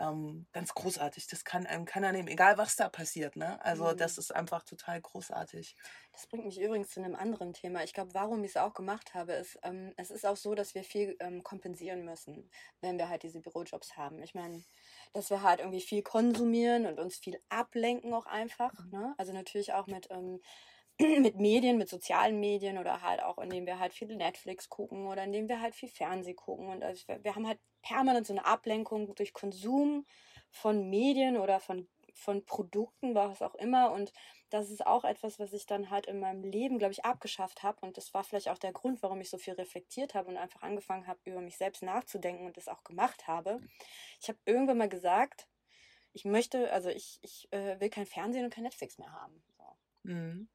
Ähm, 0.00 0.46
ganz 0.52 0.74
großartig. 0.74 1.26
Das 1.28 1.44
kann 1.44 1.66
einem 1.66 1.84
keiner 1.84 2.12
nehmen, 2.12 2.28
egal 2.28 2.56
was 2.58 2.76
da 2.76 2.88
passiert. 2.88 3.36
Ne? 3.36 3.60
Also 3.64 3.92
Mhm. 3.92 3.96
das 3.96 4.18
ist 4.18 4.34
einfach 4.34 4.62
total 4.64 5.00
großartig. 5.00 5.76
Das 6.12 6.26
bringt 6.26 6.46
mich 6.46 6.60
übrigens 6.60 6.90
zu 6.90 7.00
einem 7.00 7.14
anderen 7.14 7.52
Thema. 7.52 7.84
Ich 7.84 7.92
glaube, 7.92 8.14
warum 8.14 8.42
ich 8.44 8.50
es 8.52 8.56
auch 8.56 8.74
gemacht 8.74 9.14
habe, 9.14 9.32
ist, 9.34 9.58
ähm, 9.62 9.92
es 9.96 10.10
ist 10.10 10.26
auch 10.26 10.36
so, 10.36 10.54
dass 10.54 10.74
wir 10.74 10.82
viel 10.84 11.16
ähm, 11.20 11.42
kompensieren 11.44 12.04
müssen, 12.04 12.50
wenn 12.80 12.98
wir 12.98 13.08
halt 13.08 13.22
diese 13.22 13.40
Bürojobs 13.40 13.96
haben. 13.96 14.22
Ich 14.22 14.34
meine, 14.34 14.64
dass 15.12 15.30
wir 15.30 15.42
halt 15.42 15.60
irgendwie 15.60 15.80
viel 15.80 16.02
konsumieren 16.02 16.86
und 16.86 16.98
uns 16.98 17.16
viel 17.18 17.40
ablenken 17.48 18.12
auch 18.14 18.26
einfach. 18.26 18.72
Ne? 18.90 19.14
Also 19.18 19.32
natürlich 19.32 19.72
auch 19.74 19.86
mit, 19.86 20.08
ähm, 20.10 20.40
mit 21.20 21.36
Medien, 21.36 21.78
mit 21.78 21.88
sozialen 21.88 22.40
Medien 22.40 22.76
oder 22.76 23.02
halt 23.02 23.22
auch, 23.22 23.38
indem 23.38 23.66
wir 23.66 23.78
halt 23.78 23.94
viel 23.94 24.14
Netflix 24.16 24.68
gucken 24.68 25.06
oder 25.06 25.24
indem 25.24 25.48
wir 25.48 25.60
halt 25.60 25.74
viel 25.74 25.88
Fernseh 25.88 26.34
gucken. 26.34 26.68
Und 26.68 26.82
also 26.82 27.04
wir, 27.22 27.34
haben 27.34 27.46
halt 27.46 27.60
permanent 27.82 28.26
so 28.26 28.32
eine 28.32 28.44
Ablenkung 28.44 29.14
durch 29.14 29.32
Konsum 29.32 30.06
von 30.50 30.90
Medien 30.90 31.36
oder 31.36 31.60
von, 31.60 31.88
von 32.14 32.44
Produkten, 32.44 33.14
was 33.14 33.42
auch 33.42 33.54
immer. 33.54 33.92
Und 33.92 34.12
das 34.50 34.70
ist 34.70 34.84
auch 34.86 35.04
etwas, 35.04 35.38
was 35.38 35.52
ich 35.52 35.66
dann 35.66 35.90
halt 35.90 36.06
in 36.06 36.18
meinem 36.18 36.42
Leben, 36.42 36.78
glaube 36.78 36.92
ich, 36.92 37.04
abgeschafft 37.04 37.62
habe. 37.62 37.78
Und 37.82 37.96
das 37.96 38.12
war 38.12 38.24
vielleicht 38.24 38.48
auch 38.48 38.58
der 38.58 38.72
Grund, 38.72 39.00
warum 39.02 39.20
ich 39.20 39.30
so 39.30 39.38
viel 39.38 39.54
reflektiert 39.54 40.14
habe 40.14 40.28
und 40.28 40.36
einfach 40.36 40.62
angefangen 40.62 41.06
habe, 41.06 41.20
über 41.24 41.40
mich 41.40 41.58
selbst 41.58 41.82
nachzudenken 41.82 42.44
und 42.44 42.56
das 42.56 42.66
auch 42.66 42.82
gemacht 42.82 43.28
habe. 43.28 43.60
Ich 44.20 44.28
habe 44.28 44.38
irgendwann 44.46 44.78
mal 44.78 44.88
gesagt, 44.88 45.46
ich 46.12 46.24
möchte, 46.24 46.72
also 46.72 46.88
ich, 46.88 47.20
ich 47.22 47.46
äh, 47.52 47.78
will 47.78 47.90
kein 47.90 48.06
Fernsehen 48.06 48.44
und 48.44 48.52
kein 48.52 48.64
Netflix 48.64 48.98
mehr 48.98 49.12
haben. 49.12 49.40
So. 49.56 49.64
Mhm. 50.02 50.48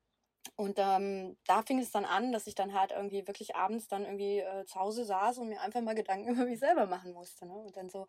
Und 0.56 0.78
ähm, 0.80 1.38
da 1.46 1.64
fing 1.64 1.80
es 1.80 1.92
dann 1.92 2.06
an, 2.06 2.32
dass 2.32 2.48
ich 2.48 2.56
dann 2.56 2.74
halt 2.74 2.92
irgendwie 2.92 3.28
wirklich 3.28 3.56
abends 3.56 3.88
dann 3.88 4.04
irgendwie 4.04 4.40
äh, 4.40 4.66
zu 4.66 4.80
Hause 4.80 5.06
saß 5.06 5.40
und 5.40 5.50
mir 5.50 5.62
einfach 5.62 5.82
mal 5.82 5.96
Gedanken 5.96 6.30
über 6.36 6.46
mich 6.46 6.60
selber 6.60 6.86
machen 6.88 7.14
musste. 7.14 7.46
Ne? 7.46 7.54
Und 7.54 7.78
dann 7.78 7.90
so 7.90 8.08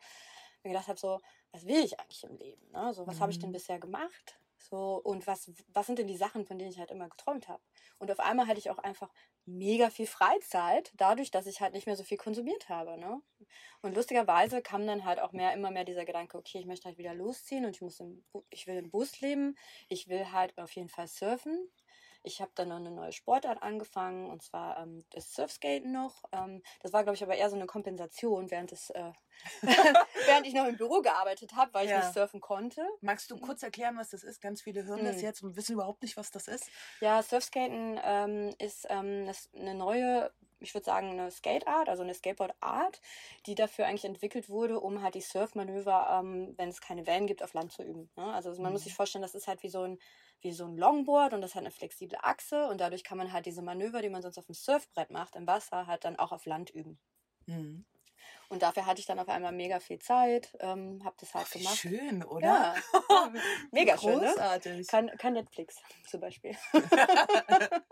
mir 0.63 0.71
gedacht 0.71 0.89
habe, 0.89 0.99
so, 0.99 1.21
was 1.53 1.67
will 1.67 1.85
ich 1.85 1.99
eigentlich 2.01 2.25
im 2.25 2.37
Leben? 2.37 2.71
Ne? 2.71 2.93
So, 2.95 3.07
was 3.07 3.21
habe 3.21 3.31
ich 3.33 3.39
denn 3.39 3.53
Mhm. 3.53 3.53
bisher 3.53 3.79
gemacht? 3.79 4.41
So, 4.57 4.97
und 5.03 5.27
was, 5.27 5.51
was 5.69 5.87
sind 5.87 5.99
denn 5.99 6.07
die 6.07 6.17
Sachen, 6.17 6.47
von 6.47 6.59
denen 6.59 6.71
ich 6.71 6.79
halt 6.79 6.91
immer 6.91 7.09
geträumt 7.09 7.49
habe? 7.49 7.63
Und 7.99 8.11
auf 8.11 8.21
einmal 8.21 8.47
hatte 8.47 8.59
ich 8.59 8.71
auch 8.71 8.79
einfach 8.79 9.13
mega 9.45 9.91
viel 9.91 10.07
Freizeit, 10.07 10.91
dadurch, 10.97 11.31
dass 11.31 11.47
ich 11.47 11.61
halt 11.61 11.75
nicht 11.75 11.87
mehr 11.87 11.97
so 11.97 12.03
viel 12.05 12.17
konsumiert 12.17 12.71
habe. 12.71 12.97
Ne? 12.97 13.21
Und 13.83 13.95
lustigerweise 13.95 14.63
kam 14.63 14.87
dann 14.87 15.05
halt 15.05 15.21
auch 15.21 15.33
mehr, 15.33 15.53
immer 15.53 15.71
mehr 15.71 15.85
dieser 15.85 16.05
Gedanke, 16.05 16.39
okay, 16.39 16.59
ich 16.59 16.67
möchte 16.67 16.87
halt 16.89 16.99
wieder 16.99 17.15
losziehen 17.15 17.65
und 17.67 17.77
ich 17.77 17.83
muss 17.83 18.01
im, 18.01 18.25
ich 18.51 18.67
will 18.67 18.77
im 18.77 18.91
Bus 18.91 19.21
leben, 19.21 19.57
ich 19.89 20.09
will 20.09 20.33
halt 20.33 20.57
auf 20.59 20.73
jeden 20.73 20.89
Fall 20.89 21.09
surfen. 21.09 21.71
Ich 22.27 22.41
habe 22.41 22.51
dann 22.55 22.69
noch 22.69 22.77
eine 22.77 22.91
neue 22.91 23.13
Sportart 23.13 23.63
angefangen 23.63 24.31
und 24.31 24.43
zwar 24.43 24.79
ähm, 24.79 25.05
das 25.11 25.33
Surfskaten 25.35 25.93
noch. 25.93 26.25
Ähm, 26.33 26.63
das 26.81 26.93
war, 26.93 27.03
glaube 27.05 27.17
ich, 27.17 27.23
aber 27.23 27.37
eher 27.37 27.51
so 27.51 27.57
eine 27.57 27.67
Kompensation, 27.67 28.51
während, 28.51 28.73
es, 28.73 28.91
äh, 28.91 29.13
während 30.25 30.47
ich 30.47 30.55
noch 30.55 30.67
im 30.67 30.77
Büro 30.77 31.03
gearbeitet 31.03 31.55
habe, 31.55 31.75
weil 31.75 31.87
ich 31.87 31.93
Ja. 31.93 31.95
nicht 31.95 32.13
surfen 32.13 32.41
konnte. 32.41 32.87
Magst 33.01 33.31
du 33.31 33.39
kurz 33.39 33.63
erklären, 33.63 33.97
was 33.97 34.11
das 34.11 34.25
ist? 34.25 34.41
Ganz 34.41 34.63
viele 34.63 34.85
hören 34.85 35.05
das 35.05 35.21
Mhm. 35.21 35.23
jetzt 35.23 35.43
und 35.43 35.57
wissen 35.57 35.75
überhaupt 35.75 36.03
nicht, 36.03 36.17
was 36.17 36.31
das 36.33 36.49
ist. 36.49 36.73
Ja, 37.01 37.23
Surfskaten 37.23 37.99
ähm, 38.03 38.55
ist 38.59 38.87
ähm, 38.89 39.31
eine 39.55 39.75
neue, 39.75 40.33
ich 40.65 40.75
würde 40.75 40.85
sagen, 40.85 41.11
eine 41.11 41.31
Skateart, 41.31 41.89
also 41.89 42.03
eine 42.03 42.15
Skateboardart, 42.15 43.01
die 43.47 43.55
dafür 43.55 43.87
eigentlich 43.87 44.05
entwickelt 44.05 44.49
wurde, 44.49 44.81
um 44.81 45.03
halt 45.03 45.15
die 45.15 45.21
Surfmanöver, 45.21 46.09
ähm, 46.21 46.55
wenn 46.57 46.69
es 46.69 46.81
keine 46.81 47.07
Wellen 47.07 47.27
gibt, 47.27 47.43
auf 47.43 47.55
Land 47.55 47.73
zu 47.73 47.83
üben. 47.83 48.11
Ne? 48.17 48.33
Also 48.33 48.61
man 48.61 48.73
muss 48.73 48.83
Mhm. 48.83 48.85
sich 48.85 48.95
vorstellen, 48.95 49.23
das 49.23 49.35
ist 49.35 49.47
halt 49.49 49.63
wie 49.63 49.69
so 49.69 49.83
ein 49.83 49.99
wie 50.43 50.53
so 50.53 50.67
ein 50.67 50.77
Longboard 50.77 51.33
und 51.33 51.41
das 51.41 51.55
hat 51.55 51.63
eine 51.63 51.71
flexible 51.71 52.19
Achse 52.23 52.69
und 52.69 52.79
dadurch 52.81 53.03
kann 53.05 53.17
man 53.19 53.33
halt 53.33 53.47
diese 53.47 53.63
Manöver, 53.63 54.03
die 54.03 54.11
man 54.11 54.21
sonst 54.23 54.39
auf 54.39 54.47
dem 54.47 54.55
Surfbrett 54.55 55.11
macht, 55.11 55.37
im 55.37 55.47
Wasser, 55.47 55.87
halt 55.87 56.05
dann 56.05 56.17
auch 56.19 56.33
auf 56.33 56.45
Land 56.47 56.71
üben. 56.71 56.99
Mhm. 57.47 57.85
Und 58.49 58.63
dafür 58.63 58.87
hatte 58.87 59.01
ich 59.01 59.07
dann 59.07 59.19
auf 59.19 59.29
einmal 59.29 59.53
mega 59.53 59.81
viel 59.81 59.99
Zeit, 59.99 60.57
ähm, 60.61 61.03
habe 61.05 61.17
das 61.19 61.35
halt 61.35 61.47
Ach, 61.49 61.53
gemacht. 61.53 61.77
schön, 61.79 62.23
oder? 62.25 62.47
Ja, 62.47 62.75
mega 63.73 63.99
schön, 63.99 64.21
ne? 64.21 64.27
Großartig. 64.27 64.87
Kein, 64.89 65.09
kein 65.19 65.33
Netflix 65.35 65.77
zum 66.11 66.21
Beispiel. 66.21 66.57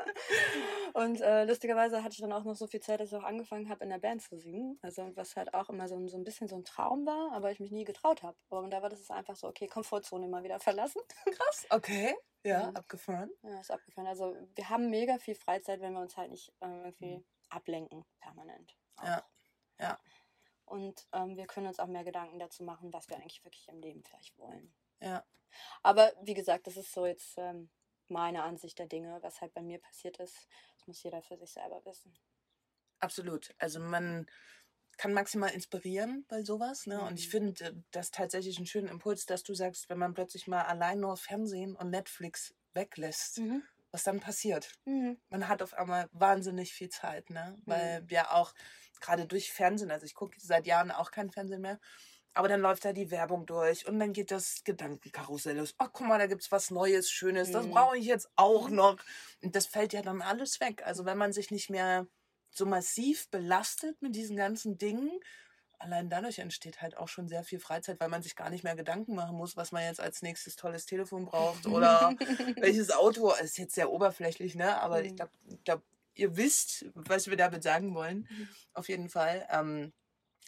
und 0.95 1.21
äh, 1.21 1.45
lustigerweise 1.45 2.03
hatte 2.03 2.14
ich 2.14 2.21
dann 2.21 2.33
auch 2.33 2.45
noch 2.45 2.55
so 2.55 2.66
viel 2.66 2.81
Zeit, 2.81 3.01
dass 3.01 3.11
ich 3.11 3.16
auch 3.16 3.25
angefangen 3.25 3.68
habe, 3.68 3.85
in 3.85 3.90
der 3.90 3.99
Band 3.99 4.23
zu 4.23 4.38
singen. 4.38 4.79
Also 4.83 5.11
was 5.16 5.37
halt 5.37 5.55
auch 5.55 5.68
immer 5.68 5.88
so, 5.88 5.97
ein- 5.97 6.09
so 6.09 6.16
ein 6.16 6.25
bisschen 6.25 6.49
so 6.49 6.57
ein 6.57 6.64
Traum 6.64 7.07
war, 7.07 7.33
aber 7.33 7.51
ich 7.51 7.61
mich 7.61 7.73
nie 7.73 7.85
getraut 7.85 8.23
habe. 8.23 8.37
Aber 8.51 8.68
da 8.68 8.83
war 8.83 8.88
das 8.90 9.11
einfach 9.11 9.37
so, 9.37 9.49
okay, 9.49 9.66
Komfortzone 9.66 10.29
mal 10.29 10.45
wieder 10.45 10.61
verlassen. 10.61 11.01
Krass, 11.25 11.66
okay. 11.71 12.14
Ja, 12.45 12.66
Mhm. 12.68 12.77
abgefahren. 12.77 13.31
Ja, 13.42 13.61
ist 13.61 13.71
abgefallen. 13.71 14.09
Also 14.09 14.37
wir 14.57 14.68
haben 14.68 14.90
mega 14.90 15.18
viel 15.18 15.35
Freizeit, 15.37 15.81
wenn 15.81 15.92
wir 15.92 16.01
uns 16.01 16.16
halt 16.16 16.31
nicht 16.31 16.53
äh, 16.61 16.66
irgendwie 16.85 17.18
Mhm. 17.18 17.25
ablenken, 17.51 18.05
permanent. 18.21 18.77
Auch. 18.97 19.05
Ja, 19.05 19.25
ja. 19.81 19.99
Und 20.64 21.07
ähm, 21.12 21.37
wir 21.37 21.46
können 21.46 21.66
uns 21.66 21.79
auch 21.79 21.87
mehr 21.87 22.05
Gedanken 22.05 22.38
dazu 22.38 22.62
machen, 22.64 22.92
was 22.92 23.09
wir 23.09 23.16
eigentlich 23.16 23.44
wirklich 23.44 23.68
im 23.68 23.81
Leben 23.81 24.03
vielleicht 24.03 24.38
wollen. 24.38 24.72
Ja. 25.01 25.25
Aber 25.83 26.12
wie 26.22 26.35
gesagt, 26.35 26.66
das 26.66 26.77
ist 26.77 26.92
so 26.92 27.07
jetzt 27.07 27.35
ähm, 27.38 27.70
meine 28.09 28.42
Ansicht 28.42 28.79
der 28.79 28.87
Dinge, 28.87 29.18
was 29.22 29.40
halt 29.40 29.55
bei 29.55 29.62
mir 29.62 29.79
passiert 29.81 30.18
ist. 30.18 30.48
Das 30.79 30.87
muss 30.87 31.03
jeder 31.03 31.22
für 31.22 31.37
sich 31.37 31.53
selber 31.53 31.85
wissen. 31.85 32.14
Absolut. 33.01 33.55
Also 33.59 33.81
man 33.81 34.27
kann 34.96 35.12
maximal 35.12 35.51
inspirieren 35.51 36.25
bei 36.29 36.42
sowas. 36.42 36.87
Ne? 36.87 37.01
Und 37.03 37.18
ich 37.18 37.27
Mhm. 37.27 37.31
finde 37.31 37.64
äh, 37.64 37.72
das 37.90 38.11
tatsächlich 38.11 38.57
einen 38.59 38.66
schönen 38.66 38.88
Impuls, 38.88 39.27
dass 39.27 39.42
du 39.42 39.55
sagst, 39.55 39.88
wenn 39.88 39.98
man 39.98 40.14
plötzlich 40.14 40.46
mal 40.46 40.62
allein 40.62 41.01
nur 41.01 41.16
Fernsehen 41.16 41.75
und 41.77 41.90
Netflix 41.90 42.55
weglässt, 42.75 43.38
Mhm. 43.38 43.62
Was 43.92 44.05
dann 44.05 44.20
passiert. 44.20 44.74
Mhm. 44.87 45.16
Man 45.31 45.48
hat 45.48 45.62
auf 45.62 45.74
einmal 45.74 46.09
wahnsinnig 46.12 46.74
viel 46.74 46.90
Zeit, 46.90 47.31
ne? 47.31 47.59
Weil 47.66 48.02
wir 48.09 48.33
auch 48.35 48.55
gerade 49.00 49.26
durch 49.26 49.52
Fernsehen, 49.52 49.90
also 49.90 50.07
ich 50.07 50.14
gucke 50.14 50.37
seit 50.40 50.66
Jahren 50.66 50.90
auch 50.90 51.11
kein 51.11 51.31
Fernsehen 51.31 51.62
mehr, 51.62 51.81
aber 52.35 52.48
dann 52.48 52.61
läuft 52.61 52.85
da 52.85 52.92
die 52.92 53.11
Werbung 53.11 53.46
durch 53.46 53.87
und 53.87 53.98
dann 53.98 54.12
geht 54.12 54.31
das 54.31 54.64
Gedankenkarussell 54.64 55.57
los. 55.59 55.74
Ach, 55.78 55.90
guck 55.92 56.07
mal, 56.09 56.18
da 56.18 56.26
gibt's 56.26 56.50
was 56.52 56.70
Neues, 56.70 57.11
Schönes, 57.11 57.50
das 57.50 57.66
Mhm. 57.66 57.72
brauche 57.72 57.98
ich 57.98 58.07
jetzt 58.07 58.31
auch 58.37 58.70
noch. 58.70 58.96
Und 59.42 59.57
das 59.57 59.66
fällt 59.66 59.92
ja 59.92 60.02
dann 60.02 60.22
alles 60.22 60.61
weg. 60.61 60.83
Also 60.87 61.05
wenn 61.05 61.18
man 61.18 61.33
sich 61.33 61.50
nicht 61.50 61.70
mehr 61.70 62.07
so 62.50 62.66
massiv 62.66 63.31
belastet 63.31 64.00
mit 64.02 64.14
diesen 64.14 64.37
ganzen 64.37 64.78
Dingen. 64.78 65.11
Allein 65.83 66.09
dadurch 66.09 66.38
entsteht 66.38 66.81
halt 66.81 66.97
auch 66.97 67.09
schon 67.09 67.27
sehr 67.27 67.42
viel 67.42 67.59
Freizeit, 67.59 67.99
weil 67.99 68.09
man 68.09 68.23
sich 68.23 68.37
gar 68.37 68.51
nicht 68.51 68.62
mehr 68.62 68.77
Gedanken 68.77 69.16
machen 69.16 69.37
muss, 69.37 69.57
was 69.57 69.73
man 69.73 69.83
jetzt 69.83 70.01
als 70.01 70.23
nächstes 70.23 70.55
tolles 70.55 70.87
Telefon 70.87 71.27
braucht 71.27 71.66
oder 71.66 72.14
welches 72.57 72.92
Auto. 72.92 73.31
Das 73.31 73.40
ist 73.40 73.59
jetzt 73.59 73.75
sehr 73.75 73.90
oberflächlich, 73.90 74.55
ne? 74.55 74.81
Aber 74.81 75.01
mhm. 75.01 75.07
ich 75.07 75.16
glaube, 75.16 75.33
glaub, 75.64 75.83
ihr 76.14 76.37
wisst, 76.37 76.87
was 76.95 77.29
wir 77.29 77.37
damit 77.37 77.64
sagen 77.64 77.97
wollen. 77.97 78.29
Mhm. 78.31 78.49
Auf 78.75 78.88
jeden 78.88 79.09
Fall. 79.09 79.45
Ähm, 79.51 79.92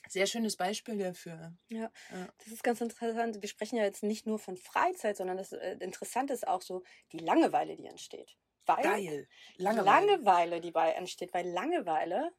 sehr 0.08 0.26
schönes 0.26 0.56
Beispiel 0.56 0.98
dafür. 0.98 1.52
Ja, 1.68 1.90
ja, 2.12 2.28
das 2.38 2.48
ist 2.48 2.62
ganz 2.62 2.80
interessant. 2.80 3.42
Wir 3.42 3.48
sprechen 3.48 3.76
ja 3.76 3.82
jetzt 3.82 4.04
nicht 4.04 4.26
nur 4.26 4.38
von 4.38 4.56
Freizeit, 4.56 5.16
sondern 5.16 5.36
das 5.36 5.50
äh, 5.50 5.78
Interessante 5.80 6.32
ist 6.32 6.46
auch 6.46 6.62
so 6.62 6.84
die 7.10 7.18
Langeweile, 7.18 7.74
die 7.74 7.86
entsteht. 7.86 8.36
Weil 8.66 8.84
Geil. 8.84 9.28
Langeweile. 9.56 10.06
Langeweile, 10.06 10.60
die 10.60 10.70
bei 10.70 10.92
entsteht, 10.92 11.34
weil 11.34 11.48
Langeweile 11.48 12.32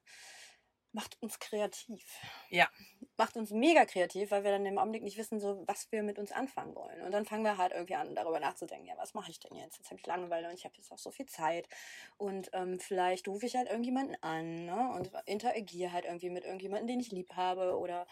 macht 0.95 1.21
uns 1.21 1.39
kreativ. 1.39 2.03
Ja. 2.49 2.69
Macht 3.17 3.35
uns 3.35 3.51
mega 3.51 3.85
kreativ, 3.85 4.31
weil 4.31 4.45
wir 4.45 4.51
dann 4.51 4.65
im 4.65 4.77
Augenblick 4.77 5.03
nicht 5.03 5.17
wissen, 5.17 5.41
so 5.41 5.61
was 5.67 5.91
wir 5.91 6.03
mit 6.03 6.17
uns 6.17 6.31
anfangen 6.31 6.73
wollen. 6.73 7.01
Und 7.01 7.11
dann 7.11 7.25
fangen 7.25 7.43
wir 7.43 7.57
halt 7.57 7.73
irgendwie 7.73 7.95
an, 7.95 8.15
darüber 8.15 8.39
nachzudenken, 8.39 8.87
ja, 8.87 8.97
was 8.97 9.13
mache 9.13 9.29
ich 9.29 9.39
denn 9.39 9.55
jetzt? 9.57 9.77
Jetzt 9.77 9.91
habe 9.91 9.99
ich 9.99 10.07
Langeweile 10.07 10.47
und 10.47 10.53
ich 10.53 10.63
habe 10.63 10.75
jetzt 10.77 10.91
auch 10.91 10.97
so 10.97 11.11
viel 11.11 11.25
Zeit. 11.25 11.67
Und 12.17 12.49
ähm, 12.53 12.79
vielleicht 12.79 13.27
rufe 13.27 13.45
ich 13.45 13.55
halt 13.57 13.67
irgendjemanden 13.67 14.15
an 14.23 14.65
ne? 14.65 14.93
und 14.95 15.11
interagiere 15.25 15.91
halt 15.91 16.05
irgendwie 16.05 16.29
mit 16.29 16.45
irgendjemandem, 16.45 16.87
den 16.87 16.99
ich 17.01 17.11
lieb 17.11 17.35
habe 17.35 17.77
oder 17.77 18.07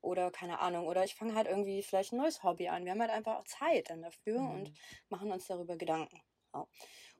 oder 0.00 0.30
keine 0.30 0.60
Ahnung, 0.60 0.86
oder 0.86 1.02
ich 1.02 1.16
fange 1.16 1.34
halt 1.34 1.48
irgendwie 1.48 1.82
vielleicht 1.82 2.12
ein 2.12 2.18
neues 2.18 2.44
Hobby 2.44 2.68
an. 2.68 2.84
Wir 2.84 2.92
haben 2.92 3.00
halt 3.00 3.10
einfach 3.10 3.40
auch 3.40 3.44
Zeit 3.44 3.90
dann 3.90 4.00
dafür 4.00 4.38
mhm. 4.38 4.50
und 4.50 4.72
machen 5.08 5.32
uns 5.32 5.48
darüber 5.48 5.76
Gedanken. 5.76 6.22
So. 6.52 6.68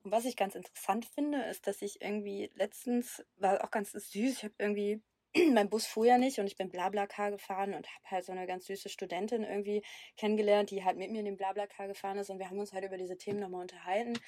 Und 0.08 0.12
was 0.12 0.24
ich 0.24 0.36
ganz 0.36 0.54
interessant 0.54 1.04
finde, 1.04 1.42
ist, 1.42 1.66
dass 1.66 1.82
ich 1.82 2.00
irgendwie 2.00 2.50
letztens, 2.54 3.22
war 3.36 3.62
auch 3.62 3.70
ganz 3.70 3.92
süß, 3.92 4.38
ich 4.38 4.42
habe 4.42 4.54
irgendwie, 4.56 5.02
mein 5.52 5.68
Bus 5.68 5.84
fuhr 5.84 6.06
ja 6.06 6.16
nicht 6.16 6.38
und 6.38 6.46
ich 6.46 6.56
bin 6.56 6.70
Blablacar 6.70 7.30
gefahren 7.30 7.74
und 7.74 7.86
habe 7.86 8.10
halt 8.10 8.24
so 8.24 8.32
eine 8.32 8.46
ganz 8.46 8.64
süße 8.64 8.88
Studentin 8.88 9.44
irgendwie 9.44 9.82
kennengelernt, 10.16 10.70
die 10.70 10.82
halt 10.82 10.96
mit 10.96 11.10
mir 11.10 11.18
in 11.18 11.26
den 11.26 11.36
Blablacar 11.36 11.88
gefahren 11.88 12.16
ist 12.16 12.30
und 12.30 12.38
wir 12.38 12.48
haben 12.48 12.58
uns 12.58 12.72
halt 12.72 12.86
über 12.86 12.96
diese 12.96 13.18
Themen 13.18 13.38
nochmal 13.38 13.60
unterhalten. 13.60 14.18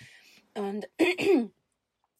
Und 0.52 0.86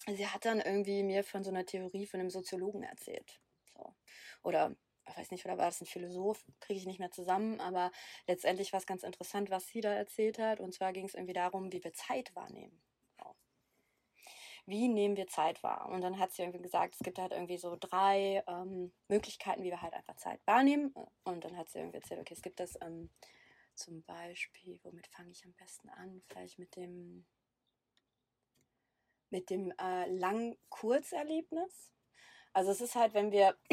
sie 0.09 0.27
hat 0.27 0.47
dann 0.47 0.63
irgendwie 0.63 1.03
mir 1.03 1.23
von 1.23 1.45
so 1.45 1.51
einer 1.51 1.67
Theorie 1.67 2.07
von 2.07 2.19
einem 2.19 2.31
Soziologen 2.31 2.83
erzählt. 2.83 3.43
So. 3.75 3.95
Oder 4.43 4.75
ich 5.07 5.19
weiß 5.19 5.33
nicht, 5.33 5.45
oder 5.45 5.59
war 5.59 5.67
das 5.67 5.83
ein 5.83 5.87
Philosoph, 5.87 6.43
kriege 6.61 6.79
ich 6.79 6.87
nicht 6.87 6.99
mehr 6.99 7.11
zusammen, 7.11 7.61
aber 7.61 7.93
letztendlich 8.27 8.73
war 8.73 8.81
es 8.81 8.87
ganz 8.87 9.03
interessant, 9.03 9.51
was 9.51 9.67
sie 9.67 9.83
da 9.83 9.93
erzählt 9.93 10.39
hat. 10.39 10.61
Und 10.61 10.73
zwar 10.73 10.95
ging 10.95 11.05
es 11.05 11.13
irgendwie 11.13 11.35
darum, 11.35 11.71
wie 11.73 11.85
wir 11.85 11.93
Zeit 11.93 12.35
wahrnehmen 12.35 12.81
wie 14.71 14.89
nehmen 14.89 15.17
wir 15.17 15.27
Zeit 15.27 15.63
wahr? 15.63 15.89
Und 15.91 16.01
dann 16.01 16.19
hat 16.19 16.33
sie 16.33 16.43
irgendwie 16.43 16.63
gesagt, 16.63 16.95
es 16.95 17.01
gibt 17.01 17.19
halt 17.19 17.33
irgendwie 17.33 17.59
so 17.59 17.77
drei 17.79 18.43
ähm, 18.47 18.93
Möglichkeiten, 19.09 19.63
wie 19.63 19.71
wir 19.71 19.83
halt 19.83 19.93
einfach 19.95 20.17
Zeit 20.17 20.41
wahrnehmen. 20.47 20.95
Und 21.25 21.45
dann 21.45 21.57
hat 21.57 21.69
sie 21.69 21.79
irgendwie 21.79 21.99
erzählt, 21.99 22.21
okay, 22.21 22.35
es 22.35 22.43
gibt 22.43 22.61
das 22.61 22.79
ähm, 22.81 23.11
zum 23.75 24.03
Beispiel, 24.05 24.81
womit 24.83 25.07
fange 25.09 25.31
ich 25.31 25.45
am 25.45 25.53
besten 25.55 25.91
an? 25.91 26.23
Vielleicht 26.29 26.59
mit 26.59 26.75
dem 26.77 27.27
mit 29.31 29.51
dem 29.51 29.73
äh, 29.81 30.07
Lang-Kurz-Erlebnis. 30.11 31.93
Also 32.53 32.73
es 32.73 32.81
ist 32.81 32.97
halt, 32.97 33.15
wenn 33.15 33.31
wir, 33.31 33.57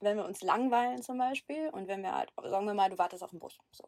wenn 0.00 0.16
wir 0.16 0.24
uns 0.24 0.40
langweilen 0.40 1.02
zum 1.02 1.18
Beispiel 1.18 1.68
und 1.70 1.88
wenn 1.88 2.02
wir 2.02 2.14
halt, 2.14 2.32
sagen 2.42 2.66
wir 2.66 2.74
mal, 2.74 2.88
du 2.88 2.98
wartest 2.98 3.22
auf 3.22 3.30
den 3.30 3.38
Bus. 3.38 3.58
So. 3.70 3.84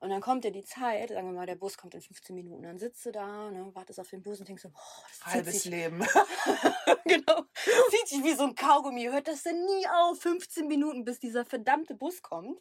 Und 0.00 0.08
dann 0.08 0.22
kommt 0.22 0.44
ja 0.46 0.50
die 0.50 0.64
Zeit, 0.64 1.10
sagen 1.10 1.28
wir 1.28 1.34
mal, 1.34 1.46
der 1.46 1.56
Bus 1.56 1.76
kommt 1.76 1.94
in 1.94 2.00
15 2.00 2.34
Minuten. 2.34 2.62
Dann 2.62 2.78
sitzt 2.78 3.04
du 3.04 3.12
da, 3.12 3.50
ne, 3.50 3.70
wartest 3.74 4.00
auf 4.00 4.08
den 4.08 4.22
Bus 4.22 4.40
und 4.40 4.48
denkst 4.48 4.62
so, 4.62 4.70
boah, 4.70 5.04
das 5.08 5.26
Halbes 5.26 5.62
sich. 5.62 5.70
Leben. 5.70 5.98
genau. 7.04 7.44
Zieht 7.90 8.08
sich 8.08 8.24
wie 8.24 8.34
so 8.34 8.44
ein 8.44 8.54
Kaugummi. 8.54 9.04
Hört 9.04 9.28
das 9.28 9.42
denn 9.42 9.62
nie 9.62 9.86
auf? 9.86 10.18
15 10.20 10.66
Minuten, 10.66 11.04
bis 11.04 11.20
dieser 11.20 11.44
verdammte 11.44 11.94
Bus 11.94 12.22
kommt. 12.22 12.58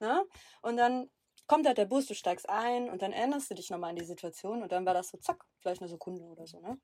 Ne? 0.00 0.24
Und 0.62 0.76
dann 0.76 1.08
kommt 1.46 1.66
halt 1.66 1.78
der 1.78 1.86
Bus, 1.86 2.06
du 2.06 2.14
steigst 2.14 2.48
ein 2.48 2.90
und 2.90 3.02
dann 3.02 3.12
erinnerst 3.12 3.50
du 3.50 3.54
dich 3.54 3.70
nochmal 3.70 3.90
an 3.90 3.96
die 3.96 4.04
Situation 4.04 4.62
und 4.62 4.72
dann 4.72 4.84
war 4.84 4.94
das 4.94 5.08
so, 5.08 5.18
zack, 5.18 5.44
vielleicht 5.58 5.80
eine 5.80 5.90
Sekunde 5.90 6.22
oder 6.22 6.46
so, 6.46 6.60
ne? 6.60 6.78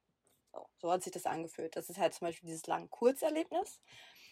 So, 0.56 0.68
so 0.78 0.92
hat 0.92 1.02
sich 1.02 1.12
das 1.12 1.26
angefühlt. 1.26 1.76
Das 1.76 1.90
ist 1.90 1.98
halt 1.98 2.14
zum 2.14 2.26
Beispiel 2.26 2.48
dieses 2.48 2.66
lang 2.66 2.88
Kurzerlebnis. 2.90 3.80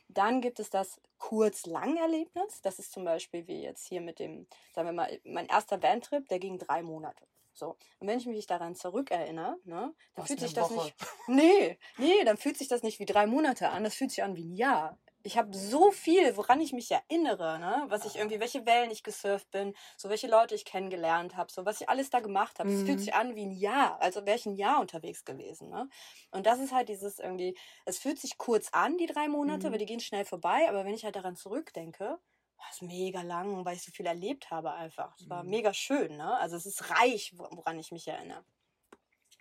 Dann 0.08 0.40
gibt 0.40 0.60
es 0.60 0.70
das 0.70 1.00
Kurz-Lang-Erlebnis. 1.18 2.60
Das 2.62 2.78
ist 2.78 2.92
zum 2.92 3.04
Beispiel 3.04 3.46
wie 3.46 3.62
jetzt 3.62 3.86
hier 3.86 4.00
mit 4.00 4.18
dem, 4.18 4.46
sagen 4.74 4.88
wir 4.88 4.92
mal, 4.92 5.20
mein 5.24 5.46
erster 5.46 5.78
Bandtrip, 5.78 6.28
der 6.28 6.38
ging 6.38 6.58
drei 6.58 6.82
Monate. 6.82 7.26
So. 7.52 7.76
Und 7.98 8.08
wenn 8.08 8.18
ich 8.18 8.26
mich 8.26 8.46
daran 8.46 8.74
zurückerinnere, 8.74 9.56
ne, 9.64 9.94
dann 10.14 10.26
fühlt 10.26 10.40
sich 10.40 10.54
das 10.54 10.70
Woche. 10.70 10.86
nicht. 10.86 10.96
Nee, 11.28 11.78
nee, 11.98 12.24
dann 12.24 12.36
fühlt 12.36 12.56
sich 12.56 12.68
das 12.68 12.82
nicht 12.82 12.98
wie 12.98 13.06
drei 13.06 13.26
Monate 13.26 13.68
an, 13.70 13.84
das 13.84 13.94
fühlt 13.94 14.10
sich 14.10 14.22
an 14.22 14.36
wie 14.36 14.44
ein 14.44 14.54
Jahr 14.54 14.98
ich 15.26 15.38
habe 15.38 15.56
so 15.56 15.90
viel, 15.90 16.36
woran 16.36 16.60
ich 16.60 16.74
mich 16.74 16.90
erinnere, 16.90 17.58
ne? 17.58 17.86
was 17.88 18.04
ich 18.04 18.16
irgendwie, 18.16 18.40
welche 18.40 18.66
Wellen 18.66 18.90
ich 18.90 19.02
gesurft 19.02 19.50
bin, 19.50 19.74
so 19.96 20.10
welche 20.10 20.28
Leute 20.28 20.54
ich 20.54 20.66
kennengelernt 20.66 21.34
habe, 21.34 21.50
so 21.50 21.64
was 21.64 21.80
ich 21.80 21.88
alles 21.88 22.10
da 22.10 22.20
gemacht 22.20 22.58
habe. 22.58 22.68
Es 22.68 22.82
mhm. 22.82 22.86
fühlt 22.86 23.00
sich 23.00 23.14
an 23.14 23.34
wie 23.34 23.46
ein 23.46 23.52
Jahr, 23.52 24.00
also 24.02 24.26
wäre 24.26 24.36
ich 24.36 24.44
ein 24.44 24.54
Jahr 24.54 24.80
unterwegs 24.80 25.24
gewesen. 25.24 25.70
Ne? 25.70 25.88
Und 26.30 26.44
das 26.44 26.60
ist 26.60 26.72
halt 26.72 26.90
dieses 26.90 27.18
irgendwie, 27.18 27.56
es 27.86 27.98
fühlt 27.98 28.18
sich 28.18 28.36
kurz 28.36 28.68
an, 28.72 28.98
die 28.98 29.06
drei 29.06 29.28
Monate, 29.28 29.68
mhm. 29.68 29.72
weil 29.72 29.78
die 29.78 29.86
gehen 29.86 30.00
schnell 30.00 30.26
vorbei, 30.26 30.68
aber 30.68 30.84
wenn 30.84 30.94
ich 30.94 31.04
halt 31.04 31.16
daran 31.16 31.36
zurückdenke, 31.36 32.04
war 32.04 32.66
es 32.70 32.82
mega 32.82 33.22
lang, 33.22 33.64
weil 33.64 33.76
ich 33.76 33.82
so 33.82 33.92
viel 33.92 34.06
erlebt 34.06 34.50
habe 34.50 34.72
einfach. 34.72 35.16
Es 35.18 35.28
war 35.30 35.42
mhm. 35.42 35.50
mega 35.50 35.72
schön, 35.72 36.18
ne? 36.18 36.36
Also 36.38 36.56
es 36.56 36.66
ist 36.66 36.90
reich, 36.90 37.32
woran 37.36 37.78
ich 37.78 37.92
mich 37.92 38.06
erinnere. 38.06 38.44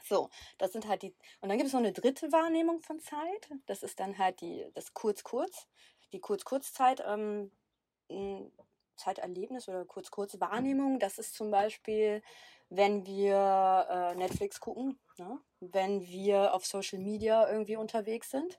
So, 0.03 0.29
das 0.57 0.73
sind 0.73 0.87
halt 0.87 1.01
die. 1.01 1.15
Und 1.41 1.49
dann 1.49 1.57
gibt 1.57 1.67
es 1.67 1.73
noch 1.73 1.79
eine 1.79 1.93
dritte 1.93 2.31
Wahrnehmung 2.31 2.81
von 2.81 2.99
Zeit. 2.99 3.49
Das 3.65 3.83
ist 3.83 3.99
dann 3.99 4.17
halt 4.17 4.41
die, 4.41 4.65
das 4.73 4.93
Kurz-Kurz. 4.93 5.67
Die 6.11 6.19
Kurz-Kurz-Zeit, 6.19 7.01
ähm, 7.07 7.51
Zeiterlebnis 8.97 9.67
oder 9.69 9.85
Kurz-Kurz-Wahrnehmung. 9.85 10.99
Das 10.99 11.17
ist 11.17 11.33
zum 11.35 11.51
Beispiel, 11.51 12.21
wenn 12.69 13.05
wir 13.05 13.87
äh, 13.89 14.15
Netflix 14.15 14.59
gucken, 14.59 14.99
ne? 15.17 15.39
wenn 15.61 16.01
wir 16.01 16.53
auf 16.53 16.65
Social 16.65 16.99
Media 16.99 17.49
irgendwie 17.49 17.77
unterwegs 17.77 18.29
sind. 18.29 18.57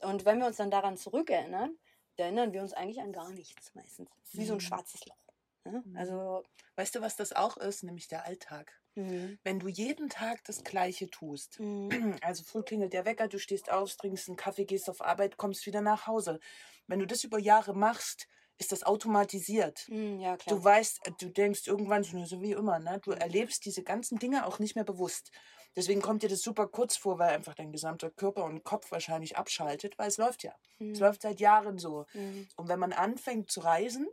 Und 0.00 0.24
wenn 0.24 0.38
wir 0.38 0.46
uns 0.46 0.56
dann 0.56 0.70
daran 0.70 0.96
zurückerinnern, 0.96 1.76
erinnern 2.16 2.52
wir 2.52 2.62
uns 2.62 2.72
eigentlich 2.72 3.00
an 3.00 3.12
gar 3.12 3.30
nichts 3.30 3.74
meistens. 3.74 4.08
Wie 4.32 4.44
so 4.44 4.54
ein 4.54 4.56
mhm. 4.56 4.60
schwarzes 4.60 5.04
Loch. 5.06 5.16
Ne? 5.64 5.82
Mhm. 5.84 5.96
Also, 5.96 6.44
weißt 6.76 6.94
du, 6.94 7.00
was 7.00 7.16
das 7.16 7.32
auch 7.32 7.56
ist? 7.56 7.82
Nämlich 7.82 8.06
der 8.08 8.24
Alltag. 8.24 8.80
Mhm. 8.94 9.38
Wenn 9.42 9.60
du 9.60 9.68
jeden 9.68 10.08
Tag 10.08 10.44
das 10.44 10.64
Gleiche 10.64 11.08
tust, 11.10 11.58
mhm. 11.60 11.90
also 12.22 12.44
früh 12.44 12.62
klingelt 12.62 12.92
der 12.92 13.04
Wecker, 13.04 13.28
du 13.28 13.38
stehst 13.38 13.70
auf, 13.70 13.94
trinkst 13.96 14.28
einen 14.28 14.36
Kaffee, 14.36 14.64
gehst 14.64 14.88
auf 14.88 15.00
Arbeit, 15.00 15.36
kommst 15.36 15.66
wieder 15.66 15.80
nach 15.80 16.06
Hause. 16.06 16.40
Wenn 16.86 17.00
du 17.00 17.06
das 17.06 17.24
über 17.24 17.38
Jahre 17.38 17.74
machst, 17.74 18.28
ist 18.58 18.70
das 18.70 18.84
automatisiert. 18.84 19.88
Mhm, 19.88 20.20
ja, 20.20 20.36
du 20.46 20.62
weißt, 20.62 21.00
du 21.18 21.28
denkst 21.28 21.66
irgendwann 21.66 22.04
so 22.04 22.40
wie 22.40 22.52
immer, 22.52 22.78
ne? 22.78 23.00
du 23.02 23.10
erlebst 23.10 23.64
diese 23.64 23.82
ganzen 23.82 24.18
Dinge 24.18 24.46
auch 24.46 24.60
nicht 24.60 24.76
mehr 24.76 24.84
bewusst. 24.84 25.32
Deswegen 25.76 26.00
kommt 26.00 26.22
dir 26.22 26.28
das 26.28 26.42
super 26.42 26.68
kurz 26.68 26.96
vor, 26.96 27.18
weil 27.18 27.30
einfach 27.30 27.54
dein 27.54 27.72
gesamter 27.72 28.08
Körper 28.10 28.44
und 28.44 28.62
Kopf 28.62 28.92
wahrscheinlich 28.92 29.36
abschaltet, 29.36 29.98
weil 29.98 30.06
es 30.06 30.18
läuft 30.18 30.44
ja. 30.44 30.54
Es 30.78 30.86
mhm. 30.86 30.94
läuft 30.94 31.22
seit 31.22 31.40
Jahren 31.40 31.78
so. 31.78 32.06
Mhm. 32.14 32.46
Und 32.54 32.68
wenn 32.68 32.78
man 32.78 32.92
anfängt 32.92 33.50
zu 33.50 33.60
reisen, 33.60 34.06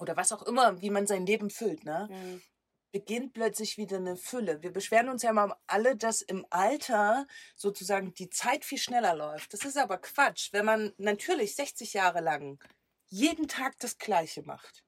oder 0.00 0.16
was 0.16 0.32
auch 0.32 0.42
immer, 0.42 0.80
wie 0.80 0.90
man 0.90 1.06
sein 1.06 1.24
Leben 1.24 1.50
füllt, 1.50 1.84
ne? 1.84 2.08
Mhm 2.10 2.42
beginnt 2.94 3.32
plötzlich 3.32 3.76
wieder 3.76 3.96
eine 3.96 4.16
Fülle. 4.16 4.62
Wir 4.62 4.72
beschweren 4.72 5.08
uns 5.08 5.24
ja 5.24 5.32
mal 5.32 5.52
alle, 5.66 5.96
dass 5.96 6.22
im 6.22 6.46
Alter 6.50 7.26
sozusagen 7.56 8.14
die 8.14 8.30
Zeit 8.30 8.64
viel 8.64 8.78
schneller 8.78 9.16
läuft. 9.16 9.52
Das 9.52 9.64
ist 9.64 9.76
aber 9.76 9.98
Quatsch, 9.98 10.52
wenn 10.52 10.64
man 10.64 10.92
natürlich 10.96 11.56
60 11.56 11.92
Jahre 11.92 12.20
lang 12.20 12.62
jeden 13.08 13.48
Tag 13.48 13.80
das 13.80 13.98
Gleiche 13.98 14.44
macht. 14.44 14.84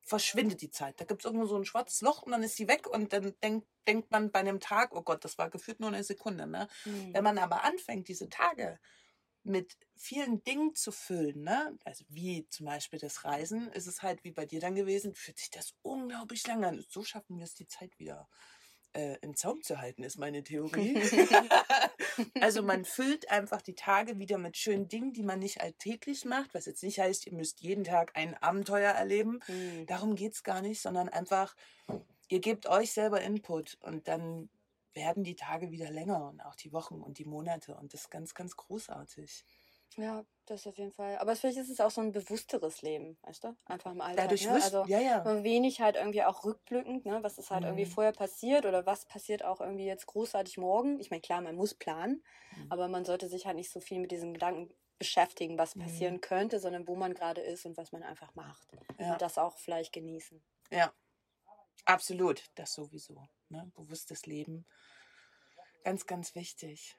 Verschwindet 0.00 0.62
die 0.62 0.70
Zeit. 0.72 1.00
Da 1.00 1.04
gibt 1.04 1.20
es 1.20 1.26
irgendwo 1.26 1.46
so 1.46 1.56
ein 1.56 1.64
schwarzes 1.64 2.00
Loch 2.00 2.22
und 2.22 2.32
dann 2.32 2.42
ist 2.42 2.56
sie 2.56 2.66
weg 2.66 2.88
und 2.88 3.12
dann 3.12 3.36
denkt, 3.40 3.68
denkt 3.86 4.10
man 4.10 4.32
bei 4.32 4.40
einem 4.40 4.58
Tag, 4.58 4.92
oh 4.92 5.02
Gott, 5.02 5.24
das 5.24 5.38
war 5.38 5.48
gefühlt 5.48 5.78
nur 5.78 5.90
eine 5.90 6.02
Sekunde. 6.02 6.48
Ne? 6.48 6.66
Mhm. 6.84 7.14
Wenn 7.14 7.22
man 7.22 7.38
aber 7.38 7.62
anfängt, 7.62 8.08
diese 8.08 8.28
Tage 8.28 8.80
mit 9.44 9.76
vielen 9.94 10.42
Dingen 10.42 10.74
zu 10.74 10.90
füllen, 10.90 11.42
ne? 11.42 11.78
also 11.84 12.04
wie 12.08 12.48
zum 12.48 12.66
Beispiel 12.66 12.98
das 12.98 13.24
Reisen, 13.24 13.70
ist 13.72 13.86
es 13.86 14.02
halt 14.02 14.24
wie 14.24 14.32
bei 14.32 14.46
dir 14.46 14.60
dann 14.60 14.74
gewesen, 14.74 15.14
fühlt 15.14 15.38
sich 15.38 15.50
das 15.50 15.74
unglaublich 15.82 16.46
lange 16.46 16.66
an. 16.66 16.84
So 16.88 17.04
schaffen 17.04 17.38
wir 17.38 17.44
es, 17.44 17.54
die 17.54 17.66
Zeit 17.66 17.98
wieder 17.98 18.28
äh, 18.94 19.18
im 19.20 19.36
Zaum 19.36 19.62
zu 19.62 19.78
halten, 19.80 20.02
ist 20.02 20.18
meine 20.18 20.42
Theorie. 20.42 20.96
also 22.40 22.62
man 22.62 22.84
füllt 22.84 23.30
einfach 23.30 23.60
die 23.60 23.74
Tage 23.74 24.18
wieder 24.18 24.38
mit 24.38 24.56
schönen 24.56 24.88
Dingen, 24.88 25.12
die 25.12 25.22
man 25.22 25.40
nicht 25.40 25.60
alltäglich 25.60 26.24
macht, 26.24 26.54
was 26.54 26.66
jetzt 26.66 26.82
nicht 26.82 26.98
heißt, 26.98 27.26
ihr 27.26 27.34
müsst 27.34 27.60
jeden 27.60 27.84
Tag 27.84 28.12
ein 28.14 28.34
Abenteuer 28.34 28.92
erleben. 28.92 29.40
Mhm. 29.48 29.86
Darum 29.86 30.14
geht 30.14 30.32
es 30.32 30.42
gar 30.42 30.62
nicht, 30.62 30.80
sondern 30.80 31.08
einfach, 31.08 31.54
ihr 32.28 32.40
gebt 32.40 32.66
euch 32.66 32.92
selber 32.92 33.20
Input 33.20 33.76
und 33.80 34.08
dann 34.08 34.48
werden 34.94 35.24
die 35.24 35.36
Tage 35.36 35.70
wieder 35.70 35.90
länger 35.90 36.28
und 36.28 36.40
auch 36.40 36.54
die 36.54 36.72
Wochen 36.72 37.00
und 37.00 37.18
die 37.18 37.24
Monate 37.24 37.76
und 37.76 37.92
das 37.94 38.02
ist 38.02 38.10
ganz, 38.10 38.34
ganz 38.34 38.56
großartig. 38.56 39.44
Ja, 39.96 40.24
das 40.46 40.66
auf 40.66 40.76
jeden 40.76 40.90
Fall. 40.90 41.18
Aber 41.18 41.36
vielleicht 41.36 41.58
ist 41.58 41.70
es 41.70 41.80
auch 41.80 41.90
so 41.90 42.00
ein 42.00 42.12
bewussteres 42.12 42.82
Leben, 42.82 43.16
weißt 43.22 43.44
du? 43.44 43.56
Einfach 43.64 43.92
im 43.92 44.00
Alltag. 44.00 44.24
Dadurch 44.24 44.46
ne? 44.46 44.54
Also 44.54 44.84
ja, 44.86 44.98
ja. 44.98 45.44
wenig 45.44 45.80
halt 45.80 45.96
irgendwie 45.96 46.24
auch 46.24 46.44
rückblickend, 46.44 47.06
ne? 47.06 47.22
Was 47.22 47.38
ist 47.38 47.50
halt 47.50 47.62
mhm. 47.62 47.68
irgendwie 47.68 47.86
vorher 47.86 48.12
passiert 48.12 48.66
oder 48.66 48.86
was 48.86 49.06
passiert 49.06 49.44
auch 49.44 49.60
irgendwie 49.60 49.86
jetzt 49.86 50.06
großartig 50.06 50.58
morgen. 50.58 50.98
Ich 51.00 51.10
meine, 51.10 51.20
klar, 51.20 51.40
man 51.40 51.54
muss 51.54 51.74
planen, 51.74 52.24
mhm. 52.56 52.66
aber 52.70 52.88
man 52.88 53.04
sollte 53.04 53.28
sich 53.28 53.46
halt 53.46 53.56
nicht 53.56 53.70
so 53.70 53.80
viel 53.80 54.00
mit 54.00 54.10
diesen 54.10 54.34
Gedanken 54.34 54.74
beschäftigen, 54.98 55.58
was 55.58 55.74
passieren 55.74 56.14
mhm. 56.14 56.20
könnte, 56.20 56.58
sondern 56.58 56.86
wo 56.88 56.96
man 56.96 57.14
gerade 57.14 57.40
ist 57.40 57.64
und 57.64 57.76
was 57.76 57.92
man 57.92 58.02
einfach 58.02 58.34
macht. 58.34 58.68
Ja. 58.98 59.12
Und 59.12 59.22
das 59.22 59.38
auch 59.38 59.58
vielleicht 59.58 59.92
genießen. 59.92 60.42
Ja, 60.70 60.92
absolut. 61.84 62.44
Das 62.56 62.74
sowieso. 62.74 63.28
Ne? 63.48 63.70
Bewusstes 63.74 64.26
Leben. 64.26 64.66
Ganz, 65.84 66.06
ganz 66.06 66.34
wichtig. 66.34 66.96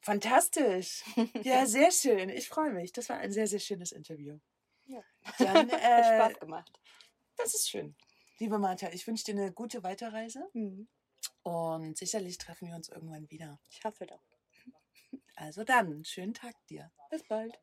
Fantastisch. 0.00 1.04
Ja, 1.42 1.66
sehr 1.66 1.92
schön. 1.92 2.30
Ich 2.30 2.48
freue 2.48 2.72
mich. 2.72 2.92
Das 2.92 3.08
war 3.08 3.18
ein 3.18 3.32
sehr, 3.32 3.46
sehr 3.46 3.60
schönes 3.60 3.92
Interview. 3.92 4.38
Ja. 4.86 5.00
Dann, 5.38 5.68
äh, 5.68 5.72
Hat 5.78 6.32
Spaß 6.32 6.40
gemacht. 6.40 6.72
Das 7.36 7.54
ist 7.54 7.68
schön. 7.68 7.94
Liebe 8.38 8.58
Martha, 8.58 8.90
ich 8.92 9.06
wünsche 9.06 9.24
dir 9.24 9.32
eine 9.32 9.52
gute 9.52 9.82
Weiterreise. 9.82 10.48
Mhm. 10.52 10.88
Und 11.42 11.96
sicherlich 11.96 12.38
treffen 12.38 12.68
wir 12.68 12.74
uns 12.74 12.88
irgendwann 12.88 13.30
wieder. 13.30 13.58
Ich 13.70 13.84
hoffe 13.84 14.06
doch. 14.06 14.22
Also 15.36 15.64
dann, 15.64 16.04
schönen 16.04 16.34
Tag 16.34 16.54
dir. 16.68 16.90
Bis 17.10 17.22
bald. 17.28 17.58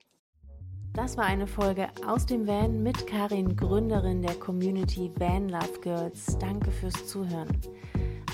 Das 0.93 1.16
war 1.18 1.26
eine 1.26 1.47
Folge 1.47 1.89
aus 2.05 2.26
dem 2.26 2.47
Van 2.47 2.84
mit 2.84 3.07
Karin, 3.07 3.55
Gründerin 3.55 4.22
der 4.22 4.36
Community 4.36 5.12
Van 5.16 5.47
Love 5.47 5.80
Girls. 5.80 6.38
Danke 6.38 6.72
fürs 6.72 7.07
Zuhören. 7.07 7.62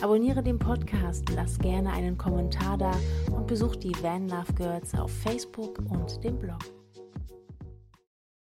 Abonniere 0.01 0.43
den 0.43 0.59
Podcast, 0.59 1.27
lass 1.35 1.57
gerne 1.57 1.91
einen 1.91 2.17
Kommentar 2.17 2.77
da 2.77 2.91
und 3.31 3.47
besuch 3.47 3.75
die 3.77 3.93
Van 4.01 4.29
Love 4.29 4.53
Girls 4.53 4.93
auf 4.93 5.11
Facebook 5.11 5.79
und 5.89 6.23
dem 6.23 6.37
Blog. 6.37 6.59